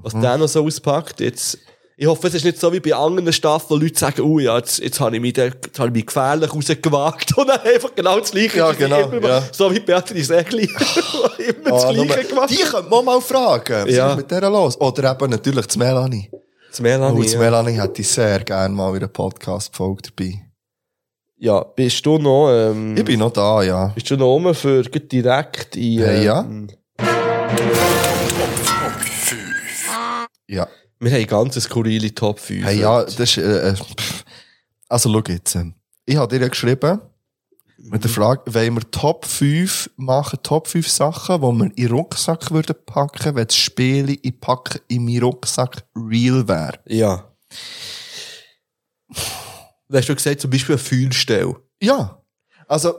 [0.02, 0.20] was Mhm.
[0.22, 1.20] der noch so auspackt.
[1.20, 1.58] Jetzt,
[1.96, 4.56] ich hoffe, es ist nicht so wie bei anderen Staffeln, wo Leute sagen, oh ja,
[4.56, 7.94] jetzt, jetzt habe ich mich, da, jetzt habe ich mich gefährlich rausgewagt und dann einfach
[7.94, 8.58] genau das Gleiche.
[8.58, 9.42] Ja, genau, immer ja.
[9.52, 10.64] So wie Beatrice Egli.
[11.38, 12.50] immer das Ah, Gleiche gemacht.
[12.50, 13.84] Die könnte man mal fragen.
[13.86, 14.10] Was Ja.
[14.12, 14.80] ist mit der los?
[14.80, 16.30] Oder eben natürlich das Melanie.
[16.70, 17.38] Das Melanie, Oh, das ja.
[17.40, 20.34] Melanie hätte ich sehr gerne mal einer Podcast-Folge dabei.
[21.38, 23.86] ja, bist du noch, ähm, Ich bin noch da, ja.
[23.94, 26.40] bist du noch rum für direkt in, Hey, ja.
[26.42, 26.68] ähm,
[30.48, 30.66] Ja.
[31.00, 32.64] wir haben ganz eine skurrile Top 5.
[32.64, 34.24] Hey, ja, das ist, äh, äh, pff.
[34.88, 35.54] also schau jetzt.
[35.54, 35.74] ähm,
[36.06, 37.00] Ich habe dir ja geschrieben,
[37.80, 41.90] mit der Frage, wollen wir Top 5 machen, Top 5 Sachen, die wir in den
[41.90, 46.78] Rucksack würden packen, wenn das Spiel ich packe in meinen Rucksack real wäre.
[46.86, 47.30] Ja.
[49.88, 51.54] Du hast du gesagt, zum Beispiel eine Fühlstelle.
[51.82, 52.20] Ja.
[52.66, 52.94] Also,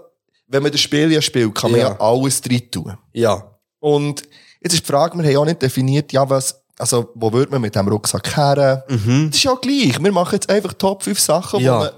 [0.48, 2.00] wenn man das Spiel ja spielt, kann man ja, Ja.
[2.00, 2.98] alles drin tun.
[3.14, 3.60] Ja.
[3.80, 4.24] Und
[4.62, 7.51] jetzt ist die Frage, wir haben ja auch nicht definiert, ja, was, also, wo würde
[7.51, 8.84] man mit dem Rucksack her?
[8.88, 8.97] Das
[9.35, 10.01] ist ja gleich.
[10.01, 11.76] Wir machen jetzt einfach Top 5 Sachen, Ja.
[11.76, 11.89] wo man,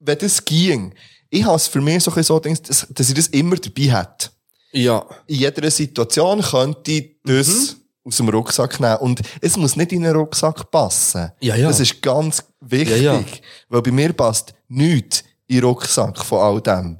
[0.00, 0.94] wenn das ging.
[1.28, 4.30] Ich habe es für mich so so dass, dass ich das immer dabei hätte.
[4.72, 5.04] Ja.
[5.26, 8.96] In jeder Situation könnte ich das aus dem Rucksack nehmen.
[8.98, 11.30] Und es muss nicht in den Rucksack passen.
[11.40, 11.68] Ja, ja.
[11.68, 13.02] Das ist ganz wichtig.
[13.02, 13.24] Ja, ja.
[13.68, 16.98] Weil bei mir passt nichts in den Rucksack von all dem.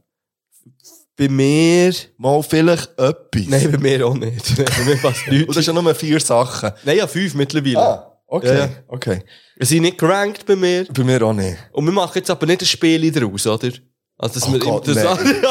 [1.18, 1.92] Bei mir...
[2.16, 3.46] Mal vielleicht etwas.
[3.48, 4.56] Nein, bei mir auch nicht.
[4.56, 5.54] bei mir passt Und nichts.
[5.54, 6.70] das sind ja nur vier Sachen.
[6.84, 7.78] Nein, ja, fünf mittlerweile.
[7.78, 8.58] Ah, okay.
[8.58, 8.68] Ja.
[8.86, 9.22] Okay.
[9.56, 10.86] Wir sind nicht gerankt bei mir.
[10.94, 11.58] Bei mir auch nicht.
[11.72, 13.70] Und wir machen jetzt aber nicht ein Spiel daraus, oder?
[14.16, 15.18] Also, dass Oh wir Gott, das, nein.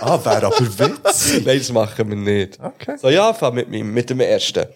[0.00, 1.46] Ah, wäre aber witzig.
[1.46, 2.58] Nein, das machen wir nicht.
[2.60, 2.96] Okay.
[3.00, 4.66] So, ja, fang mit, mit dem ersten.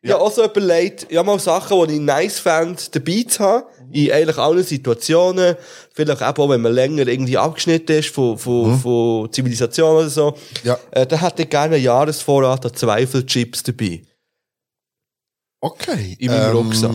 [0.00, 3.64] Ich habe auch so überlegt, ja mal Sachen, die ich nice fand, dabei zu haben,
[3.90, 5.56] in eigentlich allen Situationen.
[5.92, 10.36] Vielleicht eben auch, wenn man länger irgendwie abgeschnitten ist von, von, von Zivilisation oder so.
[10.62, 10.78] Ja.
[10.92, 14.02] Äh, dann hätte ich gerne einen Jahresvorrat an Zweifelchips dabei.
[15.60, 16.16] Okay.
[16.20, 16.92] In meinem Rucksack.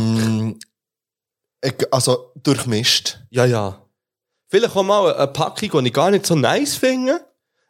[1.61, 3.19] ich- Also, durchmischt.
[3.29, 3.85] Ja, ja.
[4.49, 7.25] Vielleicht auch mal eine Packung, die ich gar nicht so nice finde.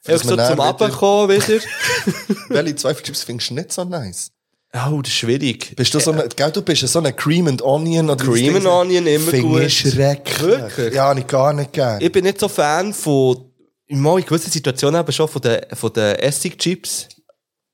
[0.05, 1.63] Einfach so zum dann wieder- Abkommen wieder.
[2.49, 4.31] Welche Zweifelchips findest du nicht so nice?
[4.75, 5.75] Oh, das ist schwierig.
[5.75, 8.65] Bist du so eine, gell, du bist so eine Cream and Onion oder Cream and
[8.65, 9.61] Onion immer Finde gut.
[9.61, 10.39] ich schrecklich.
[10.41, 10.93] Wirklich?
[10.95, 12.01] Ja, ich gar nicht gern.
[12.01, 13.51] Ich bin nicht so Fan von,
[13.85, 17.07] in gewissen Situationen eben schon von den, von den Essigchips.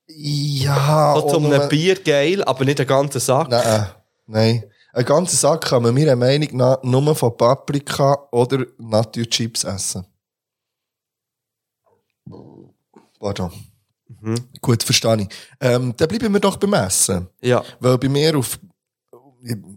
[0.08, 3.48] ja, zum auch nur- einem Bier geil, aber nicht den ganzen Sack.
[3.48, 3.84] Nein, äh,
[4.26, 4.64] nein.
[4.92, 10.04] Ein ganzer Sack kann man meiner Meinung nach nur von Paprika oder Naturchips essen.
[13.18, 13.52] Pardon.
[14.20, 14.36] Mhm.
[14.60, 15.28] Gut, verstehe ich.
[15.60, 17.28] Ähm, dann bleiben wir doch beim Essen.
[17.40, 17.64] Ja.
[17.80, 18.58] Weil bei mir auf,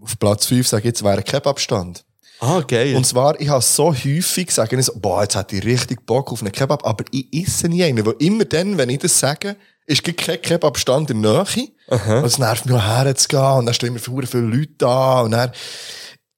[0.01, 2.05] auf Platz 5, sage ich jetzt, wäre ein Kebabstand.
[2.39, 2.95] Ah, geil.
[2.95, 6.31] Und zwar, ich habe so häufig sage ich so, boah, jetzt hätte ich richtig Bock
[6.31, 8.05] auf einen Kebab, aber ich esse nie einen.
[8.05, 9.55] Weil immer dann, wenn ich das sage,
[9.85, 11.69] ist kein Kebabstand in der Nähe.
[11.87, 15.51] Und es nervt mich herzugehen und dann stehen immer viele, viele Leute da und dann,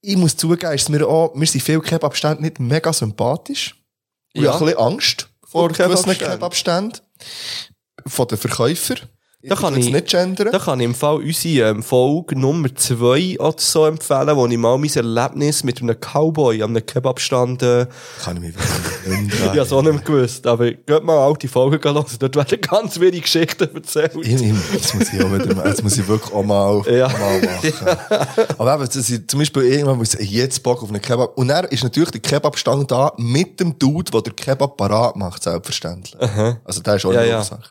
[0.01, 3.83] ich muss zugeben, ist mir auch, mir sind viele Kebabstände nicht mega sympathisch.
[4.33, 4.41] Ja.
[4.41, 6.99] Ich habe ein bisschen Angst vor Vor gewissen Kebabständen.
[8.07, 8.97] Von den Verkäufern.
[9.47, 10.49] Da kann ich- nicht gendern.
[10.51, 14.57] Da kann ich im Fall unsere ähm, Folge Nummer 2 oder so empfehlen, wo ich
[14.57, 17.85] mal mein Erlebnis mit einem Cowboy an einem Kebabstand, äh,
[18.23, 22.35] Kann ich mich wirklich hab's auch nicht gewusst, aber geht mal alte Folgen hören, dort
[22.35, 24.13] werden ganz wenige Geschichten erzählt.
[24.19, 27.07] Ich, ich, das muss ich auch wieder, das muss ich wirklich auch mal, Ja.
[27.07, 28.47] mal machen.
[28.57, 31.37] Aber eben, dass ich zum Beispiel irgendwann muss, ich jetzt Bock auf einen Kebab.
[31.37, 35.43] Und dann ist natürlich der Kebabstand da mit dem Dude, der den Kebab parat macht,
[35.43, 36.15] selbstverständlich.
[36.63, 37.43] Also, der ist auch Ja, eine ja.
[37.43, 37.61] Sache.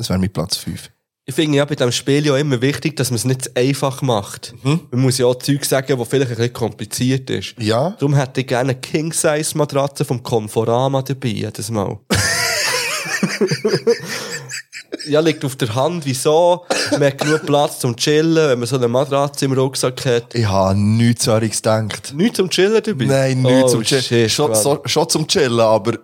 [0.00, 0.90] Das wäre mein Platz 5.
[1.26, 4.00] Ich finde ja bei diesem Spiel ja immer wichtig, dass man es nicht zu einfach
[4.00, 4.54] macht.
[4.62, 7.54] Man muss ja auch Zeug sagen, was vielleicht ein bisschen kompliziert ist.
[7.58, 7.90] Ja.
[7.90, 11.98] Darum hätte ich gerne eine King-Size-Matratze vom Conforama dabei, jedes Mal.
[15.06, 16.64] ja, liegt auf der Hand, wieso?
[16.92, 20.34] Man hat genug Platz zum Chillen, wenn man so eine Matratze im Rucksack hat.
[20.34, 22.14] Ich habe nichts anderes gedacht.
[22.16, 23.04] Nichts zum Chillen dabei?
[23.04, 24.02] Nein, nichts oh, zum Chillen.
[24.02, 25.98] Shit, Schon, so, schon zum Chillen, aber,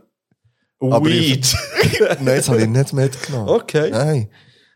[0.80, 1.46] aber Weed.
[2.20, 3.48] nein, das habe ich nicht mitgenommen.
[3.48, 3.90] Okay.
[3.90, 4.28] Nein.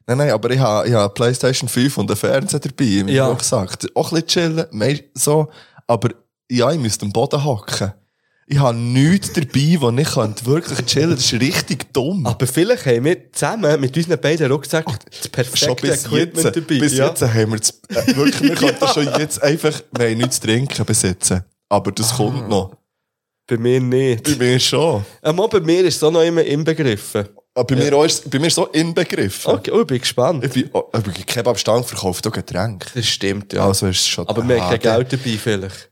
[0.06, 3.28] Nein, nein, aber ich habe, ich habe PlayStation 5 und einen Fernseher dabei, im Ja.
[3.28, 3.78] Rucksack.
[3.94, 5.48] Auch ein bisschen chillen, so.
[5.86, 6.09] Aber,
[6.51, 7.93] ja, ich müsste am Boden hocken.
[8.47, 12.27] Ich habe nichts dabei, wo ich könnte wirklich chillen Das ist richtig dumm.
[12.27, 16.78] Aber vielleicht haben wir zusammen mit unseren beiden Rucksäcken das perfekte Equipment jetzt, dabei.
[16.81, 17.06] bis ja.
[17.06, 20.48] jetzt haben wir das, äh, wirklich, wir könnten schon jetzt einfach, wir haben nichts zu
[20.48, 21.44] trinken besitzen.
[21.68, 21.94] Aber Ah.
[21.94, 22.72] das kommt noch.
[23.51, 24.22] Bei mir nicht.
[24.22, 25.05] Bei mir schon.
[25.24, 27.28] Ähm, bei mir ist es auch noch immer inbegriffen.
[27.52, 29.55] Aber bei mir auch ist, bei mir ist so inbegriffen.
[29.55, 30.44] Okay, oh, ich bin gespannt.
[30.44, 32.89] Ich bin, oh, aber Kebabstand verkauft auch Getränke.
[32.94, 33.66] Das stimmt, ja.
[33.66, 34.28] Also ist es schon.
[34.28, 35.90] Aber wir haben Ah, kein Geld dabei, vielleicht.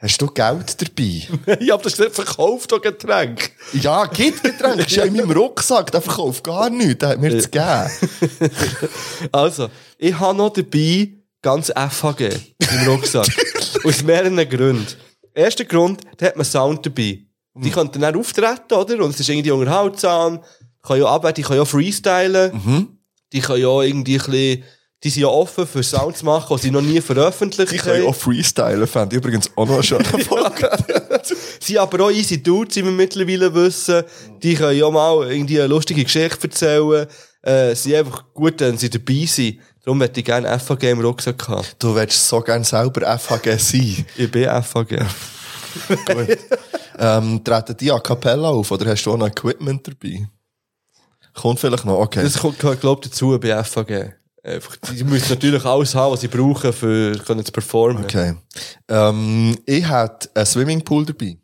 [0.00, 1.56] Hast du Geld dabei?
[1.60, 3.52] ich hab das nicht verkauft, auch Getränk.
[3.72, 4.82] Ja, gibt Getränke.
[4.82, 5.90] Ist ja in meinem Rucksack.
[5.92, 6.98] Der verkauft gar nichts.
[6.98, 7.90] Der hat mir zu geben.
[9.32, 11.08] Also, ich habe noch dabei
[11.40, 12.22] ganz FHG
[12.58, 13.28] im Rucksack.
[13.84, 14.86] Aus mehreren Gründen.
[15.34, 17.20] Erster Grund, da hat man Sound dabei.
[17.54, 19.04] Die können dann auch auftreten, oder?
[19.04, 20.40] Und es ist irgendwie unterhaltsam.
[20.62, 22.98] Die können ja arbeiten, die können ja freestylen.
[23.32, 24.64] Die können ja irgendwie ein bisschen,
[25.02, 28.00] die sind ja offen für Sound zu machen, die sie noch nie veröffentlicht Ich kann
[28.02, 28.86] ja auch freestylen.
[28.86, 30.70] Fände ich übrigens auch noch eine schöne Folge.
[31.60, 34.04] Sie aber auch easy Dudes, wie wir mittlerweile wissen.
[34.42, 37.06] Die können ja mal irgendwie eine lustige Geschichte erzählen.
[37.42, 39.58] Äh, sie sind einfach gut, wenn sie dabei sind.
[39.84, 41.66] Darum hätte ich gerne FHG im Rucksack haben.
[41.78, 44.06] Du willst so gerne selber FHG sein.
[44.16, 44.98] Ich bin FHG.
[46.06, 46.38] Gut.
[46.98, 50.28] ähm, treten die a cappella auf oder hast du auch noch Equipment dabei?
[51.34, 52.22] Kommt vielleicht noch, okay.
[52.22, 54.12] Das kommt, glaube ich, dazu bei FHG.
[54.42, 58.04] Einfach, die müssen natürlich alles haben, was sie brauchen, für können zu performen.
[58.04, 58.34] Okay.
[58.88, 61.36] Ähm, ich hätte einen Swimmingpool dabei.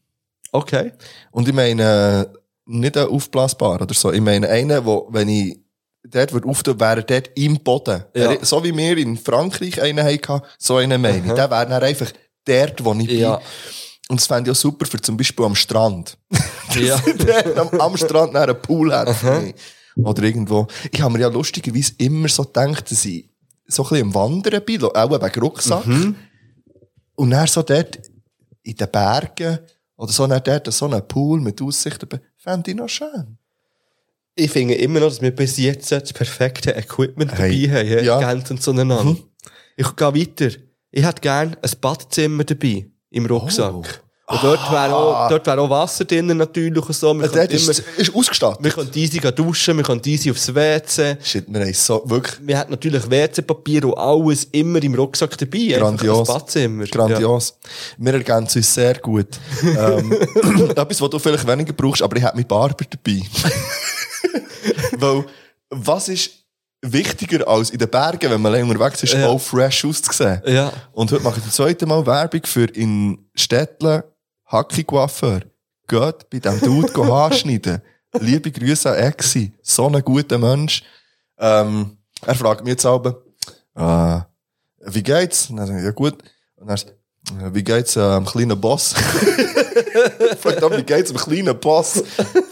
[0.53, 0.93] Okay.
[1.31, 2.31] Und ich meine,
[2.65, 4.13] nicht einen aufblasbar oder so.
[4.13, 5.59] Ich meine einen, wo, wenn ich
[6.11, 8.05] dort würde auftun, wäre dort im Boden.
[8.15, 8.33] Ja.
[8.33, 11.33] Er- So wie wir in Frankreich einen hatten, so einen meine ich.
[11.33, 12.11] Der wäre dann einfach
[12.45, 13.37] dort, wo ich Ja.
[13.37, 13.47] bin.
[14.09, 16.17] Und das fände ich auch super für zum Beispiel am Strand.
[16.79, 17.01] Ja.
[17.57, 19.09] am, am Strand nach einen Pool hat.
[19.97, 20.67] Oder irgendwo.
[20.93, 23.31] Ich habe mir ja lustigerweise immer so gedacht, dass ich
[23.67, 25.87] so ein bisschen am Wandern bin, auch wegen Rucksack.
[25.87, 26.15] Mhm.
[27.15, 27.99] Und dann so dort
[28.63, 29.59] in den Bergen
[29.97, 33.36] oder so dann dort so einen Pool mit Aussicht, über- fände ich noch schön.
[34.39, 37.89] Ich finde immer noch, dass wir bis jetzt das perfekte Equipment Hey, dabei haben.
[37.89, 38.01] ja.
[38.03, 38.21] Ja.
[38.21, 39.03] Ergänzend zueinander.
[39.03, 39.19] Mhm.
[39.77, 40.57] Ich gehe weiter.
[40.91, 42.87] Ich hätte gerne ein Badzimmer dabei.
[43.11, 43.73] Im Rucksack.
[43.75, 43.83] Oh.
[44.29, 47.15] Und dort wäre auch, dort wär auch Wasser drin natürlich und so.
[47.15, 48.59] Wir Äh, Dort immer, ist, ist ausgestattet.
[48.65, 51.17] wir können easy duschen, wir können easy aufs WC.
[51.23, 55.77] Shit, wir haben so, wirklich Wir haben natürlich WC-Papier und alles immer im Rucksack dabei.
[55.79, 56.27] grandios.
[56.27, 56.85] Das Badzimmer.
[56.87, 57.57] Grandios.
[57.99, 59.29] Wir ergänzen uns sehr gut.
[59.63, 60.13] ähm,
[60.71, 63.21] etwas, was du vielleicht weniger brauchst, aber ich habe meinen Barber dabei.
[65.01, 65.25] Weil,
[65.71, 66.31] was ist
[66.83, 69.27] wichtiger als in den Bergen, wenn man allein unterwegs ist, Ja.
[69.29, 70.41] auch fresh auszusehen?
[70.47, 70.73] Ja.
[70.93, 74.05] Und heute mache ich das zweite Mal Werbung für in Städtle
[74.47, 75.41] Hacki Coiffeur.
[75.89, 77.81] Geht bei diesem Dude go Haarschneiden.
[78.21, 79.53] Liebe Grüße an Exi.
[79.63, 80.83] So ein guter Mensch.
[81.39, 83.23] Ähm, er fragt mich jetzt aber,
[83.75, 84.21] äh,
[84.91, 85.51] wie geht's?
[85.51, 86.15] Und dann sage ich, ja gut.
[86.57, 86.95] Und dann sagt
[87.53, 88.95] wie geht's äh, am kleinen Boss?
[90.61, 92.03] dann, wie geht's am kleinen Boss?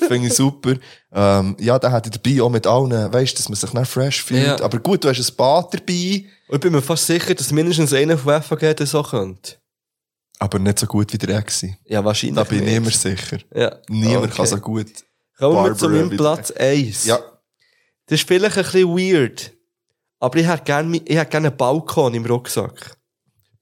[0.07, 0.75] Finde ich super.
[1.13, 4.23] Ähm, ja, da hat ich dabei auch mit allen, weißt, dass man sich nicht fresh
[4.23, 4.59] fühlt.
[4.59, 4.65] Ja.
[4.65, 6.25] Aber gut, du hast ein Bad dabei.
[6.49, 9.57] Und ich bin mir fast sicher, dass mindestens einer von FAG das so könnte.
[10.39, 11.77] Aber nicht so gut wie der Exi.
[11.85, 12.37] Ja, wahrscheinlich.
[12.37, 12.77] Da bin ich nicht.
[12.77, 13.39] immer sicher.
[13.55, 13.77] Ja.
[13.89, 14.37] Niemand Okay.
[14.37, 14.89] kann so gut.
[15.39, 17.07] Kommen wir zu meinem Platz 1.
[17.07, 17.19] Ja.
[18.07, 19.53] Das ist vielleicht ein bisschen weird.
[20.19, 22.97] Aber ich hätte gerne, ich hätte gerne einen Balkon im Rucksack.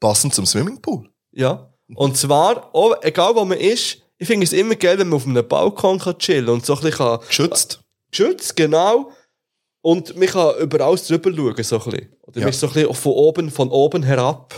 [0.02, 1.08] Passend zum Swimmingpool.
[1.30, 1.70] Ja.
[1.94, 5.26] Und zwar, auch, egal wo man ist, ich finde es immer geil, wenn man auf
[5.26, 7.80] einem Balkon kann chillen und so ein bisschen kann, Geschützt.
[8.10, 9.10] geschützt, genau.
[9.80, 12.16] Und man kann über alles drüber schauen, so ein bisschen.
[12.22, 12.46] Oder Ja.
[12.46, 14.52] man ist so ein bisschen von oben, von oben herab.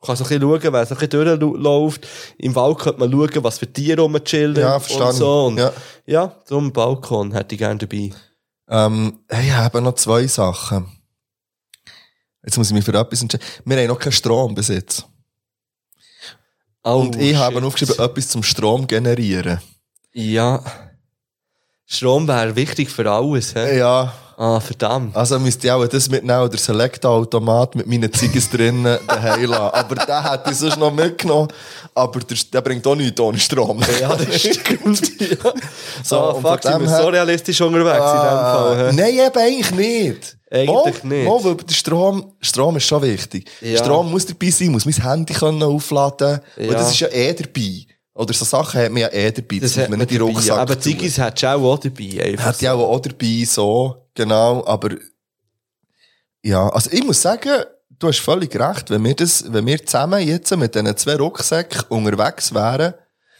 [0.00, 2.06] Man kann so ein bisschen schauen, wer so ein bisschen durchläuft.
[2.38, 4.56] Im Wald könnte man schauen, was für Tiere rumchillen.
[4.56, 5.16] Ja, und verstanden.
[5.16, 5.44] so.
[5.46, 5.72] Und Ja.
[6.06, 8.10] ja, so einen Balkon hätte ich gerne dabei.
[8.68, 10.86] Ähm, hey, ich habe noch zwei Sachen.
[12.46, 13.44] Jetzt muss ich mich für etwas entscheiden.
[13.64, 15.04] Wir haben noch keinen Strom bis jetzt.
[16.84, 17.64] Oh, Und ich habe shit.
[17.64, 19.60] aufgeschrieben, etwas zum Strom generieren.
[20.12, 20.62] Ja.
[21.84, 23.78] Strom wäre wichtig für alles, hä?
[23.78, 24.12] Ja.
[24.38, 25.16] Ah, verdammt.
[25.16, 29.74] Also müsste ich auch das mitnehmen oder Select-Automat mit meinen Ziggis drinnen daheim lassen.
[29.74, 31.48] Aber den hätte ich sonst noch mitgenommen.
[31.94, 33.82] Aber der, der bringt auch nichts ohne Strom.
[34.00, 35.20] Ja, das stimmt.
[35.20, 35.52] ja.
[36.04, 38.76] So, ah, fuck, sind wir so realistisch unterwegs in dem Fall.
[38.76, 38.88] hä?
[38.88, 40.36] Ah, Nein, eben eigentlich nicht.
[40.56, 41.28] Eigentlich Mal, nicht.
[41.28, 43.50] Mal, weil der Strom, Strom ist schon wichtig.
[43.60, 43.78] Ja.
[43.78, 46.70] Strom muss dabei sein, muss mein Handy können aufladen können.
[46.70, 46.78] Ja.
[46.78, 47.86] das ist ja eh dabei.
[48.14, 49.58] Oder so Sachen hat man ja eh dabei.
[49.58, 50.26] Das, Das hat man nicht in den.
[50.26, 50.80] Rucksack Aber.
[50.80, 52.22] Ziggis du auch, auch dabei.
[52.22, 54.64] Einfach Hat ja auch, auch dabei, so, genau.
[54.66, 54.90] Aber,
[56.42, 57.64] ja, also ich muss sagen,
[57.98, 58.88] du hast völlig recht.
[58.88, 62.94] Wenn wir das, wenn wir zusammen jetzt mit diesen zwei Rucksäcken unterwegs wären,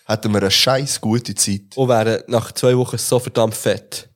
[0.06, 1.76] hätten wir eine scheiß gute Zeit.
[1.76, 4.10] Und wären nach zwei Wochen so verdammt fett.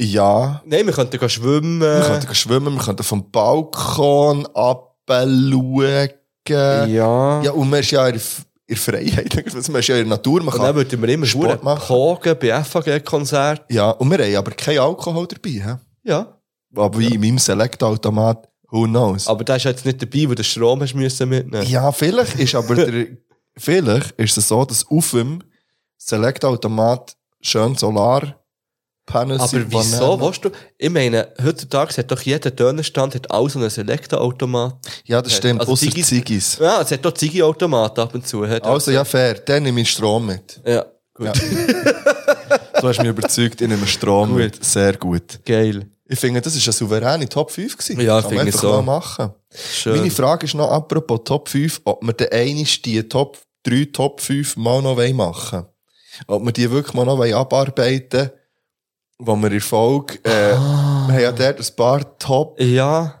[0.00, 0.62] Ja.
[0.64, 1.80] Nein, wir könnten gehen schwimmen.
[1.80, 6.10] Wir könnten schwimmen, wir könnten vom Balkon abschauen.
[6.48, 7.42] Ja.
[7.42, 8.20] Ja, und man ist ja in
[8.68, 9.34] der, Freiheit.
[9.68, 11.86] Man ist ja in der Natur, man Und dann würden wir immer Sport machen.
[11.86, 13.64] kogen bei FAG-Konzert.
[13.70, 15.50] Ja, und wir haben aber keinen Alkohol dabei.
[15.50, 15.74] He?
[16.10, 16.38] Ja.
[16.76, 19.26] Aber wie in meinem Select-Automat, who knows.
[19.26, 21.66] Aber der ist jetzt nicht dabei, weil du Strom hast müssen mitnehmen.
[21.66, 23.06] Ja, vielleicht ist aber der,
[23.56, 25.42] vielleicht ist es so, dass auf dem
[25.96, 27.74] Select-Automat schön
[29.08, 30.50] Solarpanels Aber wieso, weißt du?
[30.76, 34.74] Ich meine, heutzutage hat doch jeder Dönerstand hat auch so einen Selektorautomat.
[35.04, 36.58] Ja, das stimmt, Also ausser Ziggis- Ziggis.
[36.60, 38.42] Ja, es hat doch Ziggy-Automat ab und zu.
[38.42, 40.60] Also ja, fair, dann nehme ich Strom mit.
[40.66, 41.26] Ja, gut.
[41.26, 41.32] Ja.
[42.80, 44.38] Du hast mich überzeugt, ich nehme Strom Gut.
[44.38, 44.64] mit.
[44.64, 45.40] Sehr gut.
[45.44, 45.86] Geil.
[46.06, 48.00] Ich finde, das ist eine souveräne Top 5 gewesen.
[48.00, 48.70] Ja, Kann man finde ich einfach so.
[48.70, 49.30] mal machen.
[49.72, 49.96] Schön.
[49.98, 54.20] Meine Frage ist noch, apropos Top 5, ob wir den einisch die Top 3, Top
[54.20, 55.66] 5 mal noch wollen machen
[56.28, 58.30] Ob wir die wirklich mal noch wollen abarbeiten
[59.18, 61.04] wo wir in Folge, äh, Ah.
[61.08, 63.14] wir haben ja dort ein paar Top, Ja,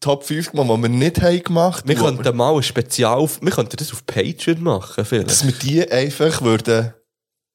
[0.00, 3.76] Top 5 gemacht, die wir nicht haben gemacht wir könnten mal ein Spezial, wir könnten
[3.76, 5.30] das auf Patreon machen, vielleicht.
[5.30, 6.94] dass wir die einfach würden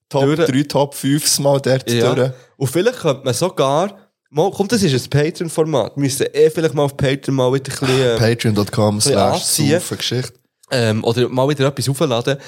[0.08, 2.14] Top Durch- 3, Top 5 mal dort Ja.
[2.14, 2.30] durch.
[2.56, 3.96] Und vielleicht könnte man sogar,
[4.30, 7.72] mal, komm, das ist ein Patreon-Format, wir müssen eh vielleicht mal auf Patreon mal wieder
[7.72, 9.56] ein bisschen, äh, Patreon.com slash.
[9.96, 10.32] Geschichte.
[10.70, 12.38] ähm, oder mal wieder etwas aufladen.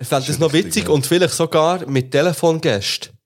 [0.00, 0.90] Fände das noch witzig ja.
[0.90, 3.17] und vielleicht sogar mit Telefongästen.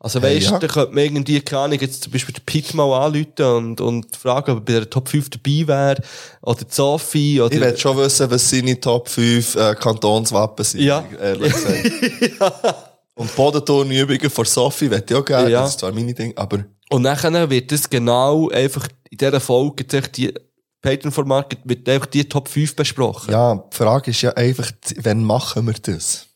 [0.00, 0.58] Also weißt du, ja.
[0.60, 4.16] da könnte man irgendwie, keine Ahnung, jetzt zum Beispiel den Pete mal anrufen und, und
[4.16, 6.02] fragen, ob er bei der Top 5 dabei wäre.
[6.42, 7.40] Oder die Sophie.
[7.40, 10.82] Oder Ich will schon wissen, was seine Top 5 äh, Kantonswappen sind.
[10.82, 11.04] Ja.
[11.20, 12.74] Ehrlich gesagt.
[13.16, 15.50] Und Bodenturnübungen von Sophie will ich auch gerne.
[15.50, 15.62] Ja.
[15.62, 19.84] Das ist zwar meine Ding, aber Und nachher wird das genau einfach in dieser Folge,
[19.90, 20.32] jetzt die
[20.80, 23.32] Patreon-Format, wird einfach die Top 5 besprochen.
[23.32, 24.70] ja, die Frage ist ja einfach,
[25.02, 26.27] wann machen wir das?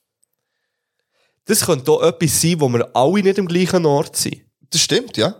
[1.46, 4.42] Das könnte auch etwas sein, wo wir alle nicht am gleichen Ort sind.
[4.70, 5.34] Das stimmt, ja.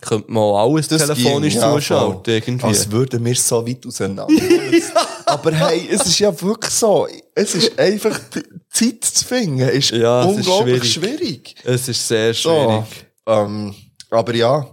[0.00, 2.34] Könnte man auch alles Das telefonisch ging, ja, zuschalten, voll.
[2.34, 2.66] irgendwie.
[2.66, 4.26] Als würden wir so weit auseinander.
[5.26, 7.06] Aber hey, es ist ja wirklich so.
[7.34, 8.20] Es ist einfach,
[8.70, 11.18] Zeit zu finden, ist Ja, es ist unglaublich schwierig.
[11.20, 11.54] schwierig.
[11.64, 12.50] Es ist sehr So.
[12.50, 13.06] schwierig.
[13.26, 13.74] Ähm,
[14.10, 14.66] aber ja,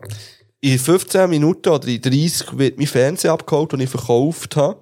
[0.59, 4.80] In 15 Minuten oder in 30 wird mein Fernseher abgeholt, den ich verkauft habe.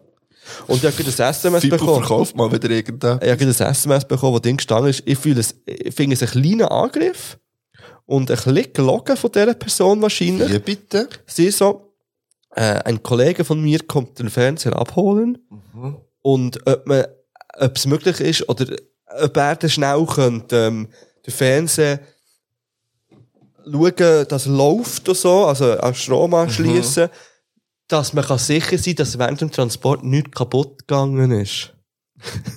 [0.67, 1.99] Und ich habe ein SMS Fibu bekommen.
[1.99, 3.19] verkauft mal wieder irgendein.
[3.21, 6.21] Ich habe ein SMS bekommen, wo drin gestanden ist, ich fühle es, ich finde es
[6.21, 7.37] einen kleinen Angriff
[8.05, 10.51] und ein bisschen gelogen von dieser Person wahrscheinlich.
[10.51, 11.09] Wie bitte?
[11.25, 11.93] Sie so,
[12.55, 15.37] äh, ein Kollege von mir kommt den Fernseher abholen
[16.21, 17.05] und ob, man,
[17.59, 18.65] ob es möglich ist oder
[19.21, 20.87] ob er dann schnell könnte, ähm,
[21.25, 21.99] den Fernseher
[23.63, 27.09] schauen, dass er läuft oder so, also an Strom anschliessen,
[27.89, 31.73] dass man kann sicher sein dass während dem Transport nichts kaputt gegangen ist.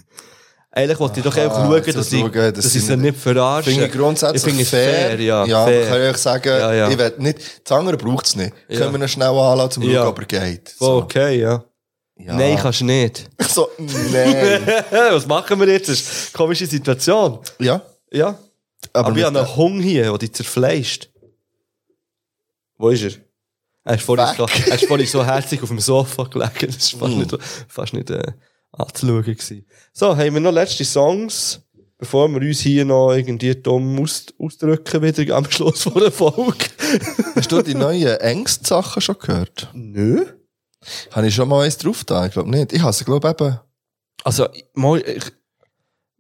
[0.74, 3.70] Eigentlich wollte ich doch einfach schauen, dass ich, schauen, dass dass ich sie nicht verarsche.
[3.70, 5.10] Finde ich grundsätzlich ich finde fair.
[5.10, 5.44] fair, ja.
[5.44, 5.86] ja fair.
[5.88, 6.88] kann ich euch sagen, Ja, ja.
[6.90, 8.54] ich will nicht, das andere braucht es nicht.
[8.68, 8.78] Ja.
[8.78, 10.00] Können wir ihn schnell anlassen, zum Ja.
[10.00, 10.68] schauen, ob er geht.
[10.70, 10.96] So.
[10.96, 11.62] okay, ja.
[12.16, 12.34] Ja.
[12.36, 13.28] Nein, kannst du nicht.
[13.52, 14.62] So, nein.
[14.90, 15.90] Was machen wir jetzt?
[15.90, 17.40] Das ist eine komische Situation.
[17.58, 17.82] ja.
[18.10, 18.38] Ja.
[18.92, 21.10] Aber, Aber, ich habe einen Hung hier, der dich zerfleischt.
[22.78, 23.12] Wo ist er?
[23.84, 26.66] Er ist vorhin, so, er ist vorhin so herzig auf dem Sofa gelegen.
[26.72, 27.18] Das war fast Mm.
[27.18, 27.38] nicht,
[27.68, 28.32] fast nicht äh,
[28.72, 29.22] anzuschauen.
[29.22, 29.66] Gewesen.
[29.92, 31.60] So, haben wir noch letzte Songs,
[31.98, 36.66] bevor wir uns hier noch irgendwie dumm aus, ausdrücken, wieder am Schluss von der Folge.
[37.34, 39.68] Hast du die neuen Ängst-Sachen schon gehört?
[39.72, 40.26] Nö.
[41.12, 42.26] Habe ich schon mal eins drauf da?
[42.26, 42.72] Ich glaube nicht.
[42.72, 43.58] Ich habe sie, glaube eben.
[44.24, 45.24] Also, mal, ich,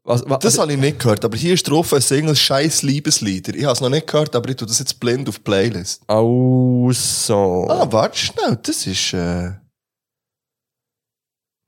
[0.04, 3.54] was, was, Das habe ich nicht gehört, aber hier ist drauf ein Single Scheiß Liebeslieder.
[3.54, 6.02] Ich habe es noch nicht gehört, aber ich tue das jetzt blind auf die Playlist.
[6.08, 7.66] Also.
[7.68, 9.52] Ah, warte schnell, das ist, äh,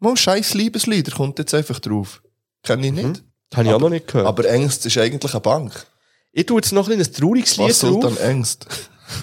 [0.00, 2.22] mal Scheiß Liebeslieder kommt jetzt einfach drauf.
[2.62, 3.22] Kenne ich nicht.
[3.50, 4.26] Das habe ich auch noch nicht gehört.
[4.26, 5.86] Aber Ängst ist eigentlich eine Bank.
[6.32, 8.02] ich tue jetzt noch ein, ein trauriges Lied Was drauf.
[8.02, 8.66] Sultan Ängst?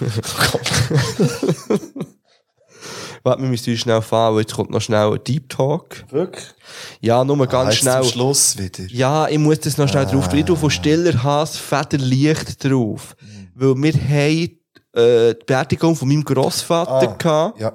[3.22, 6.04] Warte, wir müssen uns schnell fahren, weil jetzt kommt noch schnell ein Deep Talk.
[6.10, 6.44] Wirklich?
[7.00, 8.02] Ja, nur ganz ah, jetzt schnell.
[8.02, 8.84] Zum Schluss wieder.
[8.88, 10.38] Ja, ich muss das noch schnell drauf tun.
[10.38, 13.14] Ich tue von Stiller Hass Federlicht drauf.
[13.54, 14.58] Weil wir haben
[14.94, 17.60] äh, die Beerdigung von meinem Grossvater Ah, gehabt.
[17.60, 17.72] Ja.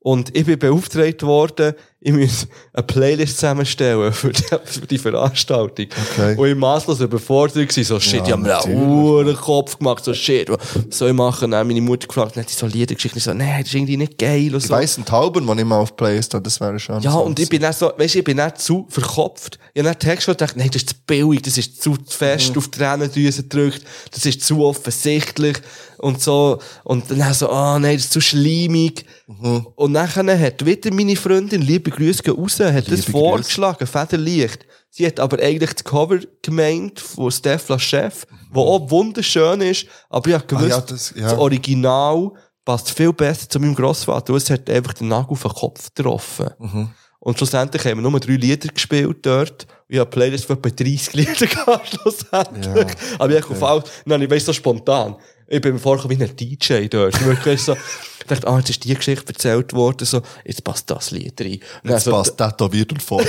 [0.00, 5.86] Und ich bin beauftragt worden, ich muss eine Playlist zusammenstellen für die, für die Veranstaltung.
[6.12, 6.36] Okay.
[6.36, 10.04] Und ich masslos überfordert gewesen, so shit, Ja, ich hab mir einen Uhren Kopf gemacht,
[10.04, 10.58] so shit, was
[10.90, 11.50] soll ich machen?
[11.50, 13.96] Dann meine Mutter gefragt, dann hat sie so Liedergeschichten, ich so, nein, das ist irgendwie
[13.96, 14.70] nicht geil und so.
[14.74, 17.00] weißen Tauben, die ich mal auf Playlist habe, das wäre schon.
[17.02, 19.58] Ja, und ich bin dann so, weißt du, ich bin nicht zu verkopft.
[19.74, 22.50] Ich habe dann Text und dachte, nein, das ist zu billig, das ist zu fest
[22.52, 22.58] Mhm.
[22.58, 25.56] auf die Tränendüse gedrückt, das ist zu offensichtlich
[25.98, 26.58] und so.
[26.84, 29.04] Und dann so, ah, nein, das ist zu schleimig.
[29.26, 29.66] Mhm.
[29.74, 33.10] Und dann hat wieder meine Freundin, liebe Grüße gehen raus, hat das Grüße.
[33.10, 34.66] vorgeschlagen, Federlicht.
[34.90, 40.28] Sie hat aber eigentlich das Cover gemeint von Stefla Chef, wo auch wunderschön ist, aber
[40.30, 40.70] ich habe gewusst, Mhm.
[40.70, 41.22] ja, das- ja.
[41.30, 42.30] das Original
[42.64, 44.32] passt viel besser zu meinem Grossvater.
[44.32, 46.50] Und es hat einfach den Nagel auf den Kopf getroffen.
[46.58, 46.90] Mhm.
[47.20, 49.66] Und schlussendlich haben wir nur drei Lieder gespielt dort.
[49.88, 52.86] Ich habe Playlist von etwa 30 Lieder gehabt, schlussendlich.
[53.18, 55.16] Aber ich auf all, nein, ich weiss so spontan.
[55.48, 57.22] Ich bin mir vorgekommen wie ein DJ dort.
[57.24, 57.78] Wirklich so, ich
[58.28, 61.60] dachte, ah, jetzt ist die Geschichte erzählt worden, so, jetzt passt das Lied rein.
[61.82, 63.24] Und Jetzt dann so- passt tätowiert und voll.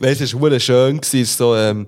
[0.00, 1.86] Nein, es war schön, gewesen, so, ähm,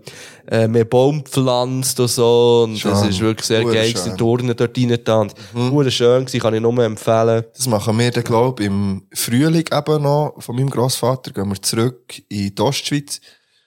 [0.50, 2.90] äh, mehr Baum gepflanzt und so, und Schön.
[2.90, 5.30] das ist wirklich sehr Hure geil, gewesen, Turnen dort rein getan.
[5.52, 5.90] Mhm.
[5.90, 7.44] schön gewesen, kann ich nur empfehlen.
[7.54, 11.30] Das machen wir dann, glaub im Frühling eben noch von meinem Grossvater.
[11.32, 13.20] Gehen wir zurück in die Ostschweiz.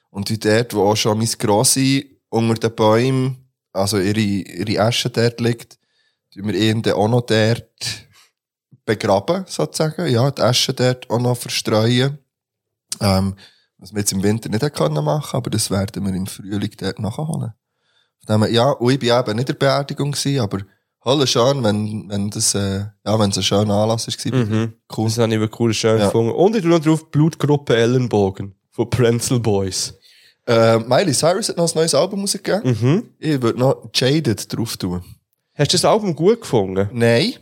[0.09, 3.37] Und dort, wo auch schon mein Grossi unter den Bäumen,
[3.73, 5.77] also ihre, ihre Asche dort liegt,
[6.33, 8.07] tun wir ihn dann auch noch dort
[8.85, 10.07] begraben, sozusagen.
[10.07, 12.17] Ja, die Asche dort auch noch verstreuen.
[13.01, 13.35] Ähm,
[13.77, 16.99] was wir jetzt im Winter nicht können machen, aber das werden wir im Frühling dort
[16.99, 17.53] nachholen.
[18.25, 20.59] Von dem Ja, und ich bin eben nicht der Beerdigung gewesen, aber
[21.05, 24.33] Hallo schön, wenn, wenn das, äh, ja, wenn es ein schöner Anlass war.
[24.39, 24.73] Mhm.
[24.95, 25.05] Cool.
[25.09, 26.05] Das habe ich wirklich cool schön Ja.
[26.05, 26.31] gefunden.
[26.31, 29.95] Und ich tue noch drauf Blutgruppe Ellenbogen von Prenzel Boys.
[30.47, 32.77] Äh, Miley Cyrus hat noch ein neues Album rausgegeben.
[32.81, 33.09] Mhm.
[33.19, 35.03] Ich würde noch Jaded drauf tun.
[35.55, 36.89] Hast du das Album gut gefunden?
[36.91, 37.33] Nein.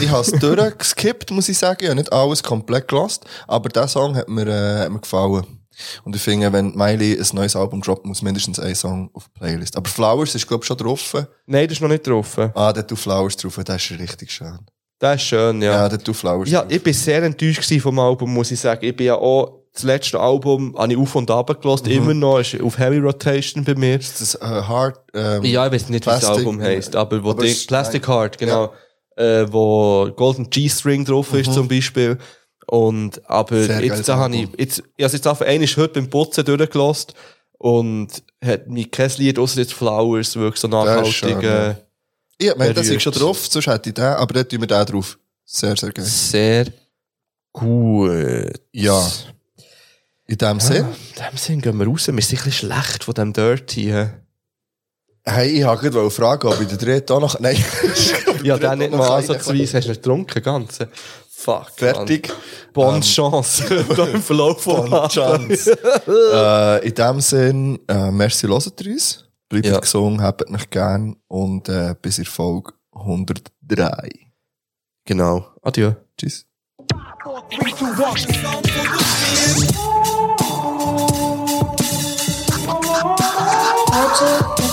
[0.00, 1.78] Ich habe es durchgeskippt, muss ich sagen.
[1.82, 5.44] Ich habe nicht alles komplett gelost, aber der Song hat mir, äh, hat mir gefallen.
[6.04, 9.38] Und ich finde, wenn Miley ein neues Album droppt, muss mindestens ein Song auf die
[9.40, 9.76] Playlist.
[9.76, 11.14] Aber Flowers ist, glaube ich, schon drauf.
[11.46, 12.38] Nein, das ist noch nicht drauf.
[12.54, 14.58] Ah, der tut Flowers drauf, der ist richtig schön.
[15.00, 15.72] Das ist schön, ja.
[15.72, 16.70] Ja, der tut Flowers Ja, drauf.
[16.72, 18.84] ich bin sehr enttäuscht vom Album, muss ich sagen.
[18.84, 22.38] Ich bin ja auch, das letzte Album habe ich auf und ab gelost, immer noch,
[22.38, 23.98] ist auf Heavy Rotation bei mir.
[23.98, 27.30] Das äh, Hard, ähm, Ja, ich weiß nicht, wie das Plastic- Album heisst, aber wo
[27.30, 28.06] Aber es- Plastic.
[28.08, 28.72] Heart, genau,
[29.16, 31.52] äh, wo Golden G-String drauf ist Mhm.
[31.52, 32.18] zum Beispiel.
[32.66, 36.08] Und, aber Sehr jetzt da habe ich, jetzt, ich habe jetzt einfach einmal heute beim
[36.08, 37.12] Putzen durchgelost
[37.58, 38.08] und
[38.44, 41.70] hat mich kein Lied außer jetzt Flowers wirklich so ist nachhaltig, ja.
[41.70, 41.74] äh,
[42.38, 44.86] Ich meine, das ist schon drauf, sonst hätte ich den, aber dann tun wir den
[44.86, 45.18] drauf.
[45.44, 46.04] Sehr, sehr geil.
[46.06, 46.66] sehr
[47.52, 48.52] gut.
[48.72, 49.10] Ja.
[50.26, 50.86] In dem ah, Sinn?
[50.86, 52.06] In dem Sinn gehen wir raus.
[52.06, 53.92] Wir sind ein bisschen schlecht von dem Dirty.
[55.26, 57.40] Hey, ich wollte gerade fragen, ob ich den dritten auch noch...
[57.40, 57.62] Nein.
[58.42, 59.76] ja, den nicht mal ansatzweise.
[59.76, 60.88] Also, hast du nicht getrunken, ganze?
[61.30, 61.72] Fuck.
[61.76, 62.32] Fertig.
[62.72, 63.74] Bonne ähm, Chance.
[64.12, 65.78] Im Verlauf von Bonne Chance.
[66.06, 69.24] äh, in dem Sinn, äh, merci, hört uns.
[69.48, 69.78] Bleibt ja.
[69.78, 74.08] gesund, habt mich gern und äh, bis in Folge 103.
[75.04, 75.46] Genau.
[75.62, 75.92] Adieu.
[76.18, 76.46] Tschüss.
[76.92, 78.16] Five, four, three, two, one.
[84.16, 84.63] Oh.